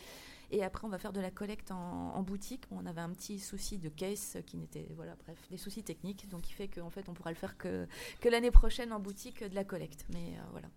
Et 0.51 0.63
après, 0.63 0.85
on 0.85 0.89
va 0.89 0.97
faire 0.97 1.13
de 1.13 1.21
la 1.21 1.31
collecte 1.31 1.71
en, 1.71 2.21
boutique. 2.23 2.65
On 2.71 2.85
avait 2.85 3.01
un 3.01 3.09
petit 3.09 3.39
souci 3.39 3.77
de 3.77 3.87
case 3.87 4.37
qui 4.45 4.57
n'était, 4.57 4.87
voilà, 4.95 5.15
bref, 5.23 5.37
des 5.49 5.57
soucis 5.57 5.81
techniques. 5.81 6.29
Donc, 6.29 6.49
il 6.49 6.53
fait 6.53 6.67
qu'en 6.67 6.89
fait, 6.89 7.07
on 7.07 7.13
pourra 7.13 7.31
le 7.31 7.37
faire 7.37 7.57
que, 7.57 7.87
que 8.19 8.27
l'année 8.27 8.51
prochaine 8.51 8.91
en 8.91 8.99
boutique 8.99 9.43
de 9.43 9.55
la 9.55 9.63
collecte. 9.63 10.05
Mais 10.13 10.35
euh, 10.35 10.41
voilà. 10.51 10.67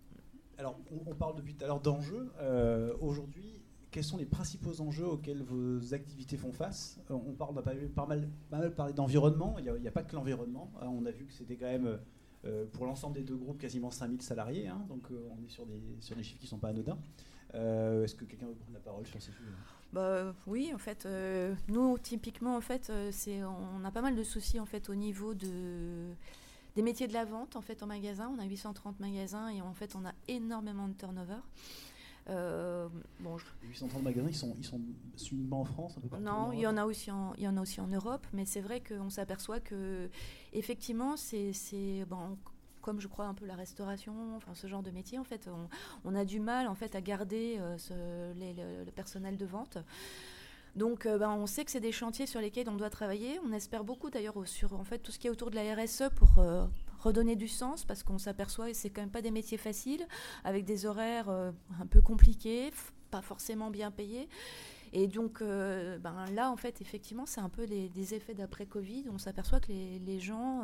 Alors, 0.57 0.79
on, 1.05 1.13
parle 1.13 1.35
depuis 1.35 1.53
tout 1.53 1.65
à 1.65 1.67
l'heure 1.67 1.81
d'enjeux. 1.81 2.31
Euh, 2.39 2.95
aujourd'hui, 3.01 3.61
quels 3.91 4.05
sont 4.05 4.15
les 4.15 4.25
principaux 4.25 4.79
enjeux 4.79 5.07
auxquels 5.07 5.43
vos 5.43 5.93
activités 5.93 6.37
font 6.37 6.53
face? 6.53 6.97
Euh, 7.11 7.13
On 7.13 7.33
parle, 7.33 7.53
pas, 7.55 7.73
pas, 7.93 8.05
mal, 8.05 8.29
pas 8.49 8.59
mal 8.59 8.73
parlé 8.73 8.93
d'environnement. 8.93 9.57
Il 9.59 9.69
n'y 9.81 9.87
a, 9.89 9.91
pas 9.91 10.03
que 10.03 10.15
l'environnement. 10.15 10.71
on 10.81 11.05
a 11.05 11.11
vu 11.11 11.25
que 11.25 11.33
c'était 11.33 11.57
quand 11.57 11.65
même, 11.65 11.99
pour 12.71 12.85
l'ensemble 12.85 13.15
des 13.15 13.23
deux 13.23 13.35
groupes, 13.35 13.59
quasiment 13.59 13.91
5000 13.91 14.21
salariés. 14.21 14.67
Hein. 14.69 14.85
donc, 14.87 15.09
on 15.11 15.43
est 15.43 15.49
sur 15.49 15.65
des, 15.65 15.81
sur 15.99 16.15
des 16.15 16.23
chiffres 16.23 16.39
qui 16.39 16.45
ne 16.45 16.51
sont 16.51 16.59
pas 16.59 16.69
anodins. 16.69 16.97
Euh, 17.55 18.03
est-ce 18.03 18.15
que 18.15 18.25
quelqu'un 18.25 18.47
veut 18.47 18.53
prendre 18.53 18.73
la 18.73 18.79
parole 18.79 19.05
sur 19.05 19.21
ces 19.21 19.31
sujets? 19.31 19.51
Bah, 19.93 20.33
oui, 20.45 20.71
en 20.73 20.77
fait, 20.77 21.05
euh, 21.05 21.55
nous 21.69 21.97
typiquement, 21.97 22.57
en 22.57 22.61
fait, 22.61 22.89
euh, 22.89 23.09
c'est, 23.11 23.43
on 23.43 23.83
a 23.85 23.91
pas 23.91 24.01
mal 24.01 24.15
de 24.15 24.23
soucis 24.23 24.59
en 24.59 24.65
fait 24.65 24.89
au 24.89 24.95
niveau 24.95 25.33
de 25.33 26.09
des 26.75 26.81
métiers 26.81 27.07
de 27.07 27.13
la 27.13 27.23
vente 27.23 27.55
en 27.55 27.61
fait 27.61 27.81
en 27.83 27.87
magasin. 27.87 28.29
On 28.37 28.41
a 28.41 28.45
830 28.45 28.99
magasins 28.99 29.47
et 29.47 29.61
en 29.61 29.73
fait 29.73 29.95
on 29.95 30.05
a 30.05 30.11
énormément 30.27 30.89
de 30.89 30.93
turnover. 30.93 31.37
bon, 32.27 33.37
830 33.63 34.03
magasins, 34.03 34.27
ils 34.27 34.35
sont, 34.35 34.53
ils 34.57 34.65
sont 34.65 34.81
uniquement 35.31 35.61
en 35.61 35.65
France 35.65 35.95
Non, 36.19 36.51
il 36.51 36.59
y 36.59 36.67
en 36.67 36.75
a 36.75 36.83
aussi 36.83 37.11
en, 37.11 37.33
il 37.37 37.43
y 37.43 37.47
en 37.47 37.55
a 37.55 37.61
aussi 37.61 37.79
en 37.79 37.87
Europe, 37.87 38.27
mais 38.33 38.43
c'est 38.43 38.59
vrai 38.59 38.81
qu'on 38.81 39.09
s'aperçoit 39.09 39.61
que 39.61 40.09
effectivement, 40.51 41.15
c'est, 41.15 41.53
c'est 41.53 42.03
bon, 42.09 42.37
comme 42.85 43.01
je 43.01 43.07
crois 43.07 43.25
un 43.25 43.33
peu 43.33 43.47
la 43.47 43.55
restauration, 43.55 44.13
enfin 44.37 44.53
ce 44.53 44.67
genre 44.67 44.83
de 44.83 44.91
métier, 44.91 45.17
en 45.17 45.23
fait, 45.23 45.49
on, 46.03 46.13
a 46.13 46.23
du 46.23 46.39
mal 46.39 46.67
en 46.67 46.75
fait 46.75 46.93
à 46.93 47.01
garder 47.01 47.57
euh, 47.59 48.33
le, 48.85 48.91
personnel 48.91 49.37
de 49.37 49.45
vente. 49.45 49.79
Donc, 50.75 51.07
euh, 51.07 51.17
ben, 51.17 51.31
on 51.31 51.47
sait 51.47 51.65
que 51.65 51.71
c'est 51.71 51.79
des 51.79 51.91
chantiers 51.91 52.27
sur 52.27 52.39
lesquels 52.39 52.69
on 52.69 52.75
doit 52.75 52.91
travailler. 52.91 53.39
On 53.43 53.51
espère 53.53 53.83
beaucoup 53.83 54.11
d'ailleurs 54.11 54.35
sur 54.45 54.73
en 54.73 54.83
fait 54.83 54.99
tout 54.99 55.11
ce 55.11 55.17
qui 55.17 55.25
est 55.25 55.31
autour 55.31 55.49
de 55.49 55.55
la 55.55 55.73
RSE 55.73 56.11
pour 56.15 56.37
euh, 56.37 56.67
redonner 56.99 57.35
du 57.35 57.47
sens, 57.47 57.85
parce 57.85 58.03
qu'on 58.03 58.19
s'aperçoit 58.19 58.67
que 58.67 58.73
c'est 58.73 58.91
quand 58.91 59.01
même 59.01 59.09
pas 59.09 59.23
des 59.23 59.31
métiers 59.31 59.57
faciles, 59.57 60.05
avec 60.43 60.63
des 60.63 60.85
horaires 60.85 61.29
un 61.29 61.87
peu 61.89 62.01
compliqués, 62.01 62.69
pas 63.09 63.23
forcément 63.23 63.71
bien 63.71 63.89
payés. 63.89 64.29
Et 64.93 65.07
donc, 65.07 65.39
ben, 65.41 66.25
là, 66.33 66.51
en 66.51 66.57
fait, 66.57 66.81
effectivement, 66.81 67.25
c'est 67.25 67.41
un 67.41 67.49
peu 67.49 67.65
des 67.65 68.13
effets 68.13 68.35
d'après 68.35 68.67
Covid. 68.67 69.05
On 69.11 69.17
s'aperçoit 69.17 69.59
que 69.59 69.71
les 69.71 70.19
gens 70.19 70.61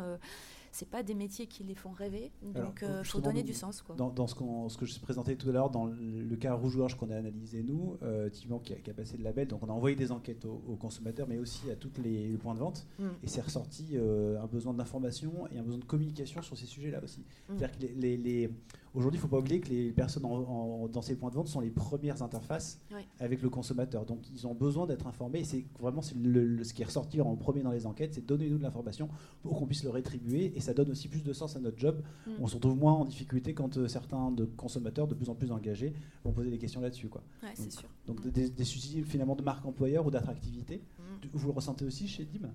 c'est 0.72 0.90
pas 0.90 1.04
des 1.04 1.14
métiers 1.14 1.48
qui 1.48 1.64
les 1.64 1.76
font 1.76 1.92
rêver. 1.92 2.32
Donc, 2.42 2.80
il 2.82 2.88
euh, 2.88 3.04
faut 3.04 3.20
donner 3.20 3.44
du 3.44 3.54
sens. 3.54 3.82
Quoi. 3.82 3.96
Dans, 3.96 4.28
ce, 4.28 4.36
ce, 4.70 4.78
que 4.78 4.86
je 4.86 5.00
présentais 5.00 5.36
tout 5.36 5.50
à 5.50 5.52
l'heure, 5.52 5.70
dans 5.70 5.86
le 5.86 6.36
cas 6.38 6.54
rouge-gorge 6.54 6.96
qu'on 6.96 7.10
a 7.10 7.16
analysé, 7.16 7.62
nous, 7.62 7.98
euh, 8.04 8.30
qui, 8.30 8.48
a, 8.90 8.94
passé 8.94 9.18
le 9.18 9.24
label, 9.24 9.48
donc 9.48 9.64
on 9.64 9.70
a 9.70 9.74
envoyé 9.74 9.96
des 9.96 10.12
enquêtes 10.12 10.46
aux, 10.46 10.76
consommateurs, 10.78 11.28
mais 11.28 11.38
aussi 11.38 11.70
à 11.70 11.76
tous 11.76 11.92
les, 12.02 12.38
points 12.38 12.56
de 12.56 12.60
vente. 12.60 12.88
Mm. 13.00 13.08
Et 13.24 13.28
c'est 13.28 13.42
ressorti 13.42 13.90
euh, 13.94 14.42
un 14.42 14.48
besoin 14.48 14.74
d'information 14.74 15.48
et 15.54 15.60
un 15.60 15.64
besoin 15.64 15.80
de 15.80 15.86
communication 15.86 16.42
sur 16.42 16.58
ces 16.58 16.66
sujets-là 16.66 17.02
aussi. 17.04 17.20
Mm. 17.20 17.58
C'est-à-dire 17.58 17.78
que 17.78 17.86
les, 18.00 18.50
aujourd'hui, 18.96 19.18
il 19.18 19.22
ne 19.24 19.28
faut 19.28 19.36
pas 19.36 19.40
oublier 19.40 19.60
que 19.60 19.70
les 19.70 19.92
personnes 19.92 20.24
dans 20.24 21.02
ces 21.02 21.16
points 21.16 21.30
de 21.30 21.36
vente 21.36 21.48
sont 21.48 21.60
les 21.60 21.70
premières 21.70 22.22
interfaces 22.24 22.80
avec 23.20 23.42
le 23.42 23.50
consommateur. 23.50 24.06
Donc, 24.06 24.20
ils 24.34 24.48
ont 24.48 24.54
besoin 24.54 24.88
d'être 24.88 25.08
informés. 25.08 25.40
Et 25.40 25.44
c'est 25.44 25.66
vraiment 25.80 26.02
le, 26.16 26.64
ce 26.64 26.74
qui 26.74 26.82
est 26.82 26.86
ressorti 26.86 27.22
en 27.22 27.36
premier 27.36 27.62
dans 27.62 27.72
les 27.72 27.86
enquêtes, 27.86 28.14
c'est 28.14 28.26
donner 28.26 28.50
nous 28.50 28.58
de 28.58 28.64
l'information 28.64 29.10
pour 29.44 29.58
qu'on 29.58 29.66
puisse 29.66 29.84
le 29.84 29.90
rétribuer 29.90 30.52
ça 30.62 30.74
donne 30.74 30.92
aussi 30.92 31.08
plus 31.10 31.24
de 31.24 31.34
sens 31.34 31.56
à 31.56 31.60
notre 31.60 31.78
job. 31.78 32.02
Mm. 32.26 32.32
On 32.40 32.48
se 32.48 32.56
retrouve 32.56 32.78
moins 32.78 32.94
en 32.94 33.06
difficulté 33.06 33.54
quand 33.54 33.78
euh, 33.78 33.88
certains 33.88 34.32
de 34.32 34.46
consommateurs 34.46 35.08
de 35.08 35.16
plus 35.16 35.30
en 35.30 35.36
plus 35.36 35.52
engagés 35.52 35.94
vont 36.24 36.32
poser 36.32 36.50
des 36.50 36.58
questions 36.58 36.80
là-dessus. 36.80 37.10
Quoi. 37.10 37.24
donc, 37.58 37.72
sûr. 37.72 37.90
donc 38.08 38.28
des, 38.32 38.50
des, 38.50 38.64
soucis 38.64 39.04
finalement 39.04 39.36
de 39.36 39.44
marque 39.44 39.66
employeur 39.66 40.06
ou 40.06 40.12
d'attractivité. 40.12 40.82
Mm. 41.00 41.28
Vous 41.34 41.48
le 41.48 41.54
ressentez 41.54 41.84
aussi 41.84 42.08
chez 42.08 42.24
DIM? 42.26 42.50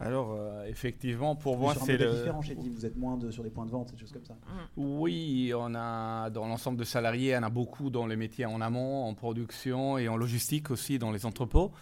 Alors, 0.00 0.32
euh, 0.32 0.64
effectivement, 0.66 1.34
pour 1.34 1.58
moi, 1.58 1.74
c'est 1.74 1.96
le... 1.96 2.12
différent 2.12 2.40
chez 2.40 2.54
DIM. 2.54 2.70
Vous 2.70 2.86
êtes 2.86 2.96
moins 2.96 3.16
de, 3.16 3.32
sur 3.32 3.42
les 3.42 3.50
points 3.50 3.66
de 3.66 3.70
vente, 3.70 3.90
des 3.92 3.98
choses 3.98 4.12
comme 4.12 4.24
ça. 4.24 4.34
Mm. 4.34 4.68
Oui, 4.76 5.52
on 5.56 5.74
a 5.74 6.30
dans 6.30 6.46
l'ensemble 6.46 6.78
de 6.78 6.84
salariés, 6.84 7.36
on 7.36 7.42
a 7.42 7.50
beaucoup 7.50 7.90
dans 7.90 8.06
les 8.06 8.14
métiers 8.14 8.46
en 8.46 8.60
amont, 8.60 9.04
en 9.04 9.14
production 9.14 9.98
et 9.98 10.08
en 10.08 10.16
logistique 10.16 10.70
aussi 10.70 11.00
dans 11.00 11.10
les 11.10 11.26
entrepôts. 11.26 11.72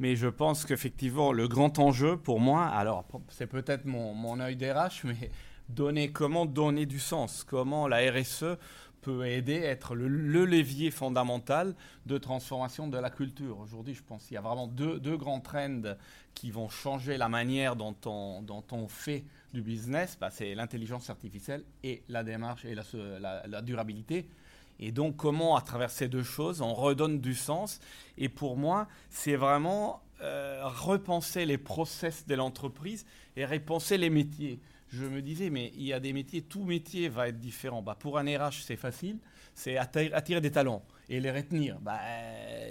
Mais 0.00 0.16
je 0.16 0.28
pense 0.28 0.66
qu'effectivement, 0.66 1.32
le 1.32 1.48
grand 1.48 1.78
enjeu 1.78 2.18
pour 2.18 2.40
moi, 2.40 2.66
alors 2.66 3.04
c'est 3.28 3.46
peut-être 3.46 3.86
mon, 3.86 4.12
mon 4.14 4.38
œil 4.40 4.56
d'RH, 4.56 5.04
mais 5.04 5.30
donner, 5.68 6.12
comment 6.12 6.44
donner 6.44 6.84
du 6.84 6.98
sens, 6.98 7.44
comment 7.44 7.88
la 7.88 8.10
RSE 8.10 8.58
peut 9.02 9.26
aider 9.26 9.66
à 9.66 9.70
être 9.70 9.94
le, 9.94 10.08
levier 10.08 10.90
fondamental 10.90 11.74
de 12.06 12.16
transformation 12.16 12.88
de 12.88 12.96
la 12.96 13.10
culture. 13.10 13.58
Aujourd'hui, 13.58 13.94
je 13.94 14.02
pense 14.02 14.24
qu'il 14.24 14.34
y 14.34 14.38
a 14.38 14.40
vraiment 14.40 14.66
deux, 14.66 14.98
deux, 14.98 15.16
grands 15.16 15.40
trends 15.40 15.82
qui 16.34 16.50
vont 16.50 16.68
changer 16.68 17.18
la 17.18 17.28
manière 17.28 17.76
dont 17.76 17.94
on, 18.06 18.88
fait 18.88 19.24
du 19.52 19.60
business. 19.60 20.16
Bah, 20.18 20.30
c'est 20.30 20.54
l'intelligence 20.54 21.10
artificielle 21.10 21.64
et 21.82 22.02
la 22.08 22.24
démarche 22.24 22.64
et 22.64 22.74
la, 22.74 23.46
la 23.46 23.62
durabilité. 23.62 24.26
Et 24.78 24.90
donc, 24.90 25.16
comment, 25.16 25.56
à 25.56 25.60
travers 25.60 25.90
ces 25.90 26.08
deux 26.08 26.22
choses, 26.22 26.60
on 26.60 26.74
redonne 26.74 27.20
du 27.20 27.34
sens. 27.34 27.80
Et 28.18 28.28
pour 28.28 28.56
moi, 28.56 28.88
c'est 29.10 29.36
vraiment 29.36 30.02
euh, 30.22 30.60
repenser 30.64 31.44
les 31.46 31.58
process 31.58 32.26
de 32.28 32.36
l'entreprise 32.36 33.04
et 33.36 33.44
repenser 33.44 33.98
les 33.98 34.08
métiers. 34.08 34.60
Je 34.92 35.06
me 35.06 35.22
disais, 35.22 35.48
mais 35.48 35.72
il 35.74 35.84
y 35.84 35.92
a 35.94 36.00
des 36.00 36.12
métiers, 36.12 36.42
tout 36.42 36.64
métier 36.64 37.08
va 37.08 37.28
être 37.28 37.40
différent. 37.40 37.80
Bah, 37.80 37.96
pour 37.98 38.18
un 38.18 38.24
RH, 38.24 38.62
c'est 38.64 38.76
facile, 38.76 39.16
c'est 39.54 39.78
attirer 39.78 40.40
des 40.42 40.50
talents 40.50 40.82
et 41.08 41.18
les 41.18 41.30
retenir. 41.30 41.80
Bah, 41.80 41.98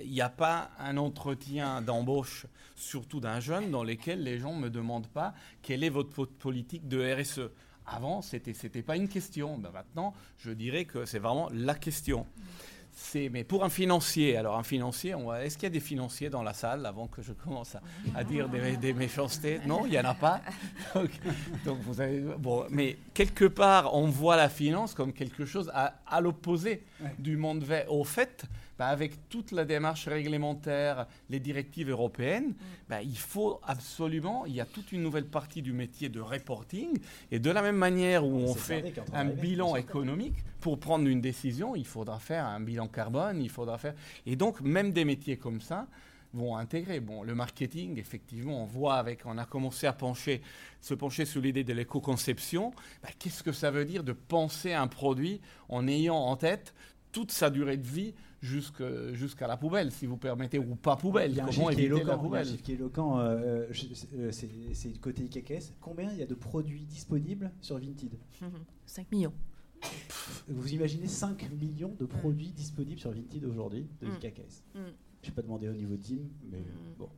il 0.04 0.12
n'y 0.12 0.22
a 0.22 0.30
pas 0.30 0.70
un 0.78 0.98
entretien 0.98 1.82
d'embauche, 1.82 2.46
surtout 2.76 3.20
d'un 3.20 3.40
jeune, 3.40 3.72
dans 3.72 3.84
lequel 3.84 4.22
les 4.22 4.38
gens 4.38 4.56
ne 4.56 4.62
me 4.62 4.70
demandent 4.70 5.08
pas 5.08 5.34
quelle 5.64 5.84
est 5.84 5.90
votre 5.90 6.26
politique 6.26 6.88
de 6.88 7.14
RSE. 7.14 7.50
Avant, 7.88 8.22
ce 8.22 8.36
n'était 8.36 8.84
pas 8.84 8.96
une 8.96 9.10
question. 9.10 9.58
Ben 9.58 9.72
maintenant, 9.72 10.14
je 10.38 10.52
dirais 10.52 10.86
que 10.86 11.06
c'est 11.06 11.20
vraiment 11.20 11.50
la 11.52 11.74
question. 11.74 12.28
Mais 13.32 13.44
pour 13.44 13.64
un 13.64 13.70
financier, 13.70 14.38
alors 14.38 14.58
un 14.58 14.64
financier, 14.64 15.16
est-ce 15.42 15.56
qu'il 15.56 15.64
y 15.64 15.68
a 15.68 15.70
des 15.70 15.80
financiers 15.80 16.30
dans 16.30 16.44
la 16.44 16.54
salle 16.54 16.86
avant 16.86 17.08
que 17.08 17.22
je 17.22 17.34
commence 17.34 17.76
à, 18.16 18.24
dire 18.24 18.48
des, 18.50 18.94
méchancetés? 18.94 19.60
Non, 19.66 19.86
il 19.86 19.92
n'y 19.92 20.00
en 20.00 20.06
a 20.06 20.14
pas. 20.14 20.42
Donc, 21.66 21.80
vous 21.82 22.02
avez, 22.02 22.22
bon, 22.38 22.66
mais 22.70 22.98
quelque 23.14 23.46
part, 23.46 23.94
on 23.94 24.08
voit 24.08 24.36
la 24.36 24.50
finance 24.50 24.94
comme 24.94 25.14
quelque 25.14 25.46
chose 25.46 25.72
à, 25.74 26.22
l'opposé 26.22 26.84
du 27.18 27.38
monde 27.38 27.64
vert. 27.64 27.92
Au 27.92 28.04
fait, 28.04 28.46
bah, 28.82 28.88
avec 28.88 29.30
toute 29.30 29.52
la 29.52 29.64
démarche 29.64 30.08
réglementaire, 30.08 31.06
les 31.30 31.40
directives 31.40 31.92
européennes, 31.92 32.48
mm. 32.48 32.56
bah, 32.90 33.04
il 33.04 33.16
faut 33.16 33.60
absolument, 33.62 34.48
il 34.48 34.56
y 34.56 34.60
a 34.60 34.66
toute 34.66 34.92
une 34.92 35.04
nouvelle 35.04 35.28
partie 35.28 35.62
du 35.62 35.72
métier 35.72 36.10
de 36.10 36.20
reporting. 36.20 36.98
Et 37.30 37.38
de 37.38 37.52
la 37.52 37.62
même 37.62 37.76
manière 37.76 38.26
où 38.26 38.38
on 38.38 38.56
fait 38.56 38.96
un 39.14 39.26
bilan 39.26 39.76
économique, 39.76 40.34
pour 40.62 40.80
prendre 40.80 41.08
une 41.08 41.22
décision, 41.22 41.76
il 41.76 41.86
faudra 41.86 42.18
faire 42.18 42.44
un 42.44 42.60
bilan 42.60 42.88
carbone, 42.88 43.40
il 43.40 43.52
faudra 43.52 43.78
faire... 43.78 43.94
Et 44.26 44.36
donc, 44.36 44.62
même 44.62 44.92
des 44.92 45.06
métiers 45.06 45.38
comme 45.38 45.62
ça, 45.62 45.86
vont 46.34 46.58
intégrer. 46.58 47.02
Bon, 47.02 47.22
le 47.22 47.36
marketing, 47.36 48.00
effectivement, 48.00 48.64
on 48.64 48.66
voit 48.66 48.96
avec, 48.96 49.28
on 49.28 49.38
a 49.38 49.46
commencé 49.46 49.86
à 49.86 49.94
pencher, 49.94 50.42
se 50.82 50.96
pencher 50.96 51.26
sur 51.26 51.40
l'idée 51.40 51.64
de 51.64 51.74
l'éco-conception. 51.74 52.72
Bah, 53.04 53.10
qu'est-ce 53.20 53.44
que 53.44 53.52
ça 53.52 53.70
veut 53.70 53.86
dire 53.86 54.04
de 54.04 54.14
penser 54.14 54.74
un 54.74 54.88
produit 54.88 55.40
en 55.70 55.88
ayant 55.88 56.18
en 56.18 56.36
tête 56.36 56.74
toute 57.12 57.32
sa 57.32 57.52
durée 57.52 57.78
de 57.78 57.88
vie 57.88 58.16
jusqu'à 58.42 59.48
la 59.48 59.58
poubelle, 59.58 59.92
si 59.92 60.06
vous 60.06 60.18
permettez, 60.18 60.60
ou 60.60 60.76
pas 60.76 60.96
poubelle. 60.96 61.32
Il 61.32 61.38
y 61.38 61.40
a 61.40 61.46
un 61.46 61.50
Comment 61.50 61.70
éviter 61.70 61.86
éloquent, 61.86 62.06
la 62.08 62.18
poubelle 62.18 62.48
Il 62.48 62.50
y 62.50 62.52
a 62.52 62.56
un 62.56 62.58
qui 62.58 62.72
est 62.72 62.76
éloquent, 62.76 63.20
euh, 63.20 63.68
euh, 64.14 64.32
c'est 64.32 64.90
du 64.92 65.00
côté 65.00 65.24
IKKS. 65.24 65.74
Combien 65.80 66.12
il 66.12 66.18
y 66.18 66.24
a 66.24 66.26
de 66.26 66.34
produits 66.34 66.86
disponibles 66.86 67.52
sur 67.62 67.78
Vinted 67.78 68.18
5 68.86 69.12
millions. 69.12 69.34
Vous 70.48 70.74
imaginez 70.74 71.08
5 71.08 71.52
millions 71.52 71.96
de 72.00 72.06
produits 72.06 72.52
disponibles 72.52 73.00
sur 73.00 73.12
Vinted 73.12 73.46
aujourd'hui 73.46 73.88
de 74.02 74.08
mm. 74.08 74.16
IKKS 74.16 74.64
mm. 74.76 74.80
Je 75.24 75.30
n'ai 75.30 75.36
pas 75.36 75.42
demandé 75.42 75.70
au 75.70 75.74
niveau 75.74 75.96
de 75.96 76.02
team, 76.02 76.30
mais 76.52 76.60
mm. 76.60 76.98
bon. 76.98 77.10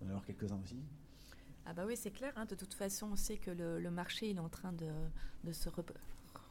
On 0.00 0.04
va 0.06 0.10
avoir 0.10 0.26
quelques-uns 0.26 0.60
aussi. 0.62 0.76
Ah 1.66 1.72
bah 1.72 1.84
oui, 1.86 1.96
c'est 1.96 2.10
clair. 2.10 2.32
Hein. 2.36 2.44
De 2.44 2.54
toute 2.54 2.74
façon, 2.74 3.08
on 3.12 3.16
sait 3.16 3.38
que 3.38 3.50
le, 3.50 3.90
marché 3.90 4.28
il 4.28 4.36
est 4.36 4.40
en 4.40 4.50
train 4.50 4.72
de, 4.72 4.90
de 5.44 5.52
se 5.52 5.70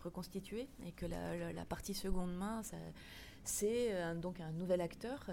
reconstituer 0.03 0.67
et 0.87 0.91
que 0.91 1.05
la, 1.05 1.53
la 1.53 1.65
partie 1.65 1.93
seconde 1.93 2.35
main, 2.35 2.61
c'est 3.43 3.93
euh, 3.93 4.15
donc 4.15 4.39
un 4.39 4.51
nouvel 4.51 4.81
acteur. 4.81 5.25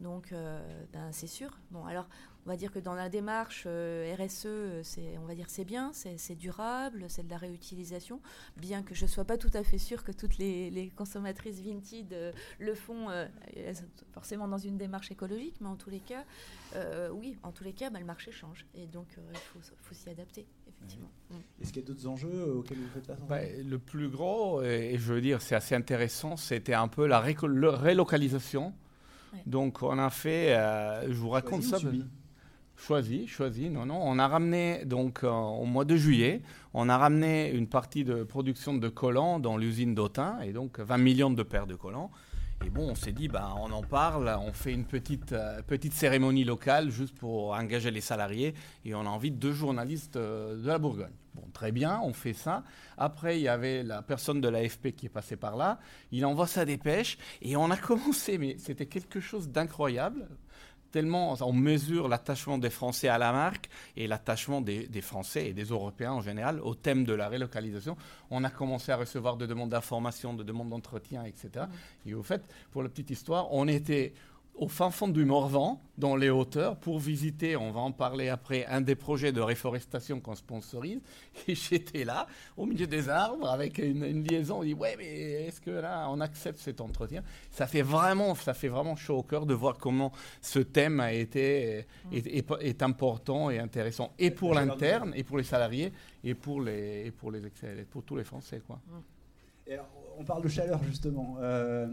Donc, 0.00 0.32
euh, 0.32 0.60
ben, 0.92 1.10
c'est 1.10 1.26
sûr. 1.26 1.58
Bon, 1.70 1.86
alors, 1.86 2.06
on 2.44 2.50
va 2.50 2.56
dire 2.56 2.70
que 2.70 2.78
dans 2.78 2.94
la 2.94 3.08
démarche 3.08 3.64
euh, 3.66 4.14
RSE, 4.18 4.82
c'est, 4.82 5.16
on 5.16 5.24
va 5.24 5.34
dire 5.34 5.46
c'est 5.48 5.64
bien, 5.64 5.90
c'est, 5.94 6.34
durable, 6.34 7.06
c'est 7.08 7.24
de 7.24 7.30
la 7.30 7.38
réutilisation, 7.38 8.20
bien 8.58 8.82
que 8.82 8.94
je 8.94 9.06
ne 9.06 9.08
sois 9.08 9.24
pas 9.24 9.38
tout 9.38 9.50
à 9.54 9.64
fait 9.64 9.78
sûre 9.78 10.04
que 10.04 10.12
toutes 10.12 10.36
les, 10.36 10.92
consommatrices 10.96 11.60
Vinted 11.62 12.34
le 12.58 12.74
font 12.74 13.08
forcément 14.12 14.48
dans 14.48 14.58
une 14.58 14.76
démarche 14.76 15.10
écologique, 15.10 15.56
mais 15.62 15.68
en 15.68 15.76
tous 15.76 15.90
les 15.90 16.00
cas, 16.00 16.24
oui, 17.12 17.38
en 17.42 17.52
tous 17.52 17.64
les 17.64 17.72
cas, 17.72 17.88
ben, 17.88 17.98
le 17.98 18.04
marché 18.04 18.30
change 18.32 18.66
et 18.74 18.86
donc 18.86 19.16
il 19.16 19.60
faut 19.80 19.94
s'y 19.94 20.10
adapter. 20.10 20.46
Mm. 20.82 21.34
Est-ce 21.60 21.72
qu'il 21.72 21.82
y 21.82 21.84
a 21.84 21.88
d'autres 21.88 22.06
enjeux 22.06 22.54
auxquels 22.56 22.78
vous 22.78 22.88
faites 22.94 23.06
face 23.06 23.18
bah, 23.28 23.40
Le 23.64 23.78
plus 23.78 24.08
gros, 24.08 24.62
et 24.62 24.96
je 24.98 25.12
veux 25.12 25.20
dire, 25.20 25.42
c'est 25.42 25.54
assez 25.54 25.74
intéressant, 25.74 26.36
c'était 26.36 26.74
un 26.74 26.88
peu 26.88 27.06
la 27.06 27.20
relocalisation. 27.20 28.72
Donc, 29.44 29.82
on 29.82 29.98
a 29.98 30.10
fait, 30.10 30.54
euh, 30.54 31.12
je 31.12 31.16
vous 31.16 31.28
raconte 31.28 31.62
ça. 31.62 31.78
Choisi, 32.78 33.26
choisi, 33.26 33.70
non, 33.70 33.86
non. 33.86 33.98
On 34.02 34.18
a 34.18 34.28
ramené, 34.28 34.84
donc, 34.84 35.24
euh, 35.24 35.30
au 35.30 35.64
mois 35.64 35.86
de 35.86 35.96
juillet, 35.96 36.42
on 36.74 36.90
a 36.90 36.98
ramené 36.98 37.50
une 37.50 37.66
partie 37.66 38.04
de 38.04 38.22
production 38.22 38.74
de 38.74 38.88
collants 38.88 39.40
dans 39.40 39.56
l'usine 39.56 39.94
d'Autun, 39.94 40.38
et 40.40 40.52
donc 40.52 40.78
20 40.78 40.98
millions 40.98 41.30
de 41.30 41.42
paires 41.42 41.66
de 41.66 41.74
collants. 41.74 42.10
Et 42.64 42.70
bon, 42.70 42.90
on 42.90 42.94
s'est 42.94 43.12
dit, 43.12 43.28
bah, 43.28 43.54
on 43.58 43.70
en 43.70 43.82
parle, 43.82 44.34
on 44.40 44.52
fait 44.52 44.72
une 44.72 44.86
petite, 44.86 45.32
euh, 45.32 45.60
petite 45.62 45.92
cérémonie 45.92 46.44
locale 46.44 46.90
juste 46.90 47.14
pour 47.14 47.50
engager 47.50 47.90
les 47.90 48.00
salariés 48.00 48.54
et 48.84 48.94
on 48.94 49.00
invite 49.00 49.38
deux 49.38 49.52
journalistes 49.52 50.16
euh, 50.16 50.56
de 50.56 50.66
la 50.66 50.78
Bourgogne. 50.78 51.12
Bon, 51.34 51.44
très 51.52 51.70
bien, 51.70 52.00
on 52.02 52.14
fait 52.14 52.32
ça. 52.32 52.64
Après, 52.96 53.38
il 53.38 53.42
y 53.42 53.48
avait 53.48 53.82
la 53.82 54.00
personne 54.00 54.40
de 54.40 54.48
l'AFP 54.48 54.92
qui 54.96 55.06
est 55.06 55.10
passée 55.10 55.36
par 55.36 55.56
là. 55.56 55.78
Il 56.10 56.24
envoie 56.24 56.46
sa 56.46 56.64
dépêche 56.64 57.18
et 57.42 57.56
on 57.56 57.70
a 57.70 57.76
commencé, 57.76 58.38
mais 58.38 58.56
c'était 58.58 58.86
quelque 58.86 59.20
chose 59.20 59.50
d'incroyable 59.50 60.26
tellement 60.90 61.34
on 61.40 61.52
mesure 61.52 62.08
l'attachement 62.08 62.58
des 62.58 62.70
Français 62.70 63.08
à 63.08 63.18
la 63.18 63.32
marque 63.32 63.68
et 63.96 64.06
l'attachement 64.06 64.60
des, 64.60 64.88
Français 65.02 65.48
et 65.48 65.52
des 65.52 65.64
Européens 65.64 66.12
en 66.12 66.20
général 66.20 66.60
au 66.60 66.74
thème 66.74 67.04
de 67.04 67.12
la 67.12 67.28
relocalisation. 67.28 67.96
On 68.30 68.44
a 68.44 68.50
commencé 68.50 68.92
à 68.92 68.96
recevoir 68.96 69.36
des 69.36 69.46
demandes 69.46 69.70
d'information, 69.70 70.34
des 70.34 70.44
demandes 70.44 70.70
d'entretien, 70.70 71.24
etc. 71.24 71.66
Et 72.06 72.14
au 72.14 72.22
fait, 72.22 72.42
pour 72.70 72.82
la 72.82 72.88
petite 72.88 73.10
histoire, 73.10 73.52
on 73.52 73.68
était 73.68 74.14
au 74.56 74.68
fin 74.68 74.90
fond 74.90 75.08
du 75.08 75.24
Morvan, 75.24 75.80
dans 75.98 76.16
les 76.16 76.30
hauteurs, 76.30 76.76
pour 76.76 76.98
visiter, 76.98 77.56
on 77.56 77.70
va 77.72 77.80
en 77.80 77.92
parler 77.92 78.28
après, 78.28 78.64
un 78.66 78.80
des 78.80 78.94
projets 78.94 79.30
de 79.30 79.40
réforestation 79.40 80.18
qu'on 80.20 80.34
sponsorise. 80.34 81.00
Et 81.48 81.54
j'étais 81.54 82.04
là, 82.04 82.26
au 82.56 82.64
milieu 82.64 82.86
des 82.86 83.08
arbres, 83.08 83.48
avec 83.48 83.78
une, 83.78 84.24
liaison. 84.24 84.60
On 84.60 84.64
dit 84.64 84.74
Ouais, 84.74 84.94
mais 84.96 85.46
est-ce 85.46 85.60
que 85.60 85.70
là, 85.70 86.08
on 86.10 86.20
accepte 86.20 86.58
cet 86.58 86.80
entretien? 86.80 87.22
Ça 87.50 87.66
fait 87.66 87.82
vraiment, 87.82 88.34
ça 88.34 88.54
fait 88.54 88.68
vraiment 88.68 88.96
chaud 88.96 89.18
au 89.18 89.22
cœur 89.22 89.44
de 89.44 89.54
voir 89.54 89.76
comment 89.76 90.10
ce 90.40 90.58
thème 90.60 91.00
a 91.00 91.12
été, 91.12 91.86
est, 92.12 92.82
important 92.82 93.50
et 93.50 93.58
intéressant, 93.58 94.12
et 94.18 94.30
pour 94.30 94.54
l'interne, 94.54 95.12
et 95.14 95.22
pour 95.22 95.36
les 95.36 95.44
salariés, 95.44 95.92
et 96.24 96.34
pour, 96.34 96.62
les, 96.62 97.06
et 97.06 97.10
pour, 97.10 97.30
les, 97.30 97.42
pour 97.90 98.02
tous 98.04 98.16
les 98.16 98.24
Français. 98.24 98.62
Quoi. 98.66 98.80
Et 99.66 99.76
on 100.18 100.24
parle 100.24 100.42
de 100.42 100.48
chaleur, 100.48 100.82
justement. 100.84 101.36
Euh, 101.40 101.88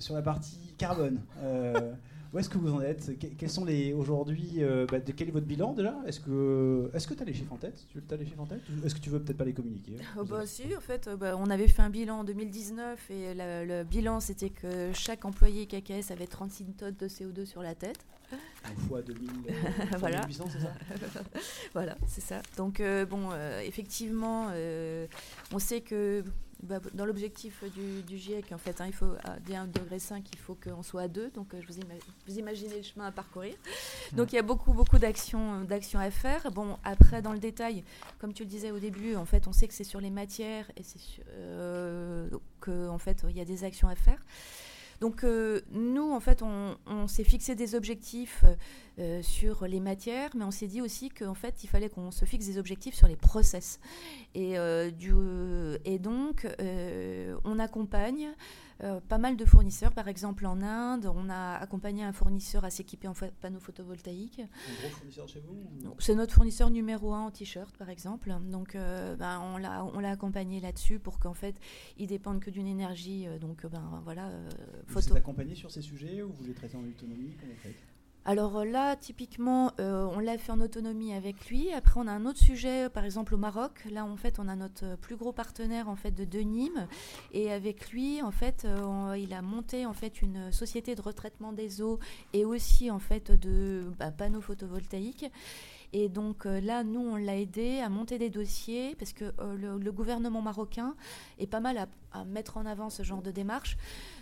sur 0.00 0.14
la 0.14 0.22
partie 0.22 0.74
carbone. 0.78 1.20
Euh, 1.42 1.92
où 2.32 2.38
est-ce 2.38 2.48
que 2.48 2.58
vous 2.58 2.72
en 2.72 2.80
êtes 2.80 3.10
Quels 3.36 3.50
sont 3.50 3.64
les 3.64 3.92
aujourd'hui 3.92 4.58
euh, 4.58 4.86
bah, 4.86 5.00
Quel 5.00 5.28
est 5.28 5.32
votre 5.32 5.46
bilan 5.46 5.72
déjà? 5.74 5.96
Est-ce 6.06 6.20
que 6.20 6.88
est-ce 6.94 7.08
que 7.08 7.14
tu 7.14 7.22
as 7.22 7.26
les 7.26 7.34
chiffres 7.34 7.52
en 7.52 7.56
tête? 7.56 7.84
Tu 7.90 8.00
as 8.08 8.16
les 8.16 8.24
chiffres 8.24 8.40
en 8.40 8.46
tête? 8.46 8.62
Est-ce 8.84 8.94
que 8.94 9.00
tu 9.00 9.10
veux 9.10 9.20
peut-être 9.20 9.36
pas 9.36 9.44
les 9.44 9.52
communiquer? 9.52 9.96
Oh, 10.16 10.24
bah, 10.24 10.46
si, 10.46 10.62
en 10.76 10.80
fait, 10.80 11.08
euh, 11.08 11.16
bah, 11.16 11.34
on 11.36 11.50
avait 11.50 11.66
fait 11.66 11.82
un 11.82 11.90
bilan 11.90 12.20
en 12.20 12.24
2019 12.24 13.10
et 13.10 13.34
le 13.34 13.82
bilan 13.82 14.20
c'était 14.20 14.50
que 14.50 14.92
chaque 14.92 15.24
employé 15.24 15.66
KKS 15.66 16.12
avait 16.12 16.26
36 16.28 16.64
tonnes 16.78 16.94
de 16.98 17.08
CO2 17.08 17.44
sur 17.44 17.62
la 17.62 17.74
tête. 17.74 18.06
Un 18.64 18.80
fois 18.86 19.02
2000, 19.02 19.28
voilà. 19.98 20.24
c'est 20.30 20.60
ça? 20.60 20.72
Voilà, 21.72 21.96
c'est 22.06 22.20
ça. 22.20 22.42
Donc 22.56 22.80
bon, 23.10 23.30
effectivement, 23.64 24.52
on 25.52 25.58
sait 25.58 25.80
que 25.80 26.22
dans 26.62 27.04
l'objectif 27.04 27.64
du, 28.06 28.18
GIEC, 28.18 28.52
en 28.52 28.58
fait, 28.58 28.80
hein, 28.80 28.86
il 28.86 28.92
faut 28.92 29.12
à 29.24 29.38
1,5 29.38 29.72
degré, 29.72 29.96
il 30.32 30.38
faut 30.38 30.54
qu'on 30.54 30.82
soit 30.82 31.02
à 31.02 31.08
2. 31.08 31.30
Donc, 31.30 31.54
euh, 31.54 31.60
je 31.60 31.72
vous, 31.72 31.80
vous, 32.26 32.38
imaginez 32.38 32.76
le 32.76 32.82
chemin 32.82 33.06
à 33.06 33.12
parcourir. 33.12 33.54
Donc, 34.12 34.32
il 34.32 34.36
y 34.36 34.38
a 34.38 34.42
beaucoup, 34.42 34.72
beaucoup 34.72 34.98
d'actions, 34.98 35.62
d'actions 35.62 36.00
à 36.00 36.10
faire. 36.10 36.50
Bon, 36.52 36.76
après, 36.84 37.22
dans 37.22 37.32
le 37.32 37.38
détail, 37.38 37.84
comme 38.18 38.32
tu 38.32 38.42
le 38.42 38.48
disais 38.48 38.70
au 38.70 38.78
début, 38.78 39.16
en 39.16 39.24
fait, 39.24 39.48
on 39.48 39.52
sait 39.52 39.68
que 39.68 39.74
c'est 39.74 39.84
sur 39.84 40.00
les 40.00 40.10
matières 40.10 40.70
et 40.76 40.82
c'est 40.82 41.00
euh, 41.30 42.28
qu'en 42.60 42.98
fait, 42.98 43.24
il 43.28 43.36
y 43.36 43.40
a 43.40 43.44
des 43.44 43.64
actions 43.64 43.88
à 43.88 43.94
faire. 43.94 44.18
Donc 45.00 45.24
euh, 45.24 45.62
nous, 45.72 46.12
en 46.12 46.20
fait, 46.20 46.42
on, 46.42 47.06
s'est 47.08 47.24
fixé 47.24 47.54
des 47.54 47.74
objectifs 47.74 48.44
euh, 48.98 49.22
sur 49.22 49.66
les 49.66 49.80
matières, 49.80 50.30
mais 50.36 50.44
on 50.44 50.50
s'est 50.50 50.66
dit 50.66 50.82
aussi 50.82 51.08
qu'en 51.08 51.34
fait, 51.34 51.64
il 51.64 51.68
fallait 51.68 51.88
qu'on 51.88 52.10
se 52.10 52.26
fixe 52.26 52.46
des 52.46 52.58
objectifs 52.58 52.94
sur 52.94 53.08
les 53.08 53.16
process. 53.16 53.80
Et, 54.34 54.58
euh, 54.58 54.90
donc, 55.98 56.46
on 57.44 57.58
accompagne 57.58 58.28
pas 59.08 59.18
mal 59.18 59.36
de 59.36 59.44
fournisseurs. 59.44 59.92
Par 59.92 60.08
exemple, 60.08 60.46
en 60.46 60.60
Inde, 60.62 61.10
on 61.14 61.28
a 61.28 61.56
accompagné 61.56 62.02
un 62.02 62.12
fournisseur 62.12 62.64
à 62.64 62.70
s'équiper 62.70 63.08
en 63.08 63.14
panneaux 63.40 63.60
photovoltaïques. 63.60 64.40
Un 64.40 64.80
gros 64.80 64.96
fournisseur 64.96 65.28
chez 65.28 65.40
vous 65.40 65.56
C'est 65.98 66.14
notre 66.14 66.34
fournisseur 66.34 66.70
numéro 66.70 67.12
un 67.12 67.26
en 67.26 67.30
t-shirt, 67.30 67.76
par 67.76 67.90
exemple. 67.90 68.32
Donc, 68.50 68.74
ben, 68.74 69.42
on 69.54 69.58
l'a 69.58 70.10
accompagné 70.10 70.60
là-dessus 70.60 70.98
pour 70.98 71.18
qu'en 71.18 71.34
fait, 71.34 71.54
ils 71.98 72.06
dépendent 72.06 72.40
que 72.40 72.50
d'une 72.50 72.66
énergie. 72.66 73.26
donc, 73.40 73.66
ben, 73.66 74.00
voilà, 74.04 74.30
vous 74.88 74.98
êtes 74.98 75.16
accompagné 75.16 75.54
sur 75.54 75.70
ces 75.70 75.82
sujets 75.82 76.22
ou 76.22 76.32
vous 76.32 76.44
les 76.44 76.54
traitez 76.54 76.76
en 76.76 76.84
autonomie 76.84 77.34
alors 78.30 78.58
euh, 78.58 78.64
là, 78.64 78.94
typiquement, 78.94 79.72
euh, 79.80 80.06
on 80.14 80.20
l'a 80.20 80.38
fait 80.38 80.52
en 80.52 80.60
autonomie 80.60 81.12
avec 81.12 81.50
lui. 81.50 81.72
Après, 81.72 81.98
on 81.98 82.06
a 82.06 82.12
un 82.12 82.26
autre 82.26 82.38
sujet, 82.38 82.88
par 82.88 83.04
exemple 83.04 83.34
au 83.34 83.38
Maroc. 83.38 83.84
Là, 83.90 84.04
en 84.04 84.16
fait, 84.16 84.38
on 84.38 84.46
a 84.46 84.54
notre 84.54 84.96
plus 84.98 85.16
gros 85.16 85.32
partenaire 85.32 85.88
en 85.88 85.96
fait 85.96 86.12
de 86.12 86.24
Denim, 86.24 86.86
et 87.32 87.50
avec 87.50 87.90
lui, 87.90 88.22
en 88.22 88.30
fait, 88.30 88.64
euh, 88.64 89.16
il 89.18 89.34
a 89.34 89.42
monté 89.42 89.84
en 89.84 89.94
fait 89.94 90.22
une 90.22 90.52
société 90.52 90.94
de 90.94 91.02
retraitement 91.02 91.52
des 91.52 91.82
eaux 91.82 91.98
et 92.32 92.44
aussi 92.44 92.88
en 92.88 93.00
fait 93.00 93.32
de 93.32 93.90
bah, 93.98 94.12
panneaux 94.12 94.40
photovoltaïques. 94.40 95.26
Et 95.92 96.08
donc 96.08 96.44
là, 96.44 96.84
nous, 96.84 97.00
on 97.00 97.16
l'a 97.16 97.36
aidé 97.36 97.80
à 97.80 97.88
monter 97.88 98.18
des 98.18 98.30
dossiers 98.30 98.94
parce 98.96 99.12
que 99.12 99.32
le, 99.56 99.90
gouvernement 99.90 100.40
marocain 100.40 100.94
est 101.38 101.46
pas 101.46 101.60
mal 101.60 101.88
à, 102.12 102.24
mettre 102.24 102.56
en 102.56 102.66
avant 102.66 102.90
ce 102.90 103.02
genre 103.02 103.22
de 103.22 103.30
démarche. 103.30 103.76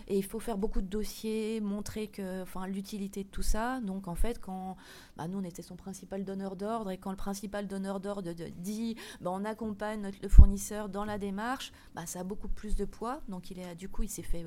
Et 0.07 0.17
il 0.17 0.23
faut 0.23 0.39
faire 0.39 0.57
beaucoup 0.57 0.81
de 0.81 0.87
dossiers, 0.87 1.61
montrer 1.61 2.07
que, 2.07 2.41
enfin, 2.41 2.65
l'utilité 2.65 3.23
de 3.23 3.29
tout 3.29 3.43
ça. 3.43 3.79
Donc 3.81 4.07
en 4.07 4.15
fait, 4.15 4.39
quand 4.39 4.77
bah, 5.15 5.27
nous, 5.27 5.39
on 5.39 5.43
était 5.43 5.61
son 5.61 5.75
principal 5.75 6.25
donneur 6.25 6.55
d'ordre, 6.55 6.89
et 6.89 6.97
quand 6.97 7.11
le 7.11 7.17
principal 7.17 7.67
donneur 7.67 7.99
d'ordre 7.99 8.31
dit 8.57 8.95
bah, 9.21 9.31
on 9.31 9.45
accompagne 9.45 10.11
le 10.21 10.29
fournisseur 10.29 10.89
dans 10.89 11.05
la 11.05 11.19
démarche, 11.19 11.71
bah, 11.93 12.05
ça 12.07 12.21
a 12.21 12.23
beaucoup 12.23 12.47
plus 12.47 12.75
de 12.75 12.85
poids. 12.85 13.21
Donc 13.27 13.51
il 13.51 13.59
est, 13.59 13.75
du 13.75 13.89
coup, 13.89 14.03
il 14.03 14.09
s'est 14.09 14.23
fait 14.23 14.43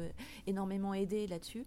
énormément 0.47 0.95
aider 0.95 1.27
là-dessus. 1.29 1.65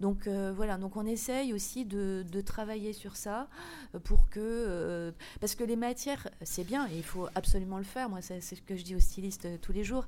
Donc 0.00 0.26
euh, 0.26 0.52
voilà, 0.54 0.76
donc 0.76 0.96
on 0.96 1.06
essaye 1.06 1.52
aussi 1.52 1.84
de, 1.84 2.24
travailler 2.44 2.92
sur 2.92 3.16
ça 3.16 3.48
euh, 3.94 3.98
pour 3.98 4.28
que 4.28 4.40
euh, 4.40 5.10
parce 5.40 5.54
que 5.54 5.64
les 5.64 5.76
matières 5.76 6.28
c'est 6.42 6.64
bien 6.64 6.86
et 6.88 6.96
il 6.96 7.02
faut 7.02 7.28
absolument 7.34 7.78
le 7.78 7.84
faire. 7.84 8.08
Moi 8.08 8.20
c'est 8.20 8.40
ce 8.40 8.60
que 8.60 8.76
je 8.76 8.84
dis 8.84 8.94
aux 8.94 9.00
stylistes 9.00 9.48
tous 9.60 9.72
les 9.72 9.84
jours. 9.84 10.06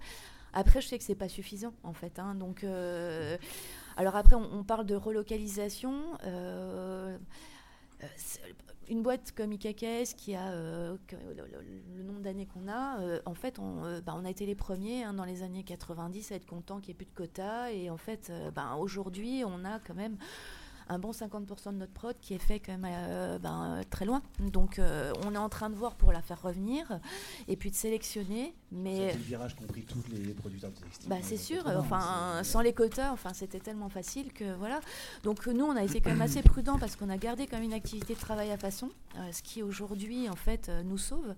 Après 0.53 0.81
je 0.81 0.89
sais 0.89 0.99
que 0.99 1.05
c'est 1.05 1.15
pas 1.15 1.29
suffisant 1.29 1.73
en 1.85 1.93
fait. 1.93 2.19
Hein. 2.19 2.35
donc 2.35 2.65
alors 3.97 4.17
après 4.17 4.37
on, 4.37 4.63
parle 4.63 4.87
de 4.87 4.95
relocalisation 4.95 5.95
une 8.91 9.03
boîte 9.03 9.33
comme 9.33 9.53
IKKS 9.53 10.15
qui 10.17 10.35
a 10.35 10.49
euh, 10.49 10.97
le, 11.97 12.03
nombre 12.03 12.21
d'années 12.21 12.47
qu'on 12.47 12.69
a, 12.69 13.01
euh, 13.01 13.21
en 13.27 13.35
fait, 13.35 13.59
on, 13.59 13.85
euh, 13.85 14.01
bah, 14.01 14.15
on, 14.17 14.25
a 14.25 14.31
été 14.31 14.47
les 14.47 14.55
premiers 14.55 15.05
hein, 15.05 15.15
dans 15.15 15.25
les 15.25 15.43
années 15.43 15.63
90 15.63 16.33
à 16.33 16.37
être 16.37 16.47
content 16.47 16.81
qu'il 16.81 16.89
n'y 16.89 16.93
ait 16.93 17.05
plus 17.05 17.07
de 17.07 17.15
quotas. 17.15 17.71
Et 17.71 17.91
en 17.91 17.97
fait, 17.97 18.33
bah, 18.55 18.77
aujourd'hui, 18.79 19.43
on 19.47 19.65
a 19.65 19.79
quand 19.81 19.95
même 19.95 20.17
un 20.89 20.99
bon 20.99 21.11
50% 21.11 21.73
de 21.73 21.79
notre 21.79 21.93
prod 21.93 22.17
qui 22.21 22.35
est 22.35 22.39
fait 22.39 22.61
quand 22.61 22.77
même 22.77 22.91
euh, 22.91 23.39
ben, 23.39 23.83
très 23.91 24.05
loin. 24.05 24.23
Donc 24.41 24.79
euh, 24.79 25.13
on 25.25 25.35
est 25.35 25.39
en 25.39 25.49
train 25.49 25.71
de 25.71 25.75
voir 25.75 25.95
pour 25.95 26.13
la 26.13 26.23
faire 26.23 26.41
revenir 26.43 27.01
et 27.47 27.57
puis 27.57 27.71
de 27.71 27.77
sélectionner. 27.77 28.55
Mais 28.71 29.13
le 29.13 29.21
virage 29.21 29.55
compris 29.57 29.83
tous 29.83 30.03
les 30.11 30.35
producteurs 30.35 30.71
de 30.71 30.77
textiles. 30.77 31.09
Bah, 31.09 31.17
c'est 31.23 31.37
sûr. 31.37 31.65
Enfin, 31.67 32.41
sans 32.43 32.61
les 32.61 32.73
quotas, 32.73 33.13
enfin 33.13 33.33
c'était 33.35 33.61
tellement 33.61 33.89
facile 33.89 34.33
que 34.33 34.55
voilà. 34.57 34.81
Donc 35.23 35.47
nous 35.47 35.65
on 35.65 35.77
a 35.77 35.85
été 35.85 36.01
quand 36.01 36.11
même 36.11 36.23
assez 36.23 36.43
prudent 36.43 36.79
parce 36.79 36.97
qu'on 36.97 37.09
a 37.09 37.17
gardé 37.17 37.47
quand 37.47 37.57
même 37.57 37.65
une 37.65 37.73
activité 37.73 38.15
de 38.15 38.21
travail 38.21 38.51
à 38.51 38.59
façon, 38.59 38.91
euh, 39.17 39.33
ce 39.33 39.43
qui 39.43 39.63
aujourd'hui 39.63 40.29
en 40.29 40.37
fait 40.37 40.71
nous 40.85 40.99
sauve. 40.99 41.35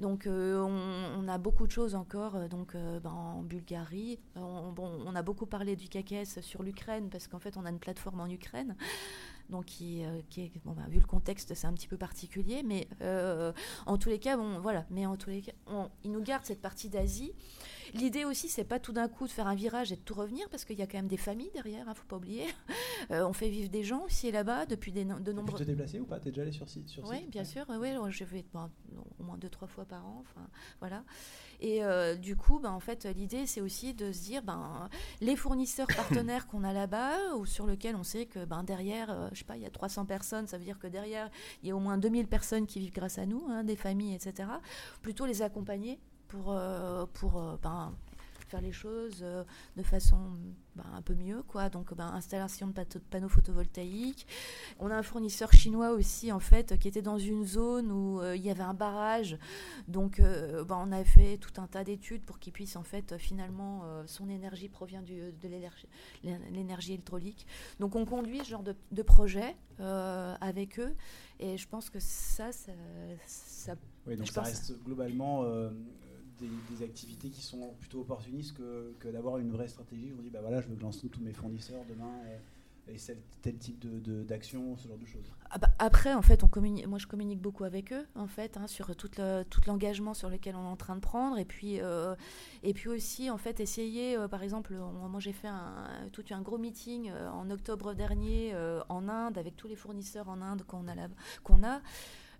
Donc 0.00 0.26
euh, 0.26 0.60
on, 0.60 1.28
a 1.28 1.38
beaucoup 1.38 1.66
de 1.66 1.72
choses 1.72 1.94
encore 1.94 2.36
euh, 2.36 2.48
donc, 2.48 2.74
euh, 2.74 3.00
ben, 3.00 3.10
en 3.10 3.42
Bulgarie. 3.42 4.18
On, 4.36 4.72
bon, 4.72 4.90
on 5.06 5.14
a 5.14 5.22
beaucoup 5.22 5.46
parlé 5.46 5.76
du 5.76 5.88
KKS 5.88 6.40
sur 6.40 6.62
l'Ukraine 6.62 7.08
parce 7.10 7.28
qu'en 7.28 7.38
fait 7.38 7.56
on 7.56 7.64
a 7.64 7.70
une 7.70 7.78
plateforme 7.78 8.20
en 8.20 8.26
Ukraine 8.26 8.76
donc 9.50 9.66
qui, 9.66 10.00
est, 10.00 10.52
bon, 10.64 10.72
ben, 10.72 10.86
vu 10.88 10.98
le 10.98 11.06
contexte, 11.06 11.54
c'est 11.54 11.66
un 11.66 11.72
petit 11.74 11.86
peu 11.86 11.98
particulier, 11.98 12.62
mais 12.62 12.88
en 13.84 13.98
tous 13.98 14.08
les 14.08 14.18
cas, 14.18 14.38
bon, 14.38 14.58
voilà, 14.60 14.86
mais 14.88 15.04
en 15.04 15.16
tous 15.18 15.28
les 15.28 15.42
cas, 15.42 15.52
il 16.02 16.12
nous 16.12 16.22
garde 16.22 16.46
cette 16.46 16.62
partie 16.62 16.88
d'Asie. 16.88 17.34
L'idée 17.94 18.24
aussi, 18.24 18.48
c'est 18.48 18.64
pas 18.64 18.78
tout 18.78 18.92
d'un 18.92 19.08
coup 19.08 19.26
de 19.26 19.32
faire 19.32 19.46
un 19.46 19.54
virage 19.54 19.92
et 19.92 19.96
de 19.96 20.00
tout 20.00 20.14
revenir, 20.14 20.48
parce 20.50 20.64
qu'il 20.64 20.78
y 20.78 20.82
a 20.82 20.86
quand 20.86 20.98
même 20.98 21.08
des 21.08 21.16
familles 21.16 21.50
derrière, 21.54 21.88
hein, 21.88 21.94
faut 21.94 22.06
pas 22.06 22.16
oublier. 22.16 22.46
on 23.10 23.32
fait 23.32 23.48
vivre 23.48 23.70
des 23.70 23.84
gens 23.84 24.04
aussi 24.04 24.30
là-bas 24.30 24.66
depuis 24.66 24.92
de 24.92 25.02
nombreux. 25.32 25.58
Tu 25.58 25.64
te 25.64 25.70
déplacer 25.70 26.00
ou 26.00 26.04
pas? 26.04 26.20
T'es 26.20 26.30
déjà 26.30 26.42
allé 26.42 26.52
sur 26.52 26.68
site 26.68 26.90
Oui, 27.04 27.26
bien 27.28 27.44
sûr. 27.44 27.64
Oui, 27.68 27.90
je 28.10 28.24
vais 28.24 28.44
au 29.18 29.22
moins 29.22 29.38
deux 29.38 29.48
trois 29.48 29.68
fois 29.68 29.84
par 29.84 30.04
an. 30.06 30.18
Enfin, 30.20 30.46
voilà. 30.80 31.04
Et 31.60 31.84
euh, 31.84 32.14
du 32.14 32.36
coup, 32.36 32.58
ben, 32.58 32.70
en 32.70 32.80
fait, 32.80 33.06
l'idée, 33.16 33.46
c'est 33.46 33.60
aussi 33.60 33.94
de 33.94 34.12
se 34.12 34.22
dire, 34.22 34.42
ben, 34.42 34.88
les 35.20 35.36
fournisseurs 35.36 35.86
partenaires 35.96 36.46
qu'on 36.46 36.64
a 36.64 36.72
là-bas, 36.72 37.36
ou 37.36 37.46
sur 37.46 37.66
lesquels 37.66 37.96
on 37.96 38.02
sait 38.02 38.26
que 38.26 38.44
ben, 38.44 38.64
derrière, 38.64 39.10
euh, 39.10 39.28
je 39.32 39.38
sais 39.38 39.44
pas, 39.44 39.56
il 39.56 39.62
y 39.62 39.66
a 39.66 39.70
300 39.70 40.06
personnes, 40.06 40.46
ça 40.46 40.58
veut 40.58 40.64
dire 40.64 40.78
que 40.78 40.86
derrière, 40.86 41.30
il 41.62 41.68
y 41.68 41.72
a 41.72 41.76
au 41.76 41.80
moins 41.80 41.98
2000 41.98 42.26
personnes 42.26 42.66
qui 42.66 42.80
vivent 42.80 42.92
grâce 42.92 43.18
à 43.18 43.26
nous, 43.26 43.44
hein, 43.48 43.64
des 43.64 43.76
familles, 43.76 44.14
etc. 44.14 44.48
Plutôt 45.02 45.26
les 45.26 45.42
accompagner 45.42 45.98
pour, 46.34 46.52
euh, 46.52 47.06
pour 47.14 47.58
ben, 47.62 47.92
faire 48.54 48.60
les 48.60 48.72
choses 48.72 49.20
euh, 49.22 49.44
de 49.76 49.82
façon 49.82 50.16
ben, 50.76 50.84
un 50.94 51.02
peu 51.02 51.14
mieux, 51.14 51.42
quoi. 51.42 51.68
Donc, 51.68 51.94
ben, 51.94 52.06
installation 52.06 52.68
de 52.68 52.98
panneaux 53.10 53.28
photovoltaïques. 53.28 54.26
On 54.78 54.90
a 54.90 54.96
un 54.96 55.02
fournisseur 55.02 55.52
chinois 55.52 55.90
aussi, 55.90 56.32
en 56.32 56.40
fait, 56.40 56.78
qui 56.78 56.88
était 56.88 57.02
dans 57.02 57.18
une 57.18 57.44
zone 57.44 57.90
où 57.90 58.20
euh, 58.20 58.36
il 58.36 58.44
y 58.44 58.50
avait 58.50 58.62
un 58.62 58.74
barrage. 58.74 59.38
Donc, 59.88 60.20
euh, 60.20 60.64
ben, 60.64 60.76
on 60.86 60.92
a 60.92 61.04
fait 61.04 61.38
tout 61.38 61.60
un 61.60 61.66
tas 61.66 61.84
d'études 61.84 62.22
pour 62.22 62.38
qu'il 62.38 62.52
puisse, 62.52 62.76
en 62.76 62.82
fait, 62.82 63.16
finalement, 63.18 63.82
son 64.06 64.28
énergie 64.28 64.68
provient 64.68 65.02
du, 65.02 65.32
de 65.32 65.48
l'énergie 66.52 66.92
électrolique. 66.92 67.46
Donc, 67.80 67.96
on 67.96 68.04
conduit 68.04 68.38
ce 68.40 68.50
genre 68.50 68.62
de, 68.62 68.74
de 68.92 69.02
projet 69.02 69.56
avec 69.78 70.78
eux. 70.78 70.94
Et 71.40 71.56
je 71.56 71.66
pense 71.66 71.90
que 71.90 71.98
ça, 71.98 72.52
ça, 72.52 72.72
ça 73.26 73.74
oui, 74.06 74.16
donc 74.16 74.28
ça 74.28 74.42
reste 74.42 74.74
globalement 74.84 75.44
des, 76.70 76.84
activités 76.84 77.28
qui 77.28 77.42
sont 77.42 77.74
plutôt 77.80 78.00
opportunistes 78.00 78.56
que, 79.00 79.08
d'avoir 79.10 79.38
une 79.38 79.50
vraie 79.50 79.68
stratégie. 79.68 80.12
On 80.18 80.22
dit, 80.22 80.30
bah 80.30 80.40
voilà, 80.42 80.60
je 80.60 80.68
veux 80.68 80.76
que 80.76 81.06
tous 81.06 81.20
mes 81.20 81.32
fournisseurs 81.32 81.84
demain. 81.88 82.12
Et, 82.30 82.38
tel 83.42 83.56
type 83.56 83.86
d'action, 84.26 84.72
de, 84.72 84.78
ce 84.78 84.88
genre 84.88 84.98
de 84.98 85.06
choses 85.06 85.24
ah 85.50 85.58
bah, 85.58 85.68
Après, 85.78 86.12
en 86.12 86.22
fait, 86.22 86.44
on 86.44 86.48
communique, 86.48 86.86
moi 86.86 86.98
je 86.98 87.06
communique 87.06 87.40
beaucoup 87.40 87.64
avec 87.64 87.92
eux, 87.92 88.06
en 88.14 88.26
fait, 88.26 88.56
hein, 88.56 88.66
sur 88.66 88.94
tout, 88.94 89.10
l'engagement 89.66 90.14
sur 90.14 90.28
lequel 90.28 90.54
on 90.56 90.64
est 90.64 90.68
en 90.68 90.76
train 90.76 90.96
de 90.96 91.00
prendre. 91.00 91.38
Et 91.38 91.44
puis, 91.44 91.80
euh, 91.80 92.14
et 92.62 92.74
puis 92.74 92.88
aussi, 92.88 93.30
en 93.30 93.38
fait, 93.38 93.60
essayer, 93.60 94.16
euh, 94.16 94.28
par 94.28 94.42
exemple, 94.42 94.74
moi 94.74 95.20
j'ai 95.20 95.32
fait 95.32 95.48
un, 95.48 95.88
tout 96.12 96.24
un 96.30 96.42
gros 96.42 96.58
meeting 96.58 97.10
euh, 97.10 97.30
en 97.30 97.50
octobre 97.50 97.94
dernier 97.94 98.54
en 98.88 99.08
Inde 99.08 99.38
avec 99.38 99.56
tous 99.56 99.68
les 99.68 99.76
fournisseurs 99.76 100.28
en 100.28 100.40
Inde 100.42 100.62
qu'on 100.66 100.86
a 101.62 101.80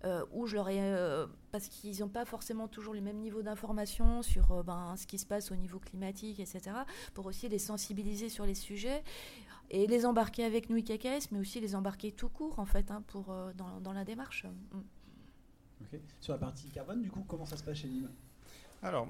euh, 0.05 0.23
où 0.31 0.45
je 0.45 0.55
leur 0.55 0.69
ai, 0.69 0.79
euh, 0.79 1.25
parce 1.51 1.67
qu'ils 1.67 1.99
n'ont 2.01 2.09
pas 2.09 2.25
forcément 2.25 2.67
toujours 2.67 2.93
les 2.93 3.01
mêmes 3.01 3.17
niveaux 3.17 3.41
d'information 3.41 4.21
sur 4.21 4.51
euh, 4.51 4.61
ben, 4.61 4.93
ce 4.97 5.07
qui 5.07 5.17
se 5.17 5.25
passe 5.25 5.51
au 5.51 5.55
niveau 5.55 5.79
climatique, 5.79 6.39
etc., 6.39 6.75
pour 7.15 7.25
aussi 7.25 7.49
les 7.49 7.57
sensibiliser 7.57 8.29
sur 8.29 8.45
les 8.45 8.53
sujets 8.53 9.03
et 9.71 9.87
les 9.87 10.05
embarquer 10.05 10.43
avec 10.43 10.69
nous 10.69 10.77
IKKS, 10.77 11.31
mais 11.31 11.39
aussi 11.39 11.59
les 11.59 11.75
embarquer 11.75 12.11
tout 12.11 12.29
court, 12.29 12.59
en 12.59 12.65
fait, 12.65 12.91
hein, 12.91 13.03
pour, 13.07 13.35
dans, 13.55 13.79
dans, 13.81 13.93
la 13.93 14.05
démarche. 14.05 14.45
Mm. 14.71 15.97
Sur 16.19 16.33
la 16.33 16.39
partie 16.39 16.69
carbone, 16.69 17.01
du 17.01 17.09
coup, 17.09 17.25
comment 17.27 17.45
ça 17.45 17.57
se 17.57 17.63
passe 17.63 17.77
chez 17.77 17.87
Nîmes? 17.87 18.11
Alors, 18.83 19.07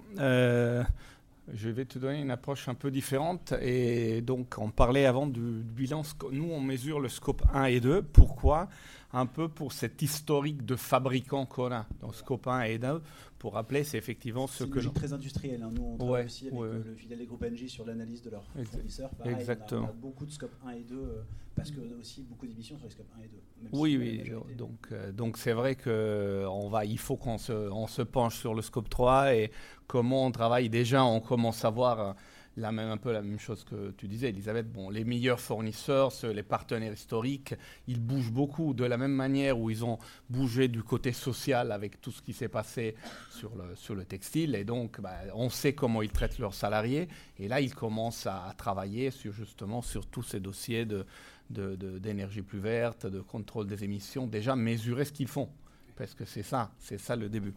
je 1.54 1.70
vais 1.70 1.86
te 1.86 2.00
donner 2.00 2.22
une 2.22 2.32
approche 2.32 2.68
un 2.68 2.74
peu 2.74 2.90
différente. 2.90 3.54
Et 3.62 4.22
donc, 4.22 4.56
on 4.58 4.72
parlait 4.72 5.06
avant 5.06 5.28
du, 5.28 5.40
bilan. 5.40 6.02
Nous, 6.32 6.50
on 6.50 6.60
mesure 6.60 7.00
le 7.00 7.10
scope 7.10 7.44
1 7.54 7.66
et 7.66 7.80
2. 7.80 8.02
Pourquoi? 8.02 8.68
Un 9.16 9.26
peu 9.26 9.48
pour 9.48 9.72
cet 9.72 10.02
historique 10.02 10.66
de 10.66 10.76
fabricants 10.76 11.46
qu'on 11.46 11.72
a. 11.72 11.86
Donc, 12.02 12.16
scope 12.16 12.48
1 12.48 12.62
et 12.64 12.78
2, 12.78 13.02
pour 13.40 13.54
rappeler, 13.54 13.84
c'est 13.84 13.98
effectivement 13.98 14.48
ce 14.48 14.64
que. 14.64 14.82
C'est 14.82 14.94
très 14.94 15.14
industriel. 15.14 15.64
Hein. 15.64 15.70
Nous, 15.74 15.84
on 15.84 15.98
travaille 15.98 16.26
aussi 16.26 16.48
avec 16.48 16.60
le 16.60 16.96
fidèle 16.96 17.20
des 17.20 17.26
groupes 17.26 17.44
NG 17.44 17.68
sur 17.68 17.86
l'analyse 17.86 18.22
de 18.22 18.30
leurs 18.32 18.44
fournisseurs. 18.72 19.12
Exactement. 19.24 19.84
On 19.84 19.90
a, 19.90 19.94
beaucoup 19.94 20.26
de 20.26 20.32
scope 20.32 20.56
1 20.66 20.72
et 20.72 20.84
2 20.84 20.96
euh, 20.96 21.22
parce 21.56 21.72
qu'on 21.72 21.82
a 21.82 22.00
aussi 22.00 22.24
beaucoup 22.24 22.46
d'émissions 22.46 22.78
sur 22.78 22.88
les 22.88 22.92
scope 22.92 23.08
1 23.18 23.24
et 23.24 23.28
2. 23.28 23.70
Oui, 23.72 23.98
oui. 23.98 24.32
Donc, 24.58 24.88
euh, 24.92 25.12
donc 25.12 25.38
c'est 25.38 25.54
vrai 25.54 25.76
que 25.76 26.46
on 26.50 26.68
va, 26.70 26.86
il 26.86 27.00
faut 27.00 27.16
qu'on 27.16 27.38
se, 27.38 27.54
on 27.54 27.88
se 27.88 28.02
penche 28.02 28.38
sur 28.38 28.54
le 28.54 28.62
scope 28.62 28.90
3 28.90 29.36
et 29.36 29.52
comment 29.88 30.26
on 30.26 30.32
travaille. 30.32 30.70
Déjà, 30.70 31.06
on 31.06 31.20
commence 31.20 31.64
à 31.64 31.70
voir 31.70 32.00
euh, 32.00 32.14
la 32.58 32.72
même, 32.72 32.90
un 32.90 32.98
peu 32.98 33.12
la 33.12 33.22
même 33.22 33.40
chose 33.40 33.64
que 33.64 33.92
tu 33.92 34.08
disais, 34.08 34.30
Elisabeth. 34.30 34.72
Bon, 34.72 34.90
les 34.90 35.04
meilleurs 35.04 35.40
fournisseurs, 35.40 36.12
les 36.24 36.44
partenaires 36.44 36.94
historiques, 36.94 37.54
ils 37.88 38.00
bougent 38.00 38.32
beaucoup 38.32 38.74
de 38.74 38.86
la 38.86 38.98
même 38.98 39.12
manière 39.12 39.60
où 39.60 39.70
ils 39.70 39.84
ont 39.84 40.00
bougé 40.30 40.68
du 40.68 40.84
côté 40.84 41.12
social 41.12 41.72
avec 41.72 42.00
tout 42.02 42.12
ce 42.12 42.22
qui 42.22 42.34
s'est 42.34 42.48
passé 42.48 42.96
sur 43.30 43.56
le, 43.56 43.76
sur 43.76 43.96
le 43.96 44.06
textile. 44.06 44.56
Et 44.56 44.64
donc, 44.64 45.02
bah, 45.02 45.16
on 45.34 45.50
sait 45.50 45.74
comment 45.74 46.02
ils 46.02 46.12
traitent 46.12 46.40
leurs 46.40 46.54
salariés. 46.54 47.08
Et 47.40 47.48
là, 47.48 47.60
ils 47.60 47.76
commencent 47.76 48.28
à, 48.28 48.54
travailler 48.58 49.12
sur, 49.12 49.34
justement 49.34 49.82
sur 49.82 50.08
tous 50.08 50.24
ces 50.24 50.40
dossiers 50.40 50.86
de, 50.86 51.06
d'énergie 51.50 52.42
plus 52.42 52.60
verte, 52.60 53.06
de 53.06 53.20
contrôle 53.20 53.68
des 53.68 53.84
émissions, 53.84 54.28
déjà 54.28 54.56
mesurer 54.56 55.06
ce 55.06 55.12
qu'ils 55.12 55.28
font. 55.28 55.50
Parce 55.96 56.14
que 56.14 56.26
c'est 56.26 56.44
ça, 56.44 56.72
c'est 56.80 56.98
ça 56.98 57.16
le 57.16 57.30
début. 57.30 57.54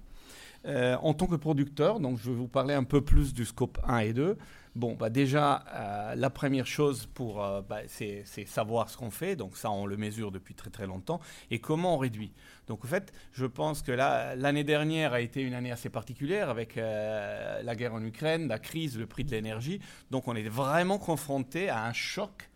Euh, 0.66 0.96
en 1.02 1.14
tant 1.14 1.26
que 1.26 1.36
producteur, 1.36 2.00
donc 2.00 2.18
je 2.18 2.30
vais 2.30 2.36
vous 2.36 2.48
parler 2.48 2.74
un 2.74 2.84
peu 2.84 3.00
plus 3.00 3.32
du 3.32 3.44
scope 3.44 3.78
1 3.86 3.98
et 3.98 4.12
2. 4.12 4.36
Bon, 4.74 4.94
bah 4.94 5.08
déjà, 5.08 5.64
euh, 5.74 6.14
la 6.14 6.30
première 6.30 6.66
chose, 6.66 7.06
pour, 7.06 7.42
euh, 7.42 7.62
bah, 7.62 7.80
c'est, 7.86 8.24
savoir 8.46 8.90
ce 8.90 8.96
qu'on 8.96 9.10
fait. 9.10 9.36
Donc 9.36 9.56
ça, 9.56 9.70
on 9.70 9.86
le 9.86 9.96
mesure 9.96 10.30
depuis 10.30 10.54
très 10.54 10.70
très 10.70 10.86
longtemps. 10.86 11.20
Et 11.50 11.58
comment 11.60 11.94
on 11.94 11.98
réduit. 11.98 12.32
Donc 12.66 12.84
en 12.84 12.88
fait, 12.88 13.12
je 13.32 13.46
pense 13.46 13.82
que 13.82 13.92
l'année 13.92 14.64
dernière 14.64 15.12
a 15.12 15.20
été 15.20 15.42
une 15.42 15.54
année 15.54 15.72
assez 15.72 15.88
particulière 15.88 16.50
avec 16.50 16.76
la 16.76 17.74
guerre 17.74 17.94
en 17.94 18.04
Ukraine, 18.04 18.46
la 18.46 18.58
crise, 18.58 18.98
le 18.98 19.06
prix 19.06 19.24
de 19.24 19.30
l'énergie. 19.30 19.80
Donc 20.10 20.28
on 20.28 20.36
est 20.36 20.48
vraiment 20.48 20.98
confronté 20.98 21.70
à 21.70 21.84
un 21.86 21.92
choc 21.92 22.50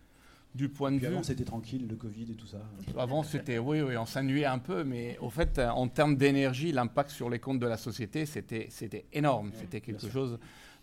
du 0.55 0.68
point 0.68 0.92
de 0.92 0.98
vue. 0.98 1.07
Avant, 1.07 1.22
c'était 1.22 1.44
tranquille, 1.44 1.86
le 1.88 1.96
Covid 1.96 2.32
et 2.32 2.34
tout 2.34 2.46
ça. 2.46 2.59
Avant, 2.98 3.22
c'était, 3.22 3.59
oui, 3.59 3.80
oui, 3.80 3.96
on 3.96 4.07
s'ennuyait 4.07 4.46
un 4.46 4.59
peu, 4.59 4.84
mais 4.84 5.16
au 5.20 5.30
fait, 5.30 5.59
en 5.59 5.88
termes 5.88 6.16
d'énergie, 6.16 6.72
l'impact 6.72 7.11
sur 7.11 7.30
les 7.30 7.38
comptes 7.38 7.59
de 7.59 7.66
la 7.66 7.76
société, 7.76 8.26
c'était, 8.26 8.66
c'était 8.70 9.07
énorme. 9.12 9.53
c'était 9.55 9.80
quelque 9.80 10.09
chose. 10.09 10.38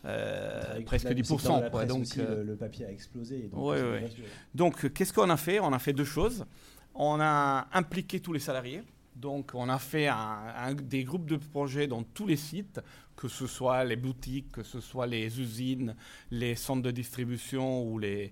Euh, 0.05 0.81
presque 0.85 1.07
10%. 1.07 1.69
Quoi, 1.69 1.85
donc, 1.85 2.05
euh, 2.17 2.43
le, 2.43 2.55
papier 2.55 2.85
a 2.85 2.91
explosé. 2.91 3.49
donc, 3.51 3.75
donc 4.55 4.93
qu'est-ce 4.93 5.11
qu'on 5.11 5.29
a 5.29 5.37
fait? 5.37 5.59
On 5.59 5.73
a 5.73 5.79
fait 5.79 5.93
deux 5.93 6.05
choses. 6.05 6.45
On 6.95 7.19
a 7.19 7.67
impliqué 7.73 8.21
tous 8.21 8.33
les 8.33 8.39
salariés 8.39 8.81
Donc, 9.19 9.51
on 9.53 9.67
a 9.67 9.79
fait 9.79 10.09
des 10.83 11.03
groupes 11.03 11.25
de 11.25 11.35
projets 11.35 11.87
dans 11.87 12.03
tous 12.03 12.25
les 12.25 12.37
sites, 12.37 12.79
que 13.17 13.27
ce 13.27 13.47
soit 13.47 13.83
les 13.83 13.97
boutiques, 13.97 14.49
que 14.53 14.63
ce 14.63 14.79
soit 14.79 15.07
les 15.07 15.41
usines, 15.41 15.93
les 16.31 16.55
centres 16.55 16.83
de 16.83 16.91
distribution 16.91 17.83
ou 17.83 17.99
les, 17.99 18.31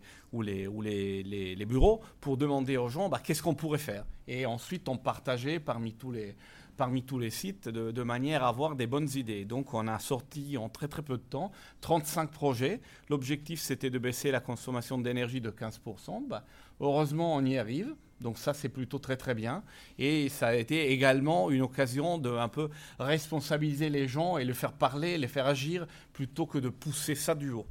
bureaux, 1.68 2.02
pour 2.22 2.38
demander 2.38 2.78
aux 2.78 2.88
gens 2.88 3.10
bah, 3.10 3.20
qu'est-ce 3.22 3.44
qu'on 3.44 3.54
pourrait 3.54 3.80
faire? 3.80 4.06
Et 4.30 4.46
ensuite, 4.46 4.88
on 4.88 4.96
partageait 4.96 5.60
parmi 5.60 5.92
tous 5.92 6.12
les, 6.14 7.30
sites 7.32 7.68
de, 7.68 7.92
de, 7.92 8.04
manière 8.04 8.46
à 8.46 8.48
avoir 8.48 8.78
des 8.78 8.88
bonnes 8.88 9.10
idées. 9.14 9.44
Donc 9.44 9.74
on 9.74 9.90
a 9.90 10.00
sorti 10.00 10.56
en 10.56 10.70
très 10.70 10.88
très 10.88 11.02
peu 11.02 11.18
de 11.18 11.24
temps 11.24 11.52
35 11.82 12.32
projets. 12.32 12.80
L'objectif 13.10 13.60
c'était 13.60 13.90
de 13.90 14.00
baisser 14.00 14.32
la 14.32 14.40
consommation 14.40 14.98
d'énergie 14.98 15.42
de 15.42 15.52
15%. 15.52 16.30
Bah, 16.30 16.46
heureusement 16.80 17.36
on 17.36 17.44
y 17.44 17.58
arrive. 17.58 17.94
Donc 18.22 18.38
ça, 18.38 18.54
c'est 18.54 18.70
plutôt 18.70 19.00
très 19.00 19.18
très 19.18 19.36
bien. 19.36 19.64
Et 20.00 20.30
ça 20.30 20.48
a 20.48 20.56
été 20.56 20.92
également 20.92 21.52
une 21.52 21.62
occasion 21.62 22.18
de 22.18 22.30
un 22.30 22.48
peu 22.48 22.70
responsabiliser 23.00 23.90
les 23.90 24.08
gens 24.08 24.38
et 24.38 24.46
les 24.46 24.54
faire 24.54 24.74
parler, 24.74 25.18
les 25.18 25.28
faire 25.28 25.46
agir, 25.46 25.86
plutôt 26.14 26.46
que 26.46 26.58
de 26.58 26.70
pousser 26.70 27.16
ça 27.16 27.36
du 27.36 27.52
haut. 27.52 27.68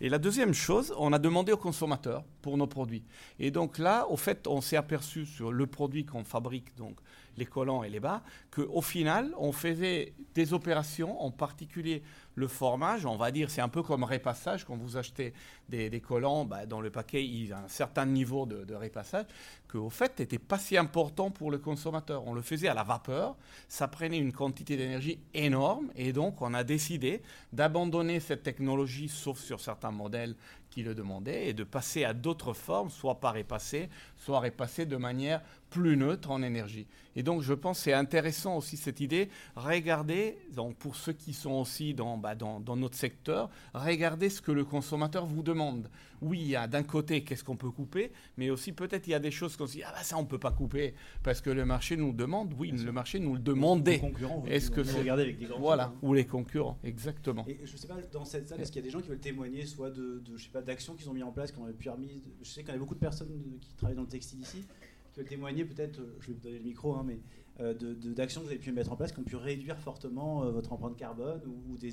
Et 0.00 0.08
la 0.08 0.18
deuxième 0.18 0.54
chose, 0.54 0.94
on 0.98 1.12
a 1.12 1.18
demandé 1.18 1.52
aux 1.52 1.56
consommateurs 1.56 2.24
pour 2.42 2.56
nos 2.56 2.66
produits. 2.66 3.04
Et 3.38 3.50
donc 3.50 3.78
là, 3.78 4.06
au 4.08 4.16
fait, 4.16 4.46
on 4.46 4.60
s'est 4.60 4.76
aperçu 4.76 5.26
sur 5.26 5.52
le 5.52 5.66
produit 5.66 6.04
qu'on 6.04 6.24
fabrique, 6.24 6.76
donc 6.76 6.98
les 7.36 7.46
collants 7.46 7.82
et 7.82 7.88
les 7.88 8.00
bas, 8.00 8.22
qu'au 8.50 8.82
final, 8.82 9.32
on 9.38 9.52
faisait 9.52 10.14
des 10.34 10.52
opérations, 10.52 11.20
en 11.22 11.30
particulier 11.30 12.02
le 12.34 12.48
formage, 12.48 13.06
on 13.06 13.16
va 13.16 13.30
dire, 13.30 13.50
c'est 13.50 13.60
un 13.60 13.68
peu 13.68 13.82
comme 13.82 14.04
répassage. 14.04 14.64
Quand 14.64 14.76
vous 14.76 14.96
achetez 14.96 15.32
des, 15.68 16.00
collants, 16.00 16.44
bah, 16.44 16.66
dans 16.66 16.80
le 16.80 16.90
paquet, 16.90 17.24
il 17.24 17.48
y 17.48 17.52
a 17.52 17.58
un 17.58 17.68
certain 17.68 18.06
niveau 18.06 18.46
de, 18.46 18.64
de 18.64 18.74
répassage, 18.74 19.26
qu'au 19.68 19.90
fait, 19.90 20.18
n'était 20.18 20.38
pas 20.38 20.58
si 20.58 20.76
important 20.76 21.30
pour 21.30 21.50
le 21.50 21.58
consommateur. 21.58 22.26
On 22.26 22.34
le 22.34 22.42
faisait 22.42 22.68
à 22.68 22.74
la 22.74 22.82
vapeur, 22.82 23.36
ça 23.68 23.88
prenait 23.88 24.18
une 24.18 24.32
quantité 24.32 24.76
d'énergie 24.76 25.18
énorme, 25.34 25.90
et 25.96 26.12
donc 26.12 26.40
on 26.40 26.54
a 26.54 26.64
décidé 26.64 27.22
d'abandonner 27.52 28.20
cette 28.20 28.42
technologie, 28.42 29.08
sauf 29.08 29.38
sur 29.38 29.60
certains 29.60 29.92
modèles 29.92 30.34
qui 30.70 30.82
le 30.82 30.94
demandaient, 30.94 31.48
et 31.48 31.52
de 31.52 31.64
passer 31.64 32.04
à 32.04 32.14
d'autres 32.14 32.54
formes, 32.54 32.90
soit 32.90 33.20
par 33.20 33.34
répasser, 33.34 33.88
soit 34.16 34.40
répasser 34.40 34.86
de 34.86 34.96
manière 34.96 35.42
plus 35.68 35.96
neutre 35.96 36.30
en 36.30 36.42
énergie. 36.42 36.86
Et 37.16 37.22
donc, 37.22 37.42
je 37.42 37.52
pense 37.54 37.80
c'est 37.80 37.92
intéressant 37.92 38.56
aussi 38.56 38.76
cette 38.76 39.00
idée. 39.00 39.28
Regardez, 39.56 40.38
donc 40.52 40.76
pour 40.76 40.96
ceux 40.96 41.12
qui 41.12 41.32
sont 41.32 41.52
aussi 41.52 41.94
dans, 41.94 42.16
bah, 42.16 42.34
dans, 42.34 42.60
dans, 42.60 42.76
notre 42.76 42.96
secteur, 42.96 43.50
regardez 43.74 44.30
ce 44.30 44.40
que 44.40 44.52
le 44.52 44.64
consommateur 44.64 45.26
vous 45.26 45.42
demande. 45.42 45.90
Oui, 46.22 46.40
il 46.40 46.48
y 46.48 46.56
a 46.56 46.66
d'un 46.66 46.82
côté 46.82 47.24
qu'est-ce 47.24 47.44
qu'on 47.44 47.56
peut 47.56 47.70
couper, 47.70 48.12
mais 48.36 48.50
aussi 48.50 48.72
peut-être 48.72 49.06
il 49.06 49.10
y 49.10 49.14
a 49.14 49.18
des 49.18 49.30
choses 49.30 49.56
qu'on 49.56 49.66
se 49.66 49.72
dit 49.72 49.82
ah 49.82 49.92
bah 49.92 50.02
ça 50.02 50.16
on 50.16 50.24
peut 50.24 50.38
pas 50.38 50.52
couper 50.52 50.94
parce 51.22 51.40
que 51.40 51.50
le 51.50 51.64
marché 51.64 51.96
nous 51.96 52.12
demande. 52.12 52.54
Oui, 52.58 52.70
le 52.70 52.92
marché 52.92 53.18
nous 53.18 53.34
le 53.34 53.40
demandait. 53.40 54.00
Est-ce 54.46 54.70
que 54.70 54.84
c'est 54.84 55.08
avec 55.08 55.38
des 55.38 55.46
grands 55.46 55.58
voilà 55.58 55.92
ou 56.02 56.14
les 56.14 56.26
concurrents 56.26 56.78
exactement. 56.84 57.44
Et 57.46 57.60
je 57.64 57.76
sais 57.76 57.88
pas 57.88 57.96
dans 58.12 58.24
cette 58.24 58.48
salle 58.48 58.60
est-ce 58.60 58.72
qu'il 58.72 58.80
y 58.80 58.84
a 58.84 58.86
des 58.86 58.90
gens 58.90 59.00
qui 59.00 59.08
veulent 59.08 59.18
témoigner 59.18 59.66
soit 59.66 59.90
de, 59.90 60.22
je 60.36 60.42
sais 60.42 60.50
pas 60.50 60.62
d'actions 60.62 60.94
qu'ils 60.94 61.08
ont 61.08 61.14
mis 61.14 61.22
en 61.22 61.32
place, 61.32 61.52
qui 61.52 61.58
ont 61.58 61.72
permis. 61.72 62.22
Je 62.42 62.48
sais 62.48 62.62
qu'il 62.62 62.72
y 62.72 62.76
a 62.76 62.78
beaucoup 62.78 62.94
de 62.94 63.00
personnes 63.00 63.58
qui 63.60 63.74
travaillent 63.74 63.96
dans 63.96 64.02
le 64.02 64.08
textile 64.08 64.40
ici 64.40 64.64
qui 65.12 65.20
veulent 65.20 65.28
témoigner 65.28 65.64
peut-être. 65.64 66.00
Je 66.20 66.28
vais 66.28 66.32
vous 66.34 66.40
donner 66.40 66.58
le 66.58 66.64
micro, 66.64 66.94
hein, 66.94 67.04
mais 67.04 67.18
euh, 67.60 67.74
d'actions 68.14 68.40
que 68.40 68.46
vous 68.46 68.52
avez 68.52 68.60
pu 68.60 68.72
mettre 68.72 68.92
en 68.92 68.96
place 68.96 69.12
qui 69.12 69.20
ont 69.20 69.24
pu 69.24 69.36
réduire 69.36 69.78
fortement 69.78 70.44
euh, 70.44 70.50
votre 70.50 70.72
empreinte 70.72 70.96
carbone 70.96 71.42
ou, 71.46 71.76
des, 71.76 71.92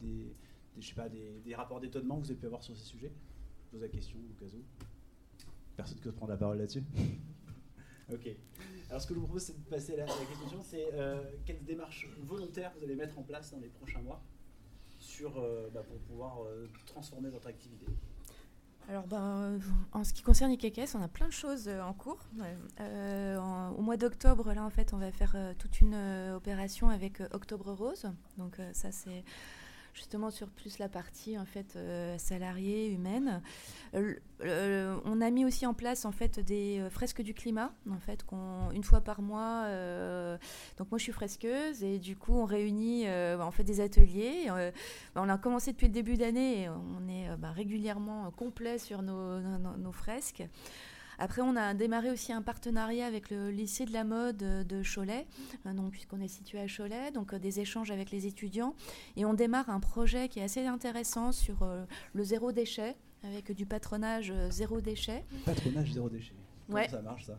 des, 0.00 0.34
je 0.78 0.86
sais 0.86 0.94
pas, 0.94 1.08
des, 1.08 1.54
rapports 1.54 1.80
d'étonnement 1.80 2.16
que 2.16 2.24
vous 2.24 2.30
avez 2.30 2.40
pu 2.40 2.46
avoir 2.46 2.62
sur 2.62 2.76
ces 2.76 2.84
sujets? 2.84 3.10
Je 3.10 3.37
pose 3.70 3.80
la 3.80 3.88
question 3.88 4.18
au 4.18 4.40
cas 4.40 4.46
où. 4.46 4.62
Personne 5.76 5.98
qui 5.98 6.04
veut 6.04 6.12
prendre 6.12 6.32
la 6.32 6.38
parole 6.38 6.58
là-dessus 6.58 6.82
Ok. 8.12 8.28
Alors 8.88 9.02
ce 9.02 9.06
que 9.06 9.14
je 9.14 9.18
vous 9.18 9.26
propose, 9.26 9.42
c'est 9.42 9.64
de 9.64 9.68
passer 9.68 9.92
à 9.94 9.96
la, 9.98 10.06
question 10.06 10.62
c'est 10.62 10.88
euh, 10.94 11.22
quelles 11.44 11.62
démarches 11.62 12.08
volontaires 12.22 12.72
vous 12.78 12.84
allez 12.84 12.94
mettre 12.94 13.18
en 13.18 13.22
place 13.22 13.50
dans 13.50 13.60
les 13.60 13.68
prochains 13.68 14.00
mois 14.00 14.22
sur, 14.98 15.32
bah, 15.74 15.82
pour 15.82 15.98
pouvoir 15.98 16.38
transformer 16.86 17.28
votre 17.28 17.46
activité? 17.46 17.86
Alors, 18.88 19.06
ben, 19.06 19.58
en 19.92 20.02
ce 20.02 20.14
qui 20.14 20.22
concerne 20.22 20.50
IKKS, 20.50 20.94
on 20.94 21.02
a 21.02 21.08
plein 21.08 21.26
de 21.26 21.32
choses 21.32 21.68
euh, 21.68 21.82
en 21.82 21.92
cours. 21.92 22.24
Euh, 22.80 23.36
au 23.76 23.82
mois 23.82 23.98
d'octobre, 23.98 24.54
là, 24.54 24.64
en 24.64 24.70
fait, 24.70 24.94
on 24.94 24.96
va 24.96 25.12
faire 25.12 25.32
euh, 25.34 25.52
toute 25.58 25.82
une 25.82 25.94
opération 26.34 26.88
avec 26.88 27.20
Octobre 27.32 27.70
Rose. 27.72 28.06
Donc, 28.38 28.56
ça, 28.72 28.90
c'est 28.90 29.24
justement 29.94 30.30
sur 30.30 30.48
plus 30.48 30.78
la 30.78 30.88
partie 30.88 31.38
en 31.38 31.44
fait 31.44 31.74
euh, 31.76 32.16
salariée 32.18 32.88
humaine. 32.88 33.42
Euh, 33.94 34.96
on 35.04 35.20
a 35.20 35.30
mis 35.30 35.44
aussi 35.44 35.66
en 35.66 35.74
place 35.74 36.04
en 36.04 36.12
fait 36.12 36.40
des 36.40 36.78
euh, 36.78 36.90
fresques 36.90 37.22
du 37.22 37.34
climat 37.34 37.72
en 37.90 37.98
fait 37.98 38.24
une 38.72 38.84
fois 38.84 39.00
par 39.00 39.22
mois. 39.22 39.64
donc 40.76 40.90
moi 40.90 40.98
je 40.98 41.02
suis 41.02 41.12
fresqueuse 41.12 41.82
et 41.82 41.98
du 41.98 42.16
coup 42.16 42.34
on 42.34 42.44
réunit 42.44 43.06
fait 43.52 43.64
des 43.64 43.80
ateliers. 43.80 44.50
on 45.16 45.28
a 45.28 45.38
commencé 45.38 45.72
depuis 45.72 45.86
le 45.86 45.92
début 45.92 46.16
d'année 46.16 46.68
on 46.68 47.08
est 47.08 47.36
bah, 47.38 47.50
régulièrement 47.50 48.30
complet 48.30 48.78
sur 48.78 49.02
nos 49.02 49.92
fresques. 49.92 50.44
Après, 51.18 51.42
on 51.42 51.56
a 51.56 51.74
démarré 51.74 52.10
aussi 52.10 52.32
un 52.32 52.42
partenariat 52.42 53.06
avec 53.06 53.30
le 53.30 53.50
lycée 53.50 53.84
de 53.84 53.92
la 53.92 54.04
mode 54.04 54.36
de 54.36 54.82
Cholet, 54.82 55.26
euh, 55.66 55.72
donc 55.72 55.90
puisqu'on 55.90 56.20
est 56.20 56.28
situé 56.28 56.60
à 56.60 56.66
Cholet, 56.66 57.10
donc 57.12 57.34
euh, 57.34 57.38
des 57.38 57.58
échanges 57.60 57.90
avec 57.90 58.10
les 58.10 58.26
étudiants. 58.26 58.74
Et 59.16 59.24
on 59.24 59.34
démarre 59.34 59.68
un 59.68 59.80
projet 59.80 60.28
qui 60.28 60.38
est 60.38 60.44
assez 60.44 60.64
intéressant 60.64 61.32
sur 61.32 61.62
euh, 61.62 61.84
le 62.12 62.22
zéro 62.22 62.52
déchet, 62.52 62.96
avec 63.24 63.50
du 63.50 63.66
patronage 63.66 64.32
zéro 64.50 64.80
déchet. 64.80 65.24
Patronage 65.44 65.92
zéro 65.92 66.08
déchet. 66.08 66.34
Comment 66.68 66.88
ça 66.88 67.02
marche 67.02 67.24
ça? 67.24 67.38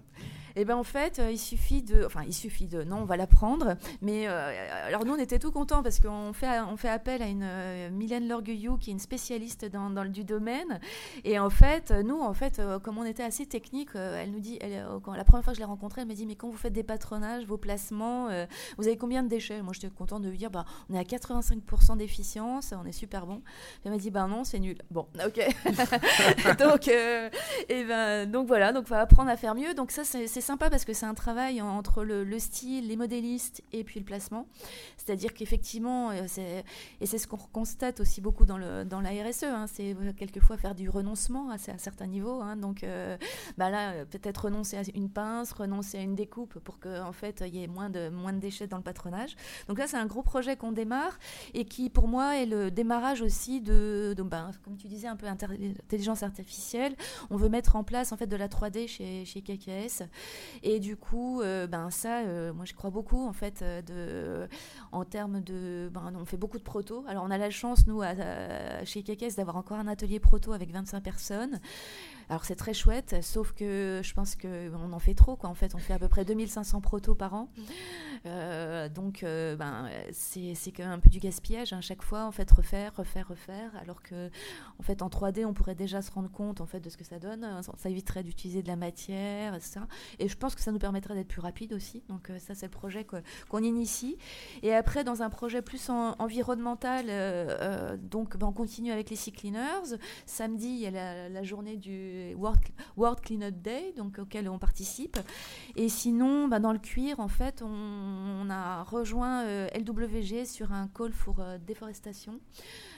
Et 0.60 0.64
eh 0.64 0.66
ben 0.66 0.76
en 0.76 0.84
fait, 0.84 1.20
euh, 1.20 1.32
il 1.32 1.38
suffit 1.38 1.82
de, 1.82 2.03
enfin 2.05 2.24
il 2.28 2.34
suffit 2.34 2.68
de, 2.68 2.84
non, 2.84 2.97
on 2.97 3.05
va 3.05 3.16
l'apprendre. 3.16 3.78
Mais 4.01 4.28
euh, 4.28 4.88
alors 4.88 5.05
nous 5.05 5.14
on 5.14 5.18
était 5.18 5.39
tout 5.39 5.53
contents 5.53 5.82
parce 5.82 6.01
qu'on 6.01 6.34
fait, 6.34 6.60
on 6.60 6.76
fait 6.76 6.89
appel 6.89 7.22
à 7.22 7.28
une 7.28 7.43
euh, 7.45 7.89
Mylène 7.91 8.28
Lorgueillou 8.28 8.76
qui 8.76 8.89
est 8.89 8.93
une 8.93 8.99
spécialiste 8.99 9.64
dans, 9.64 9.89
dans, 9.89 10.03
le 10.03 10.10
du 10.10 10.26
domaine. 10.26 10.82
Et 11.24 11.39
en 11.39 11.49
fait, 11.49 11.91
nous 11.91 12.20
en 12.20 12.34
fait, 12.34 12.62
comme 12.84 12.97
on 12.97 13.05
était 13.05 13.24
assez 13.24 13.45
technique, 13.45 13.91
elle 13.95 14.32
nous 14.32 14.41
dit, 14.41 14.60
la 14.60 15.24
première 15.24 15.45
fois 15.45 15.53
que 15.53 15.53
je 15.53 15.60
l'ai 15.60 15.66
rencontrée, 15.66 16.01
elle 16.01 16.10
m'a 16.10 16.14
dit 16.14 16.26
mais 16.26 16.36
quand 16.36 16.49
vous 16.49 16.57
faites 16.57 16.74
des 16.74 16.84
patronages, 16.84 17.45
vos 17.45 17.57
placements, 17.57 18.28
vous 18.78 18.86
avez 18.86 18.97
combien 18.97 19.24
de 19.24 19.30
déchets? 19.30 19.62
Moi 19.62 19.72
j'étais 19.72 19.88
contente 19.88 20.24
de 20.24 20.30
lui 20.30 20.38
dire 20.38 20.51
bah 20.51 20.66
on 20.89 20.93
est 20.93 20.99
à 20.99 21.03
85% 21.03 21.95
d'efficience, 21.95 22.74
on 22.78 22.86
est 22.86 22.91
super 22.91 23.26
bon. 23.26 23.41
Elle 23.86 23.91
m'a 23.91 23.97
dit 23.97 24.12
bah 24.12 24.28
non 24.28 24.43
c'est 24.43 24.60
nul. 24.60 24.78
Bon 24.91 25.07
ok. 25.26 25.39
donc 26.60 26.89
et 26.89 27.84
ben 27.86 28.30
donc 28.30 28.45
voilà 28.45 28.74
donc 28.74 28.88
on 28.88 28.93
va 28.93 28.99
apprendre 28.99 29.30
à 29.30 29.38
faire 29.38 29.55
mieux. 29.55 29.74
Donc 29.74 29.91
ça 29.91 30.03
c'est 30.03 30.49
sympa 30.50 30.72
parce 30.72 30.84
que 30.84 30.93
c'est 30.93 31.06
un 31.06 31.14
travail 31.14 31.62
entre 31.62 32.04
le, 32.04 32.39
style, 32.39 32.88
les 32.88 32.95
modélistes 32.95 33.62
et 33.72 33.84
puis 33.84 34.00
le 34.00 34.06
placement. 34.06 34.47
C'est-à-dire 34.97 35.36
qu'effectivement, 35.36 36.10
euh, 36.10 36.26
et 37.02 37.06
c'est 37.06 37.20
ce 37.20 37.28
qu'on 37.28 37.38
constate 37.38 38.00
aussi 38.00 38.20
beaucoup 38.20 38.47
dans, 38.47 38.58
le, 38.58 38.84
dans 38.84 39.00
la 39.00 39.12
RSE, 39.12 39.43
hein, 39.43 39.68
c'est 39.72 39.93
euh, 39.93 40.12
quelquefois 40.12 40.58
faire 40.58 40.74
du 40.74 40.89
renoncement 40.89 41.52
à, 41.52 41.56
à 41.56 41.78
certains 41.78 42.08
niveaux. 42.08 42.41
Hein. 42.41 42.56
donc 42.56 42.84
euh, 42.84 43.16
bah 43.60 43.70
là, 43.70 44.06
peut-être 44.06 44.45
renoncer 44.45 44.78
à 44.78 44.82
une 44.95 45.12
pince, 45.12 45.52
renoncer 45.52 46.00
à 46.00 46.02
une 46.02 46.16
découpe 46.16 46.58
pour 46.58 46.80
qu'en 46.80 47.10
en 47.10 47.12
fait, 47.12 47.43
il 47.45 47.56
y 47.56 47.64
ait 47.64 47.68
moins 47.68 47.91
de, 47.91 48.10
moins 48.10 48.34
de 48.34 48.39
déchets 48.39 48.66
dans 48.66 48.78
le 48.78 48.84
patronage. 48.84 49.36
Donc 49.68 49.78
là, 49.78 49.86
c'est 49.86 49.97
un 49.97 50.08
gros 50.08 50.24
projet 50.24 50.56
qu'on 50.56 50.72
démarre 50.72 51.20
et 51.54 51.66
qui, 51.66 51.91
pour 51.91 52.08
moi, 52.08 52.38
est 52.38 52.47
le 52.47 52.72
démarrage 52.72 53.22
aussi 53.22 53.62
de, 53.62 54.16
ben, 54.18 54.50
comme 54.64 54.78
tu 54.78 54.88
disais, 54.88 55.08
un 55.08 55.16
peu 55.16 55.28
intelligence 55.28 56.24
artificielle. 56.24 56.95
On 57.30 57.38
veut 57.38 57.50
mettre 57.50 57.76
en 57.76 57.84
place 57.84 58.12
en 58.12 58.18
fait 58.18 58.26
de 58.26 58.36
la 58.36 58.47
3D 58.47 58.88
chez, 58.88 59.26
chez 59.26 59.43
KKS 59.43 60.10
et 60.64 60.80
du 60.80 60.98
coup, 60.98 61.42
euh, 61.42 61.68
ben 61.68 61.90
ça, 61.90 62.20
euh, 62.20 62.54
moi 62.54 62.66
je 62.66 62.74
crois 62.74 62.90
beaucoup 62.90 63.26
en 63.28 63.34
fait 63.34 63.62
euh, 63.62 64.48
en 64.92 65.06
termes 65.06 65.42
de, 65.42 65.90
ben, 65.94 66.14
on 66.20 66.26
fait 66.26 66.38
beaucoup 66.38 66.58
de 66.58 66.64
proto. 66.64 67.06
Alors 67.08 67.24
on 67.24 67.32
a 67.32 67.38
la 67.38 67.50
chance 67.50 67.88
nous 67.88 68.02
chez 68.84 69.04
Kekes 69.04 69.36
d'avoir 69.38 69.58
encore 69.58 69.78
un 69.78 69.88
atelier 69.88 70.20
proto 70.20 70.54
avec 70.54 70.72
25 70.72 71.02
personnes. 71.02 71.60
Alors 72.30 72.46
c'est 72.46 72.56
très 72.56 72.74
chouette, 72.74 73.16
sauf 73.22 73.54
que 73.54 74.02
je 74.04 74.14
pense 74.14 74.36
qu'on 74.36 74.94
en 74.94 75.00
fait 75.00 75.14
trop. 75.14 75.36
Quoi. 75.36 75.50
En 75.50 75.56
fait, 75.56 75.76
on 75.76 75.80
fait 75.80 75.94
à 75.94 76.00
peu 76.00 76.08
près 76.08 76.26
2500 76.26 76.82
protos 76.82 77.16
par 77.16 77.34
an. 77.34 77.50
Euh, 78.26 78.90
donc 78.90 79.22
ben, 79.24 79.90
c'est, 80.12 80.54
quand 80.72 80.84
même 80.84 80.92
un 80.92 81.00
peu 81.00 81.10
du 81.10 81.20
gaspillage. 81.20 81.74
Hein. 81.74 81.82
Chaque 81.82 82.04
fois, 82.04 82.26
en 82.26 82.32
fait, 82.32 82.50
refaire, 82.52 82.96
refaire, 82.96 83.28
refaire. 83.28 83.72
Alors 83.82 84.02
que 84.02 84.30
en 84.80 84.84
fait, 84.84 85.02
en 85.02 85.10
3D, 85.10 85.46
on 85.46 85.54
pourrait 85.54 85.76
déjà 85.76 86.02
se 86.02 86.12
rendre 86.12 86.32
compte 86.32 86.62
en 86.62 86.66
fait, 86.66 86.80
de 86.80 86.90
ce 86.90 86.98
que 86.98 87.04
ça 87.04 87.20
donne. 87.20 87.48
Ça 87.78 87.90
éviterait 87.90 88.24
d'utiliser 88.24 88.62
de 88.62 88.68
la 88.68 88.76
matière, 88.76 89.56
etc. 89.56 89.82
Et 90.20 90.28
je 90.28 90.38
pense 90.38 90.56
que 90.56 90.62
ça 90.62 90.72
nous 90.72 90.80
permettrait 90.80 91.16
d'être 91.16 91.28
plus 91.28 91.42
rapide 91.42 91.74
aussi. 91.74 92.04
Donc 92.10 92.32
ça, 92.40 92.56
c'est 92.56 92.68
le 92.68 92.72
projet 92.72 93.06
qu'on 93.50 93.64
initie. 93.64 94.18
Et 94.64 94.74
après, 94.74 95.04
dans 95.04 95.22
un 95.22 95.30
projet 95.30 95.62
plus 95.62 95.90
environnemental, 95.90 97.06
euh, 97.10 97.58
euh, 97.62 97.98
donc 97.98 98.38
ben, 98.38 98.48
on 98.48 98.54
continue 98.54 98.92
avec 98.92 99.10
les 99.10 99.16
Sea 99.16 99.32
Cleaners. 99.32 99.98
Samedi, 100.26 100.68
il 100.68 100.80
y 100.80 100.88
a 100.88 100.92
la, 100.92 101.30
la 101.30 101.44
journée 101.44 101.78
du 101.78 102.19
World, 102.36 102.62
World 102.98 103.22
Cleanup 103.22 103.62
Day, 103.62 103.94
donc 103.98 104.20
auquel 104.20 104.50
on 104.50 104.60
participe. 104.60 105.18
Et 105.76 105.90
sinon, 105.90 106.48
bah, 106.48 106.60
dans 106.60 106.74
le 106.74 106.80
cuir, 106.80 107.20
en 107.20 107.28
fait, 107.28 107.62
on, 107.62 108.50
a 108.50 108.84
rejoint 108.84 109.44
euh, 109.44 109.68
LWG 109.76 110.46
sur 110.46 110.72
un 110.72 110.88
call 110.88 111.12
pour 111.12 111.40
euh, 111.40 111.58
déforestation. 111.58 112.40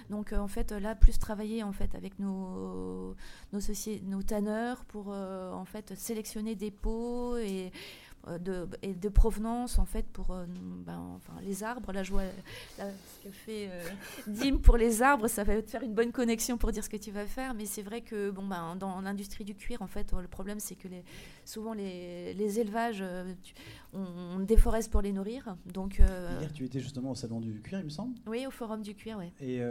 Donc 0.10 0.34
euh, 0.34 0.38
en 0.38 0.48
fait 0.48 0.72
là 0.72 0.96
plus 0.96 1.20
travailler 1.20 1.64
en 1.64 1.72
fait 1.72 1.96
avec 1.96 2.20
nos 2.20 3.16
nos, 3.54 4.24
tanneurs 4.24 4.84
pour 4.86 5.08
en 5.10 5.66
fait 5.66 5.96
sélectionner 5.98 6.56
des 6.56 6.72
pots 6.72 7.38
et 7.38 7.72
de, 8.40 8.68
et 8.82 8.94
de 8.94 9.10
provenance 9.10 9.80
en 9.80 9.86
fait 9.86 10.06
pour 10.08 10.32
euh, 10.32 10.46
ben, 10.48 11.16
enfin, 11.16 11.34
les 11.42 11.64
arbres. 11.64 11.92
Là, 11.92 12.04
je 12.04 12.12
ce 12.12 13.24
que 13.24 13.32
fait 13.32 13.70
euh, 13.70 13.84
Dim 14.28 14.58
pour 14.58 14.78
les 14.78 15.02
arbres, 15.02 15.28
ça 15.28 15.44
va 15.44 15.62
te 15.62 15.70
faire 15.70 15.82
une 15.82 15.94
bonne 15.94 16.12
connexion 16.12 16.58
pour 16.58 16.72
dire 16.72 16.84
ce 16.84 16.90
que 16.90 16.98
tu 16.98 17.12
vas 17.12 17.26
faire. 17.26 17.54
Mais 17.54 17.66
c'est 17.66 17.82
vrai 17.82 18.02
que 18.02 18.30
bon, 18.30 18.46
ben, 18.46 18.76
dans 18.76 19.02
l'industrie 19.02 19.44
du 19.44 19.56
cuir, 19.56 19.82
en 19.82 19.88
fait, 19.88 20.12
le 20.14 20.28
problème 20.28 20.60
c'est 20.60 20.76
que 20.76 20.88
les, 20.88 21.04
souvent 21.46 21.74
les, 21.74 22.34
les 22.34 22.60
élevages, 22.60 23.04
on, 23.94 24.06
on, 24.36 24.40
déforeste 24.40 24.92
pour 24.92 25.02
les 25.02 25.12
nourrir. 25.12 25.56
Donc, 25.66 26.00
Hier, 26.00 26.52
tu 26.54 26.66
étais 26.66 26.80
justement 26.80 27.12
au 27.12 27.16
salon 27.16 27.40
du 27.40 27.62
cuir, 27.62 27.80
il 27.80 27.86
me 27.86 27.90
semble. 27.90 28.16
Oui, 28.28 28.46
au 28.48 28.52
forum 28.52 28.82
du 28.82 28.96
cuir, 28.96 29.18
oui. 29.20 29.32
Et 29.40 29.62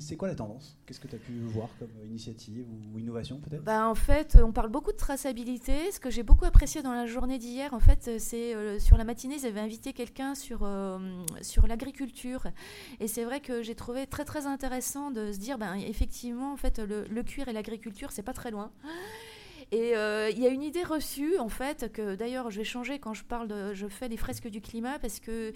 c'est 0.00 0.16
quoi 0.16 0.28
la 0.28 0.34
tendance? 0.34 0.76
Qu'est-ce 0.86 1.00
que 1.00 1.08
tu 1.08 1.16
as 1.16 1.18
pu 1.18 1.32
voir 1.46 1.68
comme 1.78 1.90
initiative 2.04 2.66
ou 2.94 2.98
innovation 2.98 3.40
peut-être? 3.40 3.62
Ben, 3.62 3.86
En 3.86 3.94
fait, 3.94 4.36
on 4.42 4.52
parle 4.52 4.70
beaucoup 4.70 4.92
de 4.92 4.96
traçabilité. 4.96 5.90
Ce 5.92 6.00
que 6.00 6.10
j'ai 6.10 6.22
beaucoup 6.22 6.44
apprécié 6.44 6.82
dans 6.82 6.92
la 6.92 7.06
journée 7.06 7.38
d'hier, 7.38 7.74
en 7.74 7.80
fait, 7.80 8.08
euh, 8.08 8.16
c'est 8.18 8.54
euh, 8.54 8.78
sur 8.78 8.96
la 8.96 9.04
matinée, 9.04 9.36
ils 9.36 9.46
avaient 9.46 9.60
invité 9.60 9.92
quelqu'un 9.92 10.34
sur, 10.34 10.60
euh, 10.62 10.98
sur 11.42 11.66
l'agriculture. 11.66 12.46
Et 13.00 13.08
c'est 13.08 13.24
vrai 13.24 13.40
que 13.40 13.62
j'ai 13.62 13.74
trouvé 13.74 14.06
très 14.06 14.24
très 14.24 14.46
intéressant 14.46 15.10
de 15.10 15.32
se 15.32 15.38
dire, 15.38 15.58
ben, 15.58 15.74
effectivement, 15.74 16.52
en 16.52 16.56
fait, 16.56 16.78
le, 16.78 17.04
le 17.04 17.22
cuir 17.22 17.48
et 17.48 17.52
l'agriculture, 17.52 18.12
c'est 18.12 18.22
pas 18.22 18.32
très 18.32 18.50
loin. 18.50 18.70
Et 19.72 19.90
il 19.90 20.38
y 20.38 20.46
a 20.46 20.50
une 20.50 20.62
idée 20.62 20.84
reçue, 20.84 21.38
en 21.38 21.48
fait, 21.48 21.92
que 21.92 22.14
d'ailleurs 22.14 22.50
je 22.50 22.62
vais 22.62 22.98
quand 22.98 23.14
je 23.14 23.24
parle 23.24 23.48
de. 23.48 23.74
Je 23.74 23.88
fais 23.88 24.08
des 24.08 24.16
fresques 24.16 24.48
du 24.48 24.60
climat, 24.60 24.98
parce 24.98 25.20
que 25.20 25.52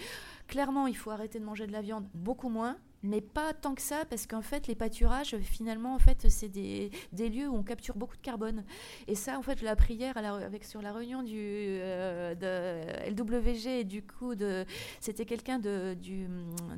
clairement, 0.48 0.86
il 0.86 0.96
faut 0.96 1.10
arrêter 1.10 1.38
de 1.38 1.44
manger 1.44 1.66
de 1.66 1.72
la 1.72 1.80
viande 1.80 2.08
beaucoup 2.14 2.48
moins 2.48 2.76
mais 3.02 3.20
pas 3.20 3.52
tant 3.54 3.74
que 3.74 3.82
ça 3.82 4.04
parce 4.08 4.26
qu'en 4.26 4.42
fait 4.42 4.66
les 4.66 4.74
pâturages 4.74 5.36
finalement 5.38 5.94
en 5.94 5.98
fait 5.98 6.28
c'est 6.28 6.48
des, 6.48 6.90
des, 7.12 7.28
lieux 7.28 7.48
où 7.48 7.56
on 7.56 7.62
capture 7.62 7.96
beaucoup 7.96 8.16
de 8.16 8.22
carbone. 8.22 8.64
Et 9.06 9.14
ça 9.14 9.38
en 9.38 9.42
fait 9.42 9.58
je 9.58 9.64
l'ai 9.64 9.70
appris 9.70 9.94
hier 9.94 10.16
à 10.16 10.22
la, 10.22 10.34
avec 10.34 10.64
sur 10.64 10.82
la 10.82 10.92
réunion 10.92 11.22
du 11.22 11.36
euh, 11.36 12.34
de 12.34 13.10
LWG 13.10 13.80
et 13.80 13.84
du 13.84 14.02
coup 14.02 14.34
de 14.34 14.64
c'était 15.00 15.24
quelqu'un 15.24 15.58
de 15.58 15.94
du 15.94 16.28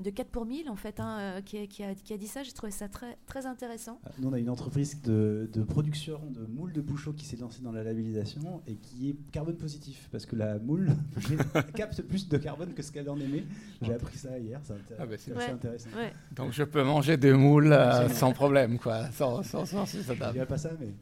de 0.02 0.10
4 0.10 0.28
pour 0.28 0.46
1000 0.46 0.70
en 0.70 0.76
fait 0.76 1.00
hein, 1.00 1.18
euh, 1.18 1.40
qui, 1.40 1.66
qui, 1.68 1.82
a, 1.82 1.94
qui, 1.94 2.12
a, 2.12 2.16
dit 2.16 2.28
ça. 2.28 2.42
J'ai 2.42 2.52
trouvé 2.52 2.72
ça 2.72 2.88
très 2.88 3.18
très 3.26 3.46
intéressant. 3.46 4.00
Ah, 4.04 4.10
nous 4.18 4.28
on 4.28 4.32
a 4.32 4.38
une 4.38 4.50
entreprise 4.50 5.02
de, 5.02 5.48
de 5.52 5.62
production 5.62 6.20
de 6.30 6.46
moules 6.46 6.72
de 6.72 6.80
bouchons 6.80 7.12
qui 7.12 7.24
s'est 7.24 7.36
lancée 7.36 7.62
dans 7.62 7.72
la 7.72 7.82
labellisation 7.82 8.62
et 8.66 8.76
qui 8.76 9.10
est 9.10 9.16
carbone 9.32 9.56
positif 9.56 10.08
parce 10.12 10.26
que 10.26 10.36
la 10.36 10.58
moule 10.58 10.90
capte 11.74 12.02
plus 12.02 12.28
de 12.28 12.38
carbone 12.38 12.74
que 12.74 12.82
ce 12.82 12.92
qu'elle 12.92 13.10
en 13.10 13.18
émet. 13.18 13.44
J'ai 13.82 13.94
appris 13.94 14.18
ça 14.18 14.38
hier 14.38 14.60
c'est 14.62 14.74
ah 14.98 15.06
bah, 15.06 15.14
assez 15.14 15.32
intéressant 15.32 15.90
donc 16.32 16.52
je 16.52 16.62
peux 16.62 16.82
manger 16.82 17.16
des 17.16 17.32
moules 17.32 17.72
euh, 17.72 18.08
sans 18.08 18.32
problème, 18.32 18.78
quoi. 18.78 19.10
Sans, 19.12 19.42
sans, 19.42 19.66
sans, 19.66 19.84
Il 19.94 20.32
n'y 20.34 20.40
a 20.40 20.46
pas 20.46 20.58
ça, 20.58 20.70
mais. 20.80 20.94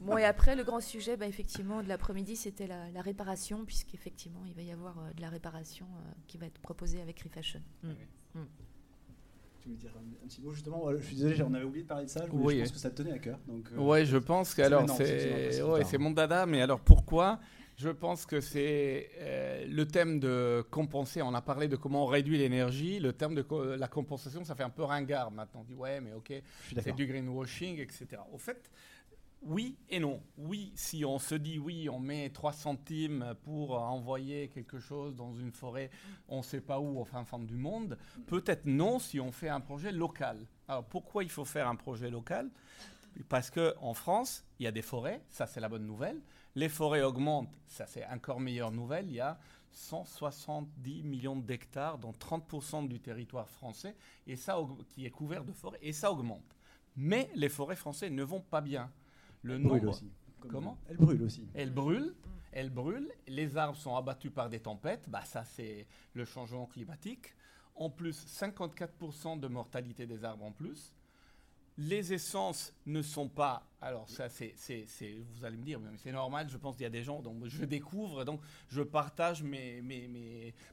Bon, 0.00 0.16
et 0.16 0.24
après, 0.24 0.56
le 0.56 0.64
grand 0.64 0.80
sujet, 0.80 1.16
bah, 1.16 1.26
effectivement, 1.26 1.82
de 1.82 1.88
l'après-midi, 1.88 2.36
c'était 2.36 2.66
la, 2.66 2.90
la, 2.90 3.02
réparation, 3.02 3.64
puisqu'effectivement, 3.64 4.44
il 4.46 4.54
va 4.54 4.62
y 4.62 4.72
avoir 4.72 4.98
euh, 4.98 5.12
de 5.14 5.20
la 5.20 5.28
réparation 5.28 5.86
euh, 5.86 6.12
qui 6.26 6.38
va 6.38 6.46
être 6.46 6.58
proposée 6.60 7.02
avec 7.02 7.20
Refashion. 7.20 7.60
Mm. 7.82 7.88
Mm. 8.34 8.46
Tu 9.60 9.68
veux 9.68 9.76
dire 9.76 9.90
un, 9.96 10.26
petit 10.26 10.40
mot 10.40 10.52
justement? 10.52 10.90
Je 10.96 11.02
suis 11.02 11.16
désolé, 11.16 11.42
on 11.42 11.52
avait 11.52 11.64
oublié 11.64 11.82
de 11.82 11.88
parler 11.88 12.06
de 12.06 12.10
ça. 12.10 12.24
Je, 12.26 12.32
oui. 12.32 12.54
je 12.54 12.60
pense 12.60 12.72
que 12.72 12.78
ça 12.78 12.90
te 12.90 13.02
tenait 13.02 13.12
à 13.12 13.18
cœur. 13.18 13.38
Donc, 13.46 13.68
oui, 13.76 14.06
je 14.06 14.16
pense 14.16 14.54
que 14.54 14.62
alors 14.62 14.88
c'est 14.96 15.60
ouais, 15.62 15.98
mon 15.98 16.12
dada, 16.12 16.46
mais 16.46 16.62
alors 16.62 16.80
pourquoi 16.80 17.40
je 17.78 17.90
pense 17.90 18.26
que 18.26 18.40
c'est 18.40 19.08
euh, 19.18 19.64
le 19.68 19.86
thème 19.86 20.18
de 20.18 20.66
compenser. 20.68 21.22
On 21.22 21.32
a 21.32 21.40
parlé 21.40 21.68
de 21.68 21.76
comment 21.76 22.02
on 22.02 22.06
réduit 22.06 22.36
l'énergie. 22.36 22.98
Le 22.98 23.12
terme 23.12 23.36
de 23.36 23.44
la 23.76 23.86
compensation, 23.86 24.44
ça 24.44 24.56
fait 24.56 24.64
un 24.64 24.70
peu 24.70 24.82
ringard 24.82 25.30
maintenant. 25.30 25.60
On 25.60 25.64
dit 25.64 25.74
ouais, 25.74 26.00
mais 26.00 26.12
ok, 26.12 26.32
c'est 26.82 26.94
du 26.96 27.06
greenwashing, 27.06 27.78
etc. 27.78 28.20
Au 28.32 28.38
fait, 28.38 28.68
oui 29.42 29.76
et 29.88 30.00
non. 30.00 30.20
Oui, 30.36 30.72
si 30.74 31.04
on 31.04 31.20
se 31.20 31.36
dit 31.36 31.60
oui, 31.60 31.88
on 31.88 32.00
met 32.00 32.30
3 32.30 32.52
centimes 32.52 33.36
pour 33.44 33.80
envoyer 33.80 34.48
quelque 34.48 34.80
chose 34.80 35.14
dans 35.14 35.32
une 35.32 35.52
forêt, 35.52 35.90
on 36.26 36.38
ne 36.38 36.42
sait 36.42 36.60
pas 36.60 36.80
où, 36.80 36.98
au 36.98 37.04
fin 37.04 37.24
fond 37.24 37.38
du 37.38 37.56
monde. 37.56 37.96
Peut-être 38.26 38.66
non 38.66 38.98
si 38.98 39.20
on 39.20 39.30
fait 39.30 39.50
un 39.50 39.60
projet 39.60 39.92
local. 39.92 40.48
Alors 40.66 40.84
pourquoi 40.84 41.22
il 41.22 41.30
faut 41.30 41.44
faire 41.44 41.68
un 41.68 41.76
projet 41.76 42.10
local? 42.10 42.50
Parce 43.28 43.50
qu'en 43.50 43.94
France, 43.94 44.44
il 44.58 44.64
y 44.64 44.66
a 44.66 44.72
des 44.72 44.82
forêts, 44.82 45.22
ça 45.28 45.46
c'est 45.46 45.60
la 45.60 45.68
bonne 45.68 45.86
nouvelle. 45.86 46.20
Les 46.54 46.68
forêts 46.68 47.02
augmentent, 47.02 47.56
ça 47.66 47.86
c'est 47.86 48.04
encore 48.06 48.40
meilleure 48.40 48.72
nouvelle. 48.72 49.06
Il 49.08 49.14
y 49.14 49.20
a 49.20 49.38
170 49.70 51.02
millions 51.02 51.36
d'hectares 51.36 51.98
dans 51.98 52.12
30% 52.12 52.88
du 52.88 53.00
territoire 53.00 53.48
français 53.48 53.96
et 54.26 54.36
ça, 54.36 54.58
qui 54.88 55.06
est 55.06 55.10
couvert 55.10 55.44
de 55.44 55.52
forêts 55.52 55.78
et 55.82 55.92
ça 55.92 56.10
augmente. 56.10 56.56
Mais 56.96 57.30
les 57.34 57.48
forêts 57.48 57.76
françaises 57.76 58.10
ne 58.10 58.24
vont 58.24 58.40
pas 58.40 58.60
bien. 58.60 58.90
Le 59.42 59.54
Elles 59.54 59.62
brûlent 59.62 59.86
aussi. 59.86 60.10
Comment 60.40 60.78
Elles 60.88 60.96
brûlent 60.96 61.22
aussi. 61.22 61.48
Elles 61.54 61.72
brûlent. 61.72 62.14
Elles 62.50 62.70
brûlent. 62.70 63.12
Les 63.26 63.56
arbres 63.56 63.76
sont 63.76 63.94
abattus 63.94 64.32
par 64.32 64.48
des 64.48 64.60
tempêtes. 64.60 65.08
Bah, 65.08 65.24
ça, 65.24 65.44
c'est 65.44 65.86
le 66.14 66.24
changement 66.24 66.66
climatique. 66.66 67.34
En 67.74 67.90
plus, 67.90 68.26
54% 68.26 69.38
de 69.38 69.46
mortalité 69.46 70.06
des 70.06 70.24
arbres 70.24 70.44
en 70.44 70.52
plus 70.52 70.92
les 71.78 72.12
essences 72.12 72.74
ne 72.86 73.00
sont 73.02 73.28
pas. 73.28 73.64
Alors, 73.80 74.08
ça, 74.08 74.28
c'est, 74.28 74.54
vous 75.32 75.44
allez 75.44 75.56
me 75.56 75.62
dire, 75.62 75.78
mais 75.78 75.90
c'est 75.96 76.10
normal, 76.10 76.48
je 76.50 76.56
pense 76.56 76.74
qu'il 76.74 76.82
y 76.82 76.86
a 76.86 76.90
des 76.90 77.04
gens, 77.04 77.22
donc 77.22 77.46
je 77.46 77.64
découvre, 77.64 78.24
donc 78.24 78.40
je 78.68 78.82
partage 78.82 79.44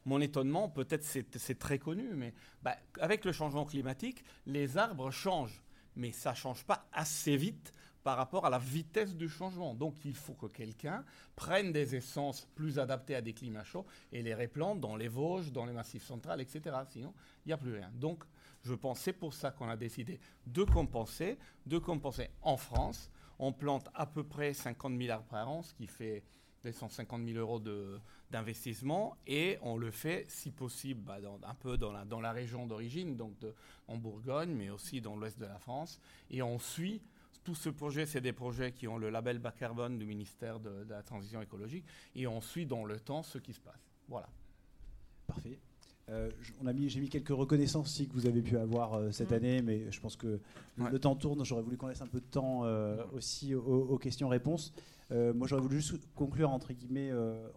mon 0.05 0.19
étonnement. 0.19 0.67
Peut-être 0.67 1.03
c'est, 1.03 1.37
c'est 1.37 1.59
très 1.59 1.77
connu, 1.77 2.09
mais 2.15 2.33
bah, 2.63 2.75
avec 2.99 3.23
le 3.23 3.31
changement 3.31 3.65
climatique, 3.65 4.23
les 4.47 4.77
arbres 4.77 5.11
changent, 5.11 5.61
mais 5.95 6.11
ça 6.11 6.31
ne 6.31 6.35
change 6.35 6.65
pas 6.65 6.87
assez 6.91 7.37
vite 7.37 7.71
par 8.03 8.17
rapport 8.17 8.45
à 8.45 8.49
la 8.49 8.59
vitesse 8.59 9.15
du 9.15 9.29
changement. 9.29 9.75
Donc 9.75 10.05
il 10.05 10.15
faut 10.15 10.33
que 10.33 10.47
quelqu'un 10.47 11.03
prenne 11.35 11.71
des 11.71 11.95
essences 11.95 12.47
plus 12.55 12.79
adaptées 12.79 13.15
à 13.15 13.21
des 13.21 13.33
climats 13.33 13.63
chauds 13.63 13.85
et 14.11 14.23
les 14.23 14.33
réplante 14.33 14.79
dans 14.79 14.95
les 14.95 15.07
Vosges, 15.07 15.51
dans 15.51 15.65
les 15.65 15.73
massifs 15.73 16.05
centrales, 16.05 16.41
etc. 16.41 16.75
Sinon, 16.89 17.13
il 17.45 17.49
n'y 17.49 17.53
a 17.53 17.57
plus 17.57 17.73
rien. 17.73 17.91
Donc 17.93 18.23
je 18.65 18.73
pense 18.73 18.99
c'est 18.99 19.13
pour 19.13 19.33
ça 19.33 19.51
qu'on 19.51 19.69
a 19.69 19.77
décidé 19.77 20.19
de 20.47 20.63
compenser, 20.63 21.37
de 21.65 21.77
compenser 21.77 22.29
en 22.41 22.57
France. 22.57 23.11
On 23.37 23.53
plante 23.53 23.89
à 23.93 24.05
peu 24.05 24.23
près 24.23 24.53
50 24.53 24.93
milliards 24.93 25.23
par 25.23 25.49
an, 25.49 25.61
ce 25.61 25.73
qui 25.73 25.87
fait 25.87 26.23
150 26.71 27.25
000 27.25 27.37
euros 27.37 27.61
d'investissement, 28.31 29.17
et 29.27 29.57
on 29.61 29.77
le 29.77 29.91
fait, 29.91 30.25
si 30.27 30.51
possible, 30.51 31.01
bah, 31.01 31.19
un 31.43 31.55
peu 31.55 31.77
dans 31.77 31.91
la, 31.91 32.05
dans 32.05 32.21
la 32.21 32.31
région 32.31 32.65
d'origine, 32.65 33.15
donc 33.15 33.33
en 33.87 33.97
Bourgogne, 33.97 34.53
mais 34.53 34.69
aussi 34.69 35.01
dans 35.01 35.15
l'ouest 35.15 35.39
de 35.39 35.45
la 35.45 35.59
France, 35.59 35.99
et 36.29 36.41
on 36.41 36.59
suit 36.59 37.01
tout 37.43 37.55
ce 37.55 37.69
projet, 37.69 38.05
c'est 38.07 38.21
des 38.21 38.33
projets 38.33 38.71
qui 38.71 38.87
ont 38.87 38.97
le 38.97 39.09
label 39.09 39.37
bas 39.37 39.51
carbone 39.51 39.99
du 39.99 40.05
ministère 40.05 40.59
de, 40.59 40.85
la 40.89 41.03
Transition 41.03 41.41
écologique, 41.41 41.85
et 42.15 42.25
on 42.25 42.41
suit 42.41 42.65
dans 42.65 42.85
le 42.85 42.99
temps 42.99 43.21
ce 43.21 43.37
qui 43.37 43.53
se 43.53 43.59
passe. 43.61 43.91
Voilà. 44.07 44.29
Parfait. 45.27 45.59
Euh, 46.11 46.29
on 46.61 46.67
a 46.67 46.73
mis, 46.73 46.87
j'ai 46.87 46.99
mis 46.99 47.09
quelques 47.09 47.29
reconnaissances 47.29 47.87
aussi 47.87 48.07
que 48.07 48.13
vous 48.13 48.27
avez 48.27 48.41
pu 48.41 48.57
avoir 48.57 48.93
euh, 48.93 49.11
cette 49.11 49.31
année, 49.31 49.63
mais 49.63 49.91
je 49.91 49.99
pense 49.99 50.15
que 50.15 50.39
le 50.77 50.99
temps 50.99 51.15
tourne. 51.15 51.43
J'aurais 51.43 51.63
voulu 51.63 51.77
qu'on 51.77 51.87
laisse 51.87 52.01
un 52.01 52.07
peu 52.07 52.19
de 52.19 52.25
temps 52.25 52.63
euh, 52.63 52.97
aussi 53.13 53.55
aux, 53.55 53.97
questions-réponses. 53.97 54.73
moi, 55.11 55.47
j'aurais 55.47 55.61
voulu 55.61 55.77
juste 55.77 55.99
conclure 56.13 56.51
entre 56.51 56.73
guillemets 56.73 57.11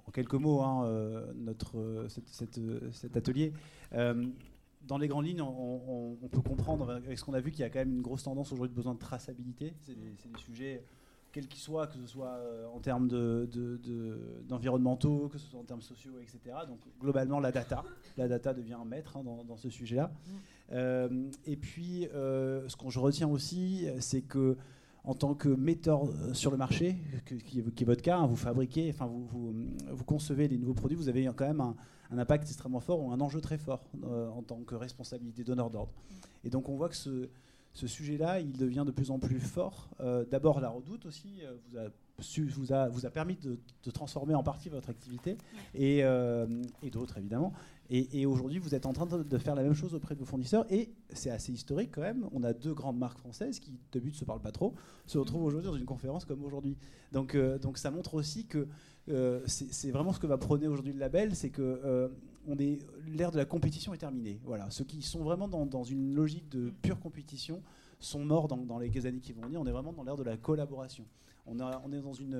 en 0.06 0.10
quelques 0.12 0.34
mots 0.34 0.62
hein, 0.62 0.88
notre 1.34 2.06
cet 2.08 3.16
atelier. 3.16 3.52
dans 3.92 4.98
les 4.98 5.08
grandes 5.08 5.26
lignes, 5.26 5.42
on, 5.42 6.28
peut 6.30 6.40
comprendre 6.40 6.90
avec 6.90 7.18
ce 7.18 7.24
qu'on 7.24 7.34
a 7.34 7.40
vu 7.40 7.50
qu'il 7.50 7.60
y 7.60 7.64
a 7.64 7.70
quand 7.70 7.80
même 7.80 7.96
une 7.96 8.02
grosse 8.02 8.22
tendance 8.22 8.52
aujourd'hui 8.52 8.70
de 8.70 8.76
besoin 8.76 8.94
de 8.94 8.98
traçabilité. 8.98 9.74
C'est 9.82 9.94
des, 9.94 10.10
des, 10.10 10.38
sujets 10.38 10.82
quels 11.32 11.46
qu'ils 11.46 11.60
soient, 11.60 11.86
que 11.86 11.94
ce 11.94 12.06
soit 12.06 12.36
euh, 12.38 12.66
en 12.74 12.80
termes 12.80 13.08
d'environnementaux, 14.48 15.24
de, 15.24 15.32
que 15.32 15.38
ce 15.38 15.46
soit 15.46 15.60
en 15.60 15.64
termes 15.64 15.82
sociaux, 15.82 16.18
etc. 16.20 16.56
Donc 16.66 16.80
globalement, 17.00 17.40
la 17.40 17.52
data, 17.52 17.84
la 18.16 18.28
data 18.28 18.54
devient 18.54 18.74
un 18.74 18.84
maître 18.84 19.16
hein, 19.16 19.24
dans, 19.24 19.56
ce 19.56 19.68
sujet-là. 19.68 20.06
Mm. 20.06 20.30
Euh, 20.72 21.30
et 21.46 21.56
puis, 21.56 22.08
euh, 22.08 22.68
ce 22.68 22.76
que 22.76 22.88
je 22.90 22.98
retiens 22.98 23.28
aussi, 23.28 23.86
c'est 24.00 24.22
que 24.22 24.56
en 25.04 25.14
tant 25.14 25.34
que 25.34 25.48
metteur 25.48 26.02
sur 26.34 26.50
le 26.50 26.56
marché, 26.58 26.96
qui, 27.24 27.60
est, 27.60 27.84
votre 27.84 28.02
cas, 28.02 28.18
hein, 28.18 28.26
vous 28.26 28.36
fabriquez, 28.36 28.90
enfin 28.90 29.06
vous, 29.06 29.26
vous, 29.26 30.04
concevez 30.04 30.48
les 30.48 30.58
nouveaux 30.58 30.74
produits, 30.74 30.96
vous 30.96 31.08
avez 31.08 31.24
quand 31.34 31.46
même 31.46 31.62
un, 31.62 31.74
impact 32.10 32.44
extrêmement 32.44 32.80
fort 32.80 33.00
ou 33.00 33.12
un 33.12 33.20
enjeu 33.20 33.40
très 33.40 33.56
fort 33.56 33.84
en 34.02 34.42
tant 34.42 34.60
que 34.64 34.74
responsabilité 34.74 35.44
donneur 35.44 35.70
d'ordre. 35.70 35.92
Mm. 35.92 36.46
Et 36.46 36.50
donc 36.50 36.68
on 36.68 36.76
voit 36.76 36.90
que 36.90 36.96
ce, 36.96 37.30
ce 37.72 37.86
sujet-là, 37.86 38.40
il 38.40 38.52
devient 38.52 38.84
de 38.86 38.90
plus 38.90 39.10
en 39.10 39.18
plus 39.18 39.40
fort. 39.40 39.88
Euh, 40.00 40.24
d'abord, 40.24 40.60
la 40.60 40.68
redoute 40.68 41.06
aussi 41.06 41.42
euh, 41.42 41.56
vous, 41.70 41.78
a 41.78 41.88
vous, 42.56 42.72
a, 42.72 42.88
vous 42.88 43.06
a 43.06 43.10
permis 43.10 43.36
de, 43.36 43.58
transformer 43.90 44.34
en 44.34 44.42
partie 44.42 44.68
votre 44.68 44.90
activité 44.90 45.38
et, 45.74 46.04
euh, 46.04 46.46
et 46.82 46.90
d'autres 46.90 47.18
évidemment. 47.18 47.52
Et, 47.90 48.26
aujourd'hui, 48.26 48.58
vous 48.58 48.74
êtes 48.74 48.84
en 48.84 48.92
train 48.92 49.06
de, 49.06 49.38
faire 49.38 49.54
la 49.54 49.62
même 49.62 49.72
chose 49.72 49.94
auprès 49.94 50.14
de 50.14 50.20
vos 50.20 50.26
fournisseurs. 50.26 50.66
Et 50.70 50.90
c'est 51.14 51.30
assez 51.30 51.52
historique 51.52 51.90
quand 51.92 52.02
même. 52.02 52.28
On 52.32 52.44
a 52.44 52.52
deux 52.52 52.74
grandes 52.74 52.98
marques 52.98 53.18
françaises 53.18 53.58
qui, 53.60 53.72
de 53.92 54.00
but, 54.00 54.14
se 54.14 54.26
parlent 54.26 54.42
pas 54.42 54.52
trop, 54.52 54.74
se 55.06 55.16
retrouvent 55.16 55.44
aujourd'hui 55.44 55.70
dans 55.70 55.76
une 55.76 55.86
conférence 55.86 56.26
comme 56.26 56.44
aujourd'hui. 56.44 56.76
Donc, 57.12 57.34
donc 57.34 57.78
ça 57.78 57.90
montre 57.90 58.12
aussi 58.14 58.44
que 58.44 58.68
c'est 59.46 59.90
vraiment 59.90 60.12
ce 60.12 60.20
que 60.20 60.26
va 60.26 60.36
prôner 60.36 60.68
aujourd'hui 60.68 60.92
le 60.92 60.98
label, 60.98 61.34
c'est 61.34 61.48
que 61.48 62.10
l'ère 63.06 63.32
de 63.32 63.36
la 63.36 63.44
compétition 63.44 63.94
est 63.94 63.98
terminée. 63.98 64.38
Voilà, 64.44 64.70
ceux 64.70 64.84
qui 64.84 65.02
sont 65.02 65.22
vraiment 65.22 65.48
dans, 65.48 65.84
une 65.84 66.14
logique 66.14 66.48
de 66.50 66.70
pure 66.82 67.00
compétition 67.00 67.62
sont 68.00 68.24
morts 68.24 68.48
dans, 68.48 68.78
les 68.78 68.88
les 68.88 69.06
années 69.06 69.20
qui 69.20 69.32
vont 69.32 69.42
venir. 69.42 69.60
On 69.60 69.66
est 69.66 69.72
vraiment 69.72 69.92
dans 69.92 70.04
l'ère 70.04 70.16
de 70.16 70.22
la 70.22 70.36
collaboration. 70.36 71.04
On, 71.46 71.56
est 71.92 72.00
dans 72.00 72.12
une, 72.12 72.36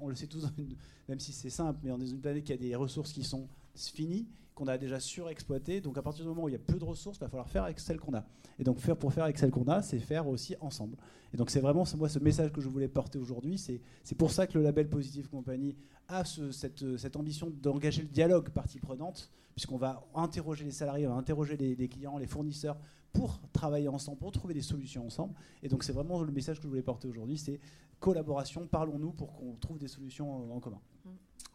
on 0.00 0.08
le 0.08 0.14
sait 0.14 0.26
tous, 0.26 0.46
même 1.08 1.20
si 1.20 1.32
c'est 1.32 1.50
simple, 1.50 1.80
mais 1.82 1.90
on 1.90 1.96
est 1.96 2.04
dans 2.04 2.06
une 2.06 2.20
planète 2.20 2.44
qui 2.44 2.52
a 2.54 2.56
des 2.56 2.74
ressources 2.74 3.12
qui 3.12 3.22
sont 3.22 3.46
finies, 3.74 4.26
qu'on 4.58 4.66
a 4.66 4.76
déjà 4.76 4.98
surexploitées. 4.98 5.80
Donc 5.80 5.96
à 5.98 6.02
partir 6.02 6.24
du 6.24 6.28
moment 6.28 6.42
où 6.42 6.48
il 6.48 6.52
y 6.52 6.56
a 6.56 6.58
peu 6.58 6.78
de 6.78 6.84
ressources, 6.84 7.18
il 7.18 7.20
va 7.20 7.28
falloir 7.28 7.48
faire 7.48 7.62
avec 7.62 7.78
celles 7.78 8.00
qu'on 8.00 8.14
a. 8.14 8.24
Et 8.58 8.64
donc 8.64 8.80
faire, 8.80 8.96
pour 8.96 9.12
faire 9.12 9.24
avec 9.24 9.38
celles 9.38 9.52
qu'on 9.52 9.68
a, 9.68 9.82
c'est 9.82 10.00
faire 10.00 10.26
aussi 10.26 10.56
ensemble. 10.60 10.96
Et 11.32 11.36
donc 11.36 11.50
c'est 11.50 11.60
vraiment 11.60 11.84
moi 11.96 12.08
ce 12.08 12.18
message 12.18 12.52
que 12.52 12.60
je 12.60 12.68
voulais 12.68 12.88
porter 12.88 13.18
aujourd'hui. 13.18 13.56
C'est 13.56 14.18
pour 14.18 14.32
ça 14.32 14.48
que 14.48 14.58
le 14.58 14.64
label 14.64 14.88
Positive 14.88 15.28
Company 15.28 15.76
a 16.08 16.24
cette, 16.24 16.96
cette, 16.96 17.16
ambition 17.16 17.50
d'engager 17.50 18.02
le 18.02 18.08
dialogue 18.08 18.48
partie 18.48 18.80
prenante, 18.80 19.30
puisqu'on 19.54 19.76
va 19.76 20.04
interroger 20.14 20.64
les 20.64 20.72
salariés, 20.72 21.06
on 21.06 21.10
va 21.10 21.16
interroger 21.16 21.56
les, 21.56 21.88
clients, 21.88 22.18
les 22.18 22.26
fournisseurs 22.26 22.78
pour 23.12 23.40
travailler 23.52 23.88
ensemble, 23.88 24.18
pour 24.18 24.32
trouver 24.32 24.54
des 24.54 24.62
solutions 24.62 25.06
ensemble. 25.06 25.34
Et 25.62 25.68
donc 25.68 25.84
c'est 25.84 25.92
vraiment 25.92 26.20
le 26.22 26.32
message 26.32 26.56
que 26.58 26.64
je 26.64 26.68
voulais 26.68 26.82
porter 26.82 27.06
aujourd'hui, 27.06 27.38
c'est 27.38 27.60
collaboration, 28.00 28.66
parlons-nous 28.66 29.12
pour 29.12 29.32
qu'on 29.34 29.52
trouve 29.54 29.78
des 29.78 29.88
solutions 29.88 30.52
en 30.52 30.58
commun. 30.58 30.80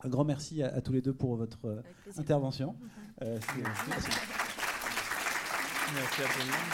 Un 0.04 0.10
grand 0.10 0.26
merci 0.26 0.62
à, 0.62 0.82
tous 0.82 0.92
les 0.92 1.02
deux 1.02 1.14
pour 1.14 1.36
votre 1.36 1.66
euh, 1.66 1.82
intervention. 2.18 2.76
Euh, 3.22 3.38
merci. 3.56 4.10
merci 5.94 6.22
à 6.24 6.26
tout 6.26 6.40
le 6.40 6.46
monde. 6.50 6.74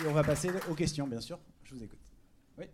Et 0.00 0.08
on 0.08 0.12
va 0.14 0.24
passer 0.24 0.50
aux 0.70 0.74
questions, 0.74 1.06
bien 1.06 1.20
sûr. 1.20 1.38
Je 1.64 1.74
vous 1.74 1.82
écoute. 1.84 2.00
Oui. 2.56 2.64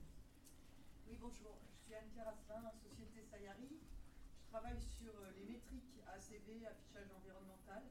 Oui, 1.11 1.19
bonjour. 1.21 1.59
Je 1.75 1.83
suis 1.83 1.95
Asselin, 1.99 2.71
Société 2.79 3.27
Sayari. 3.29 3.75
Je 3.75 4.49
travaille 4.55 4.79
sur 4.81 5.11
euh, 5.11 5.35
les 5.37 5.51
métriques 5.51 5.99
ACV, 6.07 6.63
affichage 6.65 7.11
environnemental. 7.11 7.83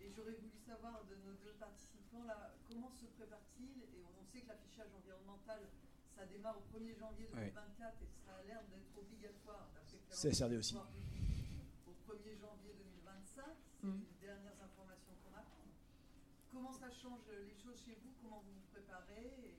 Et 0.00 0.08
j'aurais 0.08 0.40
voulu 0.40 0.56
savoir 0.66 1.04
de 1.04 1.14
nos 1.20 1.36
deux 1.44 1.54
participants 1.60 2.24
là, 2.26 2.56
comment 2.66 2.90
se 2.96 3.04
prépare-t-il? 3.12 3.76
Et 3.92 4.02
on 4.18 4.24
sait 4.24 4.40
que 4.40 4.48
l'affichage 4.48 4.88
environnemental, 4.96 5.68
ça 6.20 6.26
démarre 6.26 6.56
au 6.58 6.76
1er 6.76 6.92
janvier 6.98 7.28
2024 7.32 8.02
et 8.02 8.08
ça 8.26 8.36
a 8.36 8.42
l'air 8.44 8.60
d'être 8.68 8.92
obligatoire. 8.98 9.70
C'est 10.10 10.30
CSRD 10.30 10.58
aussi. 10.58 10.76
Au 10.76 11.96
1er 12.12 12.36
janvier 12.36 12.76
2025, 12.76 13.44
c'est 13.80 13.86
les 13.86 14.20
dernières 14.20 14.60
informations 14.60 15.16
qu'on 15.24 15.32
a. 15.38 15.44
Comment 16.52 16.72
ça 16.74 16.90
change 16.90 17.24
les 17.30 17.56
choses 17.56 17.80
chez 17.82 17.96
vous? 18.04 18.12
Comment 18.20 18.44
vous 18.44 18.52
vous 18.52 18.68
préparez? 18.70 19.56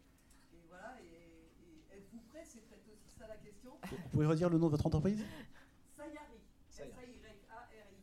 Et, 0.54 0.62
voilà, 0.70 1.02
et, 1.02 1.98
êtes-vous 1.98 2.22
prêt 2.30 2.46
C'est 2.46 2.62
peut-être 2.70 2.88
aussi 2.94 3.10
ça 3.10 3.26
la 3.28 3.38
question. 3.38 3.72
Vous 3.90 4.10
pouvez 4.12 4.28
redire 4.28 4.50
le 4.50 4.60
nom 4.60 4.68
de 4.68 4.72
votre 4.72 4.86
entreprise 4.86 5.26
Sayari. 5.98 6.38
S-A-Y-A-R-I. 6.70 7.98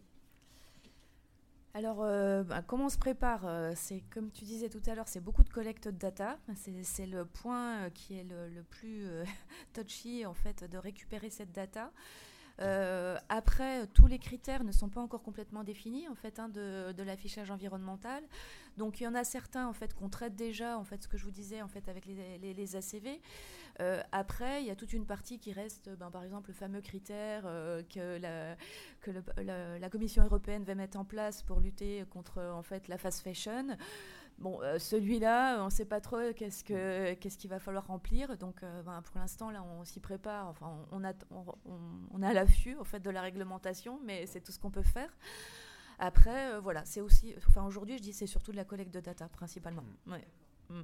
Alors, 1.78 1.98
euh, 2.02 2.42
bah, 2.42 2.60
comment 2.60 2.86
on 2.86 2.88
se 2.88 2.98
prépare 2.98 3.42
euh, 3.44 3.72
C'est 3.76 4.02
comme 4.10 4.32
tu 4.32 4.44
disais 4.44 4.68
tout 4.68 4.82
à 4.88 4.96
l'heure, 4.96 5.06
c'est 5.06 5.20
beaucoup 5.20 5.44
de 5.44 5.48
collecte 5.48 5.86
de 5.86 5.96
data. 5.96 6.36
C'est 6.82 7.06
le 7.06 7.24
point 7.24 7.84
euh, 7.84 7.90
qui 7.90 8.18
est 8.18 8.24
le, 8.24 8.48
le 8.48 8.64
plus 8.64 9.06
touchy 9.74 10.26
en 10.26 10.34
fait 10.34 10.68
de 10.68 10.76
récupérer 10.76 11.30
cette 11.30 11.52
data. 11.52 11.92
Euh, 12.60 13.16
après, 13.28 13.86
tous 13.88 14.06
les 14.06 14.18
critères 14.18 14.64
ne 14.64 14.72
sont 14.72 14.88
pas 14.88 15.00
encore 15.00 15.22
complètement 15.22 15.62
définis 15.62 16.08
en 16.08 16.14
fait 16.14 16.38
hein, 16.38 16.48
de, 16.48 17.02
l'affichage 17.02 17.50
environnemental. 17.50 18.22
Donc 18.76 19.00
il 19.00 19.04
y 19.04 19.06
en 19.06 19.14
a 19.14 19.24
certains 19.24 19.66
en 19.66 19.72
fait 19.72 19.94
qu'on 19.94 20.08
traite 20.08 20.34
déjà 20.34 20.78
en 20.78 20.84
fait 20.84 21.02
ce 21.02 21.08
que 21.08 21.16
je 21.16 21.24
vous 21.24 21.30
disais 21.30 21.62
en 21.62 21.68
fait 21.68 21.88
avec 21.88 22.06
les, 22.06 22.76
ACV. 22.76 23.20
Euh, 23.80 24.02
après, 24.10 24.62
il 24.62 24.66
y 24.66 24.70
a 24.70 24.76
toute 24.76 24.92
une 24.92 25.06
partie 25.06 25.38
qui 25.38 25.52
reste, 25.52 25.88
ben, 25.98 26.10
par 26.10 26.24
exemple 26.24 26.48
le 26.48 26.54
fameux 26.54 26.80
critère 26.80 27.42
euh, 27.46 27.82
que, 27.84 28.18
la, 28.18 28.56
que 29.00 29.12
la, 29.40 29.88
Commission 29.88 30.24
européenne 30.24 30.64
va 30.64 30.74
mettre 30.74 30.98
en 30.98 31.04
place 31.04 31.42
pour 31.42 31.60
lutter 31.60 32.04
contre 32.10 32.42
en 32.42 32.62
fait 32.62 32.88
la 32.88 32.98
fast 32.98 33.22
fashion. 33.22 33.76
Bon, 34.38 34.60
euh, 34.62 34.78
celui-là, 34.78 35.60
on 35.62 35.64
ne 35.64 35.70
sait 35.70 35.84
pas 35.84 36.00
trop 36.00 36.18
qu'est-ce 36.36 36.62
que 36.62 37.14
qu'est-ce 37.14 37.36
qu'il 37.36 37.50
va 37.50 37.58
falloir 37.58 37.86
remplir. 37.88 38.38
Donc, 38.38 38.62
euh, 38.62 38.82
ben, 38.82 39.02
pour 39.02 39.18
l'instant, 39.18 39.50
là, 39.50 39.64
on 39.64 39.84
s'y 39.84 39.98
prépare. 39.98 40.46
Enfin, 40.46 40.86
on, 40.92 41.02
a, 41.02 41.12
on, 41.30 42.22
à 42.22 42.32
l'affût 42.32 42.76
en 42.78 42.84
fait 42.84 43.00
de 43.00 43.10
la 43.10 43.20
réglementation, 43.20 43.98
mais 44.04 44.26
c'est 44.26 44.40
tout 44.40 44.52
ce 44.52 44.60
qu'on 44.60 44.70
peut 44.70 44.82
faire. 44.82 45.10
Après, 45.98 46.52
euh, 46.52 46.60
voilà, 46.60 46.84
c'est 46.84 47.00
aussi. 47.00 47.34
Enfin, 47.48 47.66
aujourd'hui, 47.66 47.98
je 47.98 48.02
dis 48.02 48.12
c'est 48.12 48.28
surtout 48.28 48.52
de 48.52 48.56
la 48.56 48.64
collecte 48.64 48.94
de 48.94 49.00
data 49.00 49.28
principalement. 49.28 49.82
Mmh. 50.06 50.12
Ouais. 50.12 50.28
Mmh. 50.70 50.82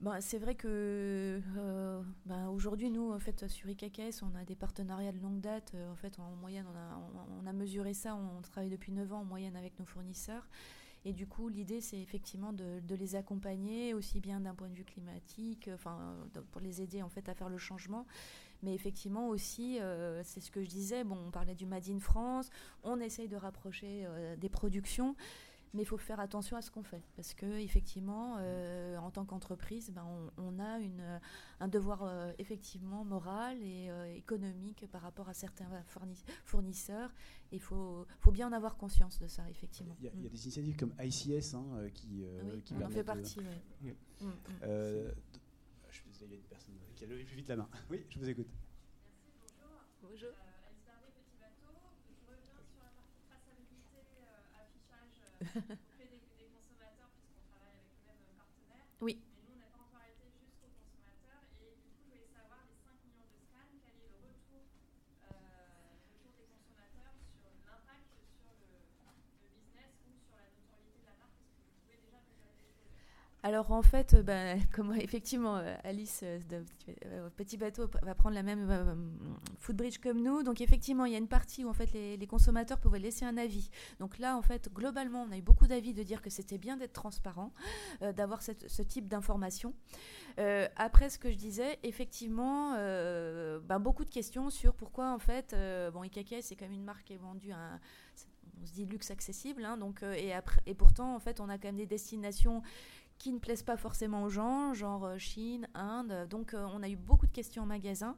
bah, 0.00 0.20
c'est 0.20 0.38
vrai 0.38 0.54
que 0.54 1.40
euh, 1.56 2.02
bah, 2.26 2.50
aujourd'hui, 2.50 2.90
nous, 2.90 3.12
en 3.12 3.18
fait, 3.18 3.48
sur 3.48 3.70
IKKS, 3.70 4.22
on 4.22 4.34
a 4.38 4.44
des 4.44 4.54
partenariats 4.54 5.12
de 5.12 5.18
longue 5.18 5.40
date. 5.40 5.72
Euh, 5.74 5.90
en 5.90 5.96
fait, 5.96 6.18
en 6.18 6.36
moyenne, 6.36 6.66
on 6.70 6.76
a, 6.76 7.00
on, 7.42 7.46
a, 7.46 7.52
mesuré 7.54 7.94
ça. 7.94 8.14
On 8.14 8.42
travaille 8.42 8.68
depuis 8.68 8.92
9 8.92 9.12
ans 9.14 9.20
en 9.20 9.24
moyenne 9.24 9.56
avec 9.56 9.78
nos 9.78 9.86
fournisseurs. 9.86 10.46
Et 11.06 11.14
du 11.14 11.26
coup, 11.26 11.48
l'idée, 11.48 11.80
c'est 11.80 11.98
effectivement 11.98 12.52
de, 12.52 12.80
de, 12.80 12.94
les 12.94 13.14
accompagner, 13.14 13.94
aussi 13.94 14.20
bien 14.20 14.40
d'un 14.40 14.54
point 14.54 14.68
de 14.68 14.74
vue 14.74 14.84
climatique, 14.84 15.70
enfin, 15.72 16.14
pour 16.50 16.60
les 16.60 16.82
aider 16.82 17.00
en 17.00 17.08
fait 17.08 17.28
à 17.28 17.34
faire 17.34 17.48
le 17.48 17.58
changement. 17.58 18.06
Mais 18.62 18.74
effectivement 18.74 19.28
aussi, 19.28 19.78
euh, 19.80 20.22
c'est 20.24 20.40
ce 20.40 20.50
que 20.50 20.62
je 20.62 20.68
disais, 20.68 21.04
bon, 21.04 21.16
on 21.28 21.30
parlait 21.30 21.54
du 21.54 21.64
Made 21.64 21.88
in 21.88 22.00
France, 22.00 22.50
on 22.82 23.00
essaye 23.00 23.28
de 23.28 23.36
rapprocher 23.36 24.04
des 24.38 24.48
productions 24.48 25.14
mais 25.74 25.82
il 25.82 25.86
faut 25.86 25.98
faire 25.98 26.20
attention 26.20 26.56
à 26.56 26.62
ce 26.62 26.70
qu'on 26.70 26.82
fait 26.82 27.02
parce 27.16 27.34
que 27.34 27.46
effectivement, 27.58 28.36
euh, 28.38 28.96
en 28.96 29.10
tant 29.10 29.24
qu'entreprise, 29.24 29.90
ben, 29.90 30.06
on, 30.38 30.58
a 30.58 30.78
une, 30.78 31.20
un 31.60 31.68
devoir 31.68 32.02
euh, 32.02 32.32
effectivement 32.38 33.04
moral 33.04 33.62
et 33.62 33.90
euh, 33.90 34.14
économique 34.14 34.86
par 34.90 35.02
rapport 35.02 35.28
à 35.28 35.34
certains 35.34 35.68
fournisseurs. 36.44 37.12
Il 37.52 37.60
faut, 37.60 38.06
faut, 38.20 38.32
bien 38.32 38.48
en 38.48 38.52
avoir 38.52 38.76
conscience 38.76 39.18
de 39.18 39.28
ça, 39.28 39.48
effectivement. 39.50 39.96
Il 40.00 40.06
y 40.06 40.08
a, 40.08 40.12
mm. 40.12 40.28
des 40.28 40.44
initiatives 40.44 40.76
comme 40.76 40.94
ICS 41.00 41.54
hein, 41.54 41.88
qui, 41.94 42.24
oui, 42.44 42.62
qui 42.62 42.74
on 42.74 42.82
en 42.82 42.88
fait 42.88 43.04
partie. 43.04 43.40
Oui. 43.82 43.92
Mm. 44.20 44.26
Mm. 44.26 44.32
je 44.62 45.94
suis 45.94 46.10
désolé, 46.10 46.30
il 46.30 46.32
y 46.32 46.36
a 46.36 46.40
une 46.40 46.48
personne 46.48 46.74
qui 46.94 47.04
a 47.04 47.06
levé 47.06 47.24
plus 47.24 47.36
vite 47.36 47.48
la 47.48 47.56
main. 47.56 47.68
Oui, 47.90 48.04
je 48.10 48.18
vous 48.18 48.28
écoute. 48.28 48.48
Merci, 48.98 49.52
bonjour. 50.02 50.30
Bonjour. 50.30 50.32
des, 56.00 56.22
des, 56.40 56.48
consommateurs, 56.48 57.12
puisqu'on 57.12 57.44
travaille 57.52 57.76
avec 57.76 57.92
le 58.08 58.16
même 58.16 58.36
partenaire. 58.40 58.86
Oui. 59.04 59.20
Mais 59.36 59.44
nous, 59.44 59.52
on 59.52 59.60
n'a 59.60 59.68
pas 59.68 59.84
encore 59.84 60.04
été 60.08 60.32
jusqu'aux 60.32 60.72
consommateurs. 60.72 61.44
Et 61.60 61.76
du 61.76 61.92
coup, 61.92 62.00
je 62.00 62.08
voulais 62.08 62.28
savoir, 62.32 62.64
les 62.64 62.76
5 62.80 62.96
millions 63.04 63.28
de 63.28 63.36
scans, 63.44 63.68
quel 63.84 64.00
est 64.00 64.08
le 64.16 64.20
retour, 64.24 64.64
euh, 65.28 65.92
le 65.92 66.16
retour 66.16 66.32
des 66.40 66.48
consommateurs 66.48 67.12
sur 67.36 67.52
l'impact 67.68 68.08
sur 68.40 68.48
le, 68.64 68.80
le, 68.80 69.48
business 69.52 69.92
ou 70.08 70.16
sur 70.24 70.40
la 70.40 70.48
notoriété 70.56 71.04
de 71.04 71.08
la 71.12 71.16
marque 71.20 71.36
Est-ce 71.44 71.60
que 71.60 71.68
vous 71.68 71.76
pouvez 71.84 72.00
déjà 72.00 72.16
nous 72.24 72.36
dire 72.40 72.56
des 72.56 72.72
choses 72.72 72.96
alors 73.46 73.70
en 73.70 73.82
fait, 73.82 74.14
euh, 74.14 74.22
ben, 74.24 74.60
comme 74.72 74.92
effectivement 74.96 75.58
euh, 75.58 75.76
Alice 75.84 76.24
de 76.50 76.64
Petit 77.36 77.56
Bateau 77.56 77.88
va 78.02 78.14
prendre 78.16 78.34
la 78.34 78.42
même 78.42 78.68
footbridge 79.60 79.98
comme 79.98 80.20
nous, 80.20 80.42
donc 80.42 80.60
effectivement 80.60 81.04
il 81.04 81.12
y 81.12 81.14
a 81.14 81.18
une 81.18 81.28
partie 81.28 81.64
où 81.64 81.68
en 81.68 81.72
fait 81.72 81.92
les, 81.92 82.26
consommateurs 82.26 82.78
pouvaient 82.80 82.98
laisser 82.98 83.24
un 83.24 83.36
avis. 83.36 83.70
Donc 84.00 84.18
là 84.18 84.36
en 84.36 84.42
fait 84.42 84.68
globalement 84.74 85.24
on 85.28 85.32
a 85.32 85.36
eu 85.36 85.42
beaucoup 85.42 85.68
d'avis 85.68 85.94
de 85.94 86.02
dire 86.02 86.22
que 86.22 86.30
c'était 86.30 86.58
bien 86.58 86.76
d'être 86.76 86.92
transparent, 86.92 87.52
d'avoir 88.16 88.42
ce 88.42 88.82
type 88.82 89.06
d'information. 89.06 89.74
après 90.74 91.08
ce 91.08 91.18
que 91.18 91.30
je 91.30 91.36
disais, 91.36 91.78
effectivement 91.84 92.72
ben, 92.72 93.78
beaucoup 93.78 94.04
de 94.04 94.10
questions 94.10 94.50
sur 94.50 94.74
pourquoi 94.74 95.12
en 95.12 95.20
fait 95.20 95.54
bon 95.92 96.02
IKK 96.02 96.36
c'est 96.40 96.56
quand 96.56 96.64
même 96.64 96.74
une 96.74 96.84
marque 96.84 97.04
qui 97.04 97.12
est 97.12 97.18
vendue 97.18 97.52
à 97.52 97.78
on 98.60 98.66
se 98.66 98.72
dit 98.72 98.86
luxe 98.86 99.10
accessible, 99.10 99.64
hein, 99.64 99.78
et, 100.16 100.32
et 100.66 100.74
pourtant, 100.74 101.14
en 101.14 101.20
fait, 101.20 101.40
on 101.40 101.48
a 101.50 101.58
quand 101.58 101.68
même 101.68 101.76
des 101.76 101.86
destinations 101.86 102.62
qui 103.18 103.32
ne 103.32 103.38
plaisent 103.38 103.62
pas 103.62 103.76
forcément 103.76 104.22
aux 104.24 104.28
gens, 104.28 104.74
genre 104.74 105.04
euh, 105.04 105.18
Chine, 105.18 105.68
Inde. 105.74 106.26
Donc 106.28 106.54
euh, 106.54 106.66
on 106.74 106.82
a 106.82 106.88
eu 106.88 106.96
beaucoup 106.96 107.26
de 107.26 107.32
questions 107.32 107.62
en 107.62 107.66
magasin. 107.66 108.16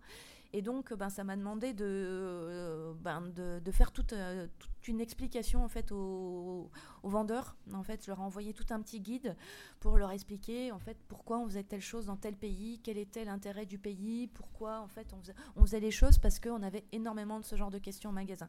Et 0.54 0.62
donc, 0.62 0.94
ben, 0.94 1.10
ça 1.10 1.24
m'a 1.24 1.36
demandé 1.36 1.74
de, 1.74 1.84
euh, 1.86 2.94
ben, 3.00 3.20
de, 3.20 3.70
faire 3.70 3.92
toute, 3.92 4.14
euh, 4.14 4.46
une 4.86 5.00
explication 5.00 5.62
en 5.62 5.68
fait 5.68 5.92
aux, 5.92 6.70
aux 7.02 7.08
vendeurs. 7.08 7.54
En 7.74 7.82
fait, 7.82 8.02
je 8.02 8.10
leur 8.10 8.20
ai 8.20 8.22
envoyé 8.22 8.54
tout 8.54 8.64
un 8.70 8.80
petit 8.80 9.00
guide 9.00 9.36
pour 9.78 9.98
leur 9.98 10.10
expliquer 10.10 10.72
en 10.72 10.78
fait 10.78 10.96
pourquoi 11.08 11.38
on 11.38 11.46
faisait 11.46 11.64
telle 11.64 11.82
chose 11.82 12.06
dans 12.06 12.16
tel 12.16 12.34
pays, 12.34 12.80
quel 12.82 12.96
était 12.96 13.26
l'intérêt 13.26 13.66
du 13.66 13.78
pays, 13.78 14.28
pourquoi 14.28 14.80
en 14.80 14.88
fait 14.88 15.12
on 15.12 15.20
faisait, 15.20 15.34
on 15.56 15.60
faisait 15.62 15.80
les 15.80 15.90
choses 15.90 16.16
parce 16.16 16.40
qu'on 16.40 16.62
avait 16.62 16.84
énormément 16.92 17.38
de 17.38 17.44
ce 17.44 17.54
genre 17.54 17.70
de 17.70 17.78
questions 17.78 18.08
en 18.08 18.14
magasin. 18.14 18.48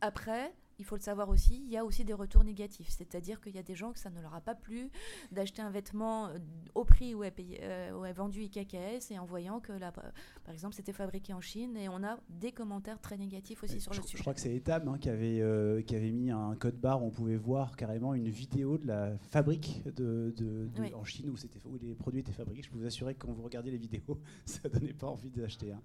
Après, 0.00 0.52
il 0.78 0.84
faut 0.84 0.96
le 0.96 1.00
savoir 1.00 1.28
aussi, 1.28 1.56
il 1.64 1.70
y 1.70 1.76
a 1.76 1.84
aussi 1.84 2.04
des 2.04 2.12
retours 2.12 2.44
négatifs. 2.44 2.88
C'est-à-dire 2.90 3.40
qu'il 3.40 3.54
y 3.54 3.58
a 3.58 3.62
des 3.62 3.74
gens 3.74 3.92
que 3.92 3.98
ça 3.98 4.10
ne 4.10 4.20
leur 4.20 4.34
a 4.34 4.40
pas 4.40 4.54
plu 4.54 4.90
d'acheter 5.32 5.62
un 5.62 5.70
vêtement 5.70 6.26
euh, 6.28 6.38
au 6.74 6.84
prix 6.84 7.14
où 7.14 7.24
est, 7.24 7.30
payé, 7.30 7.58
euh, 7.62 7.98
où 7.98 8.04
est 8.04 8.12
vendu 8.12 8.42
IKKS 8.42 9.10
et 9.10 9.18
en 9.18 9.24
voyant 9.24 9.60
que, 9.60 9.72
là, 9.72 9.90
par 9.92 10.04
exemple, 10.52 10.74
c'était 10.74 10.92
fabriqué 10.92 11.32
en 11.32 11.40
Chine. 11.40 11.76
Et 11.76 11.88
on 11.88 12.02
a 12.04 12.18
des 12.28 12.52
commentaires 12.52 13.00
très 13.00 13.16
négatifs 13.16 13.62
aussi 13.62 13.76
Et 13.76 13.80
sur 13.80 13.92
je, 13.92 14.00
le 14.00 14.04
je 14.04 14.10
sujet. 14.10 14.20
crois 14.22 14.34
que 14.34 14.40
c'est 14.40 14.54
Etam 14.54 14.88
hein, 14.88 14.98
qui, 14.98 15.08
avait, 15.08 15.40
euh, 15.40 15.80
qui 15.82 15.96
avait 15.96 16.12
mis 16.12 16.30
un 16.30 16.54
code 16.56 16.76
barre 16.78 17.02
où 17.02 17.06
on 17.06 17.10
pouvait 17.10 17.36
voir 17.36 17.76
carrément 17.76 18.12
une 18.14 18.28
vidéo 18.28 18.76
de 18.78 18.86
la 18.86 19.16
fabrique 19.18 19.82
de, 19.86 20.32
de- 20.36 20.68
de- 20.74 20.80
Oui. 20.80 20.94
en 20.94 21.04
Chine 21.04 21.30
où, 21.30 21.68
où 21.70 21.78
les 21.78 21.94
produits 21.94 22.20
étaient 22.20 22.32
fabriqués. 22.32 22.62
Je 22.62 22.70
peux 22.70 22.78
vous 22.78 22.86
assurer 22.86 23.14
que 23.14 23.24
quand 23.26 23.32
vous 23.32 23.42
regardez 23.42 23.70
les 23.70 23.78
vidéos, 23.78 24.20
ça 24.44 24.68
donnait 24.68 24.92
pas 24.94 25.06
envie 25.08 25.30
d'acheter. 25.30 25.72
un. 25.72 25.80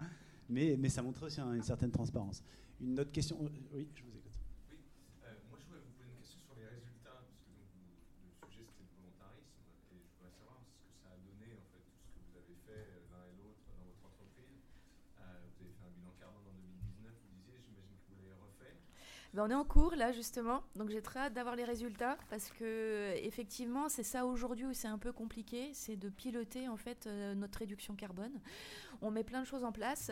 Mais, 0.49 0.75
mais 0.77 0.89
ça 0.89 1.01
montrait 1.01 1.27
aussi 1.27 1.39
un- 1.39 1.53
une 1.53 1.63
certaine 1.63 1.91
transparence. 1.91 2.43
Une 2.81 2.99
autre 2.99 3.11
question 3.11 3.37
Oui, 3.39 3.87
je 3.95 4.03
vous 4.03 4.09
écoute. 4.09 4.31
Euh, 5.23 5.31
moi, 5.49 5.59
je 5.61 5.65
voulais 5.67 5.79
vous 5.79 5.91
poser 5.95 6.09
une 6.09 6.17
question 6.17 6.39
sur 6.43 6.55
les 6.59 6.65
résultats, 6.67 7.23
parce 7.23 7.39
que 7.45 7.53
donc, 7.55 7.69
vous- 7.71 7.93
le 8.25 8.49
sujet 8.49 8.65
c'était 8.67 8.83
le 8.83 8.91
volontarisme, 8.99 9.53
et 9.93 10.01
je 10.01 10.09
voudrais 10.17 10.33
savoir 10.33 10.59
ce 10.65 10.75
que 10.81 10.91
ça 10.97 11.13
a 11.13 11.17
donné, 11.23 11.55
en 11.55 11.65
fait, 11.71 11.79
tout 11.87 12.01
ce 12.03 12.09
que 12.11 12.19
vous 12.25 12.35
avez 12.41 12.57
fait 12.67 12.83
euh, 12.83 13.05
l'un 13.13 13.23
et 13.31 13.35
l'autre 13.37 13.61
dans 13.69 13.85
votre 13.85 14.01
entreprise. 14.01 14.65
Euh, 15.20 15.20
vous 15.57 15.63
avez 15.65 15.73
fait 15.73 15.85
un 15.85 15.91
bilan 15.91 16.11
carbone 16.19 16.41
en 16.47 16.51
2019, 16.53 17.13
vous 17.13 17.35
disiez, 17.37 17.59
j'imagine 17.63 17.97
que 18.07 18.13
vous 18.13 18.21
l'avez 18.23 18.39
refait. 18.41 18.75
Ben, 19.33 19.43
on 19.45 19.49
est 19.49 19.55
en 19.55 19.65
cours 19.65 19.95
là 19.95 20.11
justement, 20.11 20.63
donc 20.75 20.89
j'ai 20.89 21.01
très 21.01 21.19
hâte 21.19 21.33
d'avoir 21.33 21.55
les 21.55 21.63
résultats 21.63 22.17
parce 22.29 22.49
que 22.51 23.13
effectivement 23.15 23.89
c'est 23.89 24.03
ça 24.03 24.25
aujourd'hui 24.25 24.65
où 24.65 24.73
c'est 24.73 24.87
un 24.89 24.97
peu 24.97 25.11
compliqué, 25.11 25.71
c'est 25.73 25.95
de 25.95 26.09
piloter 26.09 26.67
en 26.67 26.77
fait 26.77 27.07
euh, 27.07 27.33
notre 27.35 27.59
réduction 27.59 27.95
carbone. 27.95 28.39
On 29.01 29.11
met 29.11 29.23
plein 29.23 29.41
de 29.41 29.47
choses 29.47 29.63
en 29.63 29.71
place. 29.71 30.11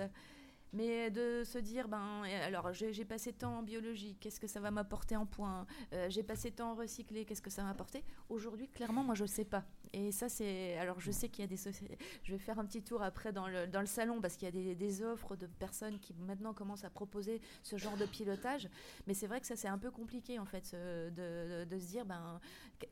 Mais 0.72 1.09
de 1.09 1.43
se 1.45 1.57
dire, 1.57 1.88
ben, 1.88 2.24
alors 2.45 2.72
j'ai 2.74 3.03
passé 3.05 3.34
tant 3.34 3.57
en 3.57 3.63
biologie, 3.63 4.15
qu'est-ce 4.20 4.39
que 4.39 4.45
ça 4.45 4.59
va 4.59 4.70
m'apporter 4.70 5.15
en 5.15 5.26
points? 5.26 5.65
Euh, 5.93 6.07
J'ai 6.11 6.22
passé 6.22 6.51
tant 6.51 6.74
en 6.74 6.76
recyclé, 6.76 7.26
qu'est-ce 7.26 7.41
que 7.41 7.49
ça 7.49 7.63
va 7.63 7.70
m'apporter? 7.70 8.03
Aujourd'hui, 8.30 8.67
clairement, 8.67 9.03
moi, 9.03 9.15
je 9.15 9.24
ne 9.24 9.28
sais 9.28 9.45
pas. 9.45 9.63
Et 9.91 10.11
ça, 10.11 10.29
c'est. 10.29 10.77
Alors, 10.77 10.99
je 10.99 11.09
sais 11.11 11.29
qu'il 11.29 11.41
y 11.41 11.45
a 11.45 11.47
des 11.47 11.57
sociétés. 11.57 11.97
Je 12.23 12.31
vais 12.31 12.37
faire 12.37 12.59
un 12.59 12.65
petit 12.65 12.83
tour 12.83 13.01
après 13.01 13.33
dans 13.33 13.47
le, 13.47 13.65
dans 13.65 13.79
le 13.81 13.87
salon 13.87 14.21
parce 14.21 14.35
qu'il 14.35 14.45
y 14.45 14.49
a 14.49 14.51
des, 14.51 14.75
des 14.75 15.01
offres 15.01 15.35
de 15.35 15.47
personnes 15.47 15.97
qui 15.99 16.13
maintenant 16.13 16.53
commencent 16.53 16.83
à 16.83 16.91
proposer 16.91 17.41
ce 17.63 17.75
genre 17.77 17.97
de 17.97 18.05
pilotage. 18.05 18.69
Mais 19.07 19.15
c'est 19.15 19.25
vrai 19.25 19.41
que 19.41 19.47
ça, 19.47 19.55
c'est 19.55 19.67
un 19.67 19.79
peu 19.79 19.89
compliqué, 19.89 20.37
en 20.37 20.45
fait, 20.45 20.71
de, 20.75 21.09
de- 21.09 21.65
de 21.65 21.79
se 21.79 21.87
dire, 21.87 22.05
ben, 22.05 22.39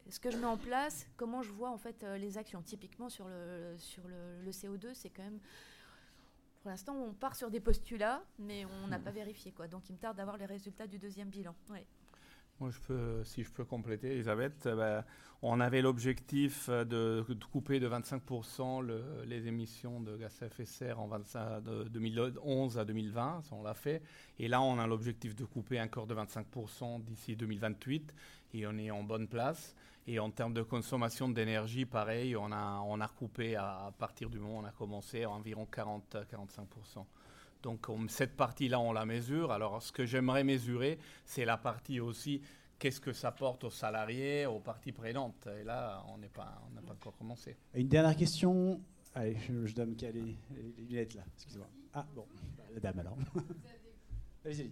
ce 0.09 0.19
que 0.19 0.31
je 0.31 0.37
mets 0.37 0.45
en 0.47 0.57
place, 0.57 1.05
comment 1.17 1.43
je 1.43 1.51
vois, 1.51 1.69
en 1.69 1.77
fait, 1.77 2.03
euh, 2.03 2.17
les 2.17 2.37
actions. 2.39 2.63
Typiquement, 2.63 3.09
sur 3.09 3.27
le, 3.27 3.75
sur 3.77 4.07
le, 4.07 4.41
le 4.43 4.51
CO2, 4.51 4.93
c'est 4.95 5.09
quand 5.09 5.23
même. 5.23 5.39
Pour 6.61 6.71
l'instant, 6.71 6.95
on 6.95 7.13
part 7.13 7.35
sur 7.35 7.49
des 7.51 7.59
postulats, 7.59 8.23
mais 8.39 8.65
on 8.83 8.87
n'a 8.87 8.97
pas 8.99 9.11
vérifié, 9.11 9.51
quoi. 9.51 9.67
Donc, 9.67 9.87
il 9.89 9.93
me 9.93 9.99
tarde 9.99 10.17
d'avoir 10.17 10.37
les 10.37 10.45
résultats 10.47 10.87
du 10.87 10.97
deuxième 10.97 11.29
bilan. 11.29 11.55
Ouais. 11.69 11.85
Moi, 12.59 12.71
je 12.71 12.79
peux, 12.79 13.23
si 13.23 13.43
je 13.43 13.51
peux 13.51 13.65
compléter, 13.65 14.13
Elisabeth, 14.13 14.65
euh, 14.65 14.75
ben, 14.75 15.05
on 15.43 15.59
avait 15.59 15.83
l'objectif 15.83 16.69
euh, 16.69 16.83
de, 16.85 17.23
de 17.31 17.43
couper 17.45 17.79
de 17.79 17.87
25% 17.87 18.81
le- 18.81 19.23
les 19.27 19.45
émissions 19.47 20.01
de 20.01 20.17
gaz 20.17 20.41
à 20.41 20.47
effet 20.47 20.63
de 20.63 20.67
serre 20.67 20.99
en 20.99 21.07
25 21.07 21.61
de 21.63 21.83
2011 21.83 22.79
à 22.79 22.85
2020, 22.85 23.43
ça, 23.43 23.55
on 23.55 23.61
l'a 23.61 23.75
fait. 23.75 24.01
Et 24.39 24.47
là, 24.47 24.59
on 24.61 24.79
a 24.79 24.87
l'objectif 24.87 25.35
de 25.35 25.45
couper 25.45 25.79
encore 25.79 26.07
de 26.07 26.15
25% 26.15 26.99
d'ici 26.99 27.35
2028, 27.35 28.11
et 28.55 28.65
on 28.65 28.75
est 28.79 28.89
en 28.89 29.03
bonne 29.03 29.27
place. 29.27 29.75
Et 30.07 30.17
en 30.19 30.31
termes 30.31 30.53
de 30.53 30.63
consommation 30.63 31.29
d'énergie, 31.29 31.85
pareil, 31.85 32.35
on 32.35 32.51
a, 32.51 32.81
on 32.87 32.99
a 33.01 33.07
coupé 33.07 33.55
à, 33.55 33.85
à 33.87 33.91
partir 33.91 34.29
du 34.31 34.39
moment 34.39 34.57
où 34.59 34.61
on 34.61 34.65
a 34.65 34.71
commencé 34.71 35.23
à 35.23 35.29
environ 35.29 35.67
40-45%. 35.69 37.05
Donc 37.63 37.89
on- 37.89 38.07
cette 38.07 38.35
partie-là, 38.35 38.79
on 38.79 38.91
la 38.93 39.05
mesure. 39.05 39.51
Alors 39.51 39.81
ce 39.81 39.91
que 39.91 40.05
j'aimerais 40.05 40.43
mesurer, 40.43 40.99
c'est 41.25 41.45
la 41.45 41.57
partie 41.57 41.99
aussi, 41.99 42.41
qu'est-ce 42.79 43.01
que 43.01 43.13
ça 43.13 43.31
porte 43.31 43.63
aux 43.63 43.69
salariés, 43.69 44.45
aux 44.45 44.59
parties 44.59 44.91
prenantes. 44.91 45.47
Et 45.59 45.63
là, 45.63 46.03
on 46.13 46.17
n'est 46.17 46.29
pas, 46.29 46.61
on 46.69 46.73
n'a 46.75 46.81
pas 46.81 46.93
encore 46.93 47.15
commencé. 47.17 47.57
Une 47.73 47.87
dernière 47.87 48.15
question. 48.15 48.81
Allez, 49.15 49.35
je, 49.47 49.65
je 49.65 49.73
dois 49.75 49.85
me 49.85 49.95
caler 49.95 50.21
les, 50.21 50.37
les 50.61 50.83
lunettes 50.85 51.15
là. 51.15 51.23
Excusez-moi. 51.35 51.69
Ah, 51.93 52.05
bon. 52.13 52.27
La 52.73 52.79
dame 52.79 52.99
alors. 52.99 53.17
Allez-y. 54.45 54.69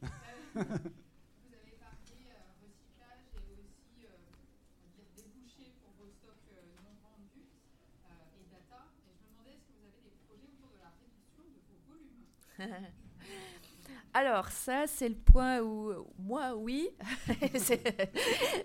allez-y. 0.02 0.12
Vous 0.54 0.60
avez 0.60 1.74
parlé 1.82 2.14
euh, 2.30 2.54
recyclage 2.62 3.26
et 3.34 3.58
aussi 3.58 4.06
euh, 4.06 4.14
on 4.78 4.86
va 4.86 4.88
dire 4.94 5.10
débouchés 5.16 5.74
pour 5.82 5.90
vos 5.98 6.06
stocks 6.08 6.46
euh, 6.54 6.62
non 6.78 6.94
vendus 7.02 7.50
euh, 8.06 8.38
et 8.38 8.46
data. 8.46 8.86
Et 9.02 9.10
je 9.10 9.26
me 9.26 9.28
demandais 9.34 9.58
est-ce 9.58 9.66
que 9.66 9.74
vous 9.74 9.90
avez 9.90 10.00
des 10.06 10.14
projets 10.30 10.46
autour 10.54 10.70
de 10.70 10.78
la 10.78 10.94
réduction 10.94 11.42
de 11.50 11.58
vos 11.66 11.78
volumes 11.90 12.30
Alors 14.14 14.48
ça, 14.48 14.86
c'est 14.86 15.08
le 15.08 15.14
point 15.14 15.60
où 15.60 15.92
moi, 16.18 16.56
oui, 16.56 16.88
c'est 17.56 17.82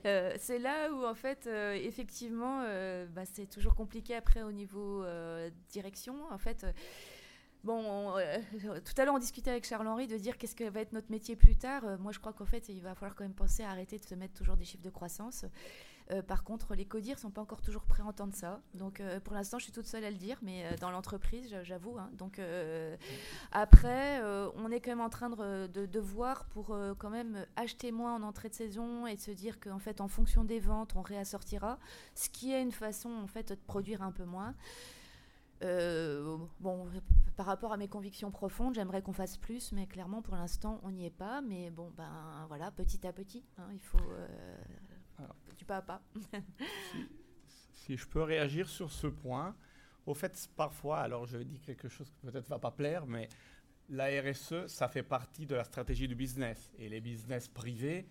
euh, 0.05 0.33
c'est 0.39 0.57
là 0.57 0.91
où 0.91 1.05
en 1.05 1.13
fait, 1.13 1.47
euh, 1.47 1.73
effectivement, 1.73 2.61
euh, 2.63 3.05
bah, 3.07 3.23
c'est 3.25 3.47
toujours 3.47 3.75
compliqué 3.75 4.15
après 4.15 4.41
au 4.41 4.51
niveau 4.51 5.05
direction. 5.69 6.15
En 6.31 6.37
fait, 6.37 6.65
bon, 7.63 7.83
on, 7.85 8.13
tout 8.79 8.93
à 8.97 9.05
l'heure 9.05 9.15
on 9.15 9.19
discutait 9.19 9.51
avec 9.51 9.65
Charles-Henri 9.65 10.07
de 10.07 10.17
dire 10.17 10.37
qu'est-ce 10.37 10.55
que 10.55 10.63
va 10.63 10.79
être 10.79 10.93
notre 10.93 11.11
métier 11.11 11.35
plus 11.35 11.57
tard. 11.57 11.83
Moi, 11.99 12.11
je 12.11 12.19
crois 12.19 12.33
qu'en 12.33 12.45
fait, 12.45 12.69
il 12.69 12.81
va 12.81 12.95
falloir 12.95 13.15
quand 13.15 13.23
même 13.23 13.35
penser 13.35 13.63
à 13.63 13.69
arrêter 13.69 13.97
de 13.97 14.05
se 14.05 14.15
mettre 14.15 14.33
toujours 14.33 14.55
des 14.55 14.65
chiffres 14.65 14.83
de 14.83 14.89
croissance. 14.89 15.45
Euh, 16.13 16.21
par 16.21 16.43
contre, 16.43 16.75
les 16.75 16.85
codires 16.85 17.17
sont 17.17 17.31
pas 17.31 17.41
encore 17.41 17.61
toujours 17.61 17.83
prêts 17.85 18.03
à 18.03 18.05
entendre 18.05 18.33
ça. 18.35 18.61
Donc, 18.75 18.99
euh, 18.99 19.19
pour 19.19 19.33
l'instant, 19.33 19.57
je 19.57 19.63
suis 19.63 19.71
toute 19.73 19.87
seule 19.87 20.03
à 20.03 20.11
le 20.11 20.17
dire, 20.17 20.37
mais 20.43 20.65
euh, 20.65 20.77
dans 20.77 20.91
l'entreprise, 20.91 21.49
j'a- 21.49 21.63
j'avoue. 21.63 21.97
hein. 21.97 22.09
Donc, 22.13 22.39
après, 23.51 24.21
on 24.55 24.71
est 24.71 24.79
quand 24.79 24.91
même 24.91 25.01
en 25.01 25.09
train 25.09 25.29
de, 25.29 25.99
voir 25.99 26.45
pour 26.45 26.77
quand 26.99 27.09
même 27.09 27.45
acheter 27.55 27.91
moins 27.91 28.15
en 28.15 28.23
entrée 28.23 28.49
de 28.49 28.53
saison 28.53 29.07
et 29.07 29.15
de 29.15 29.19
se 29.21 29.31
dire 29.31 29.59
qu'en 29.59 29.79
fait, 29.79 30.01
en 30.01 30.07
fonction 30.07 30.43
des 30.43 30.59
ventes, 30.59 30.93
on 30.95 31.01
réassortira. 31.01 31.79
Ce 32.15 32.29
qui 32.29 32.51
est 32.53 32.61
une 32.61 32.71
façon, 32.71 33.09
en 33.09 33.27
fait, 33.27 33.49
de 33.49 33.55
produire 33.55 34.01
un 34.03 34.11
peu 34.11 34.25
moins. 34.25 34.53
Bon, 36.59 36.87
par 37.37 37.45
rapport 37.45 37.71
à 37.73 37.77
mes 37.77 37.87
convictions 37.87 38.31
profondes, 38.31 38.75
j'aimerais 38.75 39.01
qu'on 39.01 39.13
fasse 39.13 39.37
plus, 39.37 39.71
mais 39.71 39.87
clairement, 39.87 40.21
pour 40.21 40.35
l'instant, 40.35 40.79
on 40.83 40.91
n'y 40.91 41.05
est 41.05 41.09
pas. 41.09 41.41
Mais 41.41 41.69
bon, 41.69 41.91
ben 41.97 42.45
voilà, 42.49 42.69
petit 42.71 43.07
à 43.07 43.13
petit, 43.13 43.43
hein, 43.57 43.67
il 43.71 43.79
faut 43.81 43.97
Alors. 45.17 45.35
du 45.57 45.65
pas 45.65 45.77
à 45.77 45.81
pas. 45.81 46.01
Si 47.71 47.97
je 47.97 48.07
peux 48.07 48.23
réagir 48.23 48.69
sur 48.69 48.89
ce 48.89 49.07
point, 49.07 49.53
au 50.05 50.13
fait, 50.13 50.49
parfois, 50.55 50.99
alors 50.99 51.25
je 51.25 51.37
dis 51.39 51.59
quelque 51.59 51.89
chose 51.89 52.09
qui 52.11 52.25
peut-être 52.25 52.47
va 52.47 52.57
pas 52.57 52.71
plaire, 52.71 53.05
mais 53.05 53.27
la 53.89 54.05
RSE, 54.21 54.67
ça 54.67 54.87
fait 54.87 55.03
partie 55.03 55.45
de 55.45 55.55
la 55.55 55.65
stratégie 55.65 56.07
du 56.07 56.15
business. 56.15 56.71
Et 56.77 56.87
les 56.87 57.01
business 57.01 57.49
privés, 57.49 58.07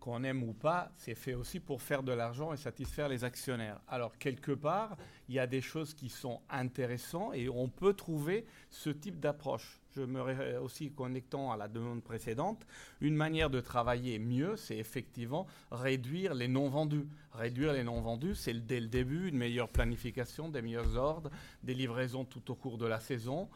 qu'on 0.00 0.24
aime 0.24 0.42
ou 0.42 0.52
pas, 0.52 0.90
c'est 0.96 1.14
fait 1.14 1.34
aussi 1.34 1.60
pour 1.60 1.82
faire 1.82 2.02
de 2.02 2.12
l'argent 2.12 2.52
et 2.52 2.56
satisfaire 2.56 3.08
les 3.08 3.22
actionnaires. 3.22 3.80
Alors, 3.86 4.16
quelque 4.18 4.52
part, 4.52 4.96
il 5.28 5.34
y 5.34 5.38
a 5.38 5.46
des 5.46 5.60
choses 5.60 5.94
qui 5.94 6.08
sont 6.08 6.40
intéressantes 6.48 7.34
et 7.34 7.48
on 7.48 7.68
peut 7.68 7.94
trouver 7.94 8.46
ce 8.70 8.90
type 8.90 9.20
d'approche. 9.20 9.79
Je 9.96 10.02
me 10.02 10.58
aussi 10.60 10.92
connectant 10.92 11.50
à 11.50 11.56
la 11.56 11.66
demande 11.66 12.02
précédente, 12.02 12.64
une 13.00 13.16
manière 13.16 13.50
de 13.50 13.60
travailler 13.60 14.20
mieux, 14.20 14.56
c'est 14.56 14.76
effectivement 14.76 15.46
réduire 15.72 16.34
les 16.34 16.46
non 16.46 16.68
vendus. 16.68 17.08
Réduire 17.32 17.72
les 17.72 17.82
non 17.82 18.00
vendus, 18.00 18.36
c'est 18.36 18.54
dès 18.54 18.80
le 18.80 18.86
début 18.86 19.28
une 19.28 19.36
meilleure 19.36 19.68
planification, 19.68 20.48
des 20.48 20.62
meilleurs 20.62 20.96
ordres, 20.96 21.30
des 21.64 21.74
livraisons 21.74 22.24
tout 22.24 22.50
au 22.50 22.54
cours 22.54 22.78
de 22.78 22.86
la 22.86 23.00
saison. 23.00 23.48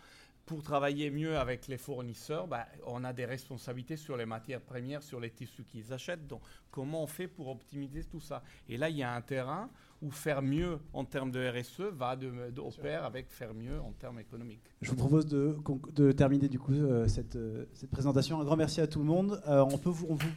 Pour 0.45 0.63
travailler 0.63 1.11
mieux 1.11 1.39
avec 1.39 1.69
les 1.69 1.79
fournisseurs, 1.79 2.47
bah, 2.47 2.67
on 2.87 3.03
a 3.05 3.13
des 3.13 3.25
responsabilités 3.25 3.97
sur 3.97 4.17
les 4.17 4.27
matières 4.27 4.61
premières, 4.61 5.03
sur 5.03 5.19
les 5.19 5.31
tissus 5.31 5.65
qu'ils 5.65 5.93
achètent. 5.93 6.27
Donc, 6.27 6.43
comment 6.71 7.03
on 7.03 7.07
fait 7.07 7.29
pour 7.29 7.49
optimiser 7.49 8.05
tout 8.05 8.21
ça? 8.21 8.43
Et 8.69 8.77
là, 8.77 8.91
il 8.91 8.97
y 8.97 9.03
a 9.03 9.15
un 9.15 9.23
terrain 9.23 9.71
où 10.05 10.11
faire 10.11 10.43
mieux 10.43 10.79
en 10.93 11.05
termes 11.05 11.31
de 11.31 11.41
RSE 11.49 11.81
va 11.97 12.15
de, 12.15 12.31
de- 12.55 12.61
au 12.61 12.71
pair 12.71 13.05
avec 13.05 13.31
faire 13.31 13.55
mieux 13.55 13.81
en 13.81 13.93
termes 13.93 14.19
économiques. 14.21 14.61
Je 14.83 14.91
vous 14.91 14.97
propose 14.97 15.27
de, 15.27 16.13
terminer 16.13 16.49
du 16.49 16.59
coup 16.59 16.73
euh, 16.75 17.09
cette, 17.09 17.37
euh, 17.37 17.65
cette 17.75 17.91
présentation. 17.91 18.41
Un 18.41 18.45
grand 18.45 18.57
merci 18.57 18.81
à 18.81 18.87
tout 18.87 18.99
le 18.99 19.07
monde. 19.07 19.41
Euh, 19.49 19.65
on, 19.73 19.79
peut 19.79 19.89
vous, 19.91 20.07
on, 20.11 20.15
vous- 20.15 20.29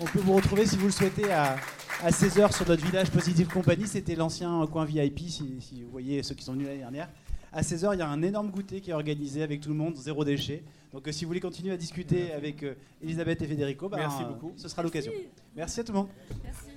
on 0.00 0.04
peut 0.06 0.18
vous 0.18 0.34
retrouver 0.34 0.66
si 0.66 0.76
vous 0.76 0.86
le 0.86 0.92
souhaitez 0.92 1.30
à, 1.30 1.56
à 2.02 2.10
16h 2.10 2.52
sur 2.54 2.66
notre 2.68 2.84
village 2.84 3.10
Positive 3.10 3.46
Company. 3.48 3.86
C'était 3.86 4.16
l'ancien 4.16 4.66
coin 4.66 4.84
VIP, 4.84 5.20
si, 5.28 5.60
si 5.60 5.82
vous 5.82 5.90
voyez 5.90 6.22
ceux 6.22 6.34
qui 6.34 6.44
sont 6.44 6.52
venus 6.54 6.66
l'année 6.66 6.80
dernière. 6.80 7.08
À 7.52 7.60
16h, 7.62 7.90
il 7.94 7.98
y 7.98 8.02
a 8.02 8.08
un 8.08 8.22
énorme 8.22 8.50
goûter 8.50 8.80
qui 8.80 8.90
est 8.90 8.94
organisé 8.94 9.42
avec 9.42 9.60
tout 9.60 9.68
le 9.68 9.74
monde, 9.76 9.94
zéro 9.96 10.24
déchet. 10.24 10.64
Donc 10.92 11.06
euh, 11.06 11.12
si 11.12 11.24
vous 11.24 11.28
voulez 11.28 11.40
continuer 11.40 11.72
à 11.72 11.76
discuter 11.76 12.32
avec 12.32 12.62
euh, 12.62 12.74
Elisabeth 13.02 13.40
et 13.42 13.46
Federico, 13.46 13.88
bah, 13.88 13.98
Merci 13.98 14.22
euh, 14.22 14.26
beaucoup. 14.26 14.52
ce 14.56 14.68
sera 14.68 14.82
l'occasion. 14.82 15.12
Merci 15.54 15.80
à 15.80 15.84
tout 15.84 15.92
le 15.92 15.98
monde. 15.98 16.08
Merci. 16.42 16.71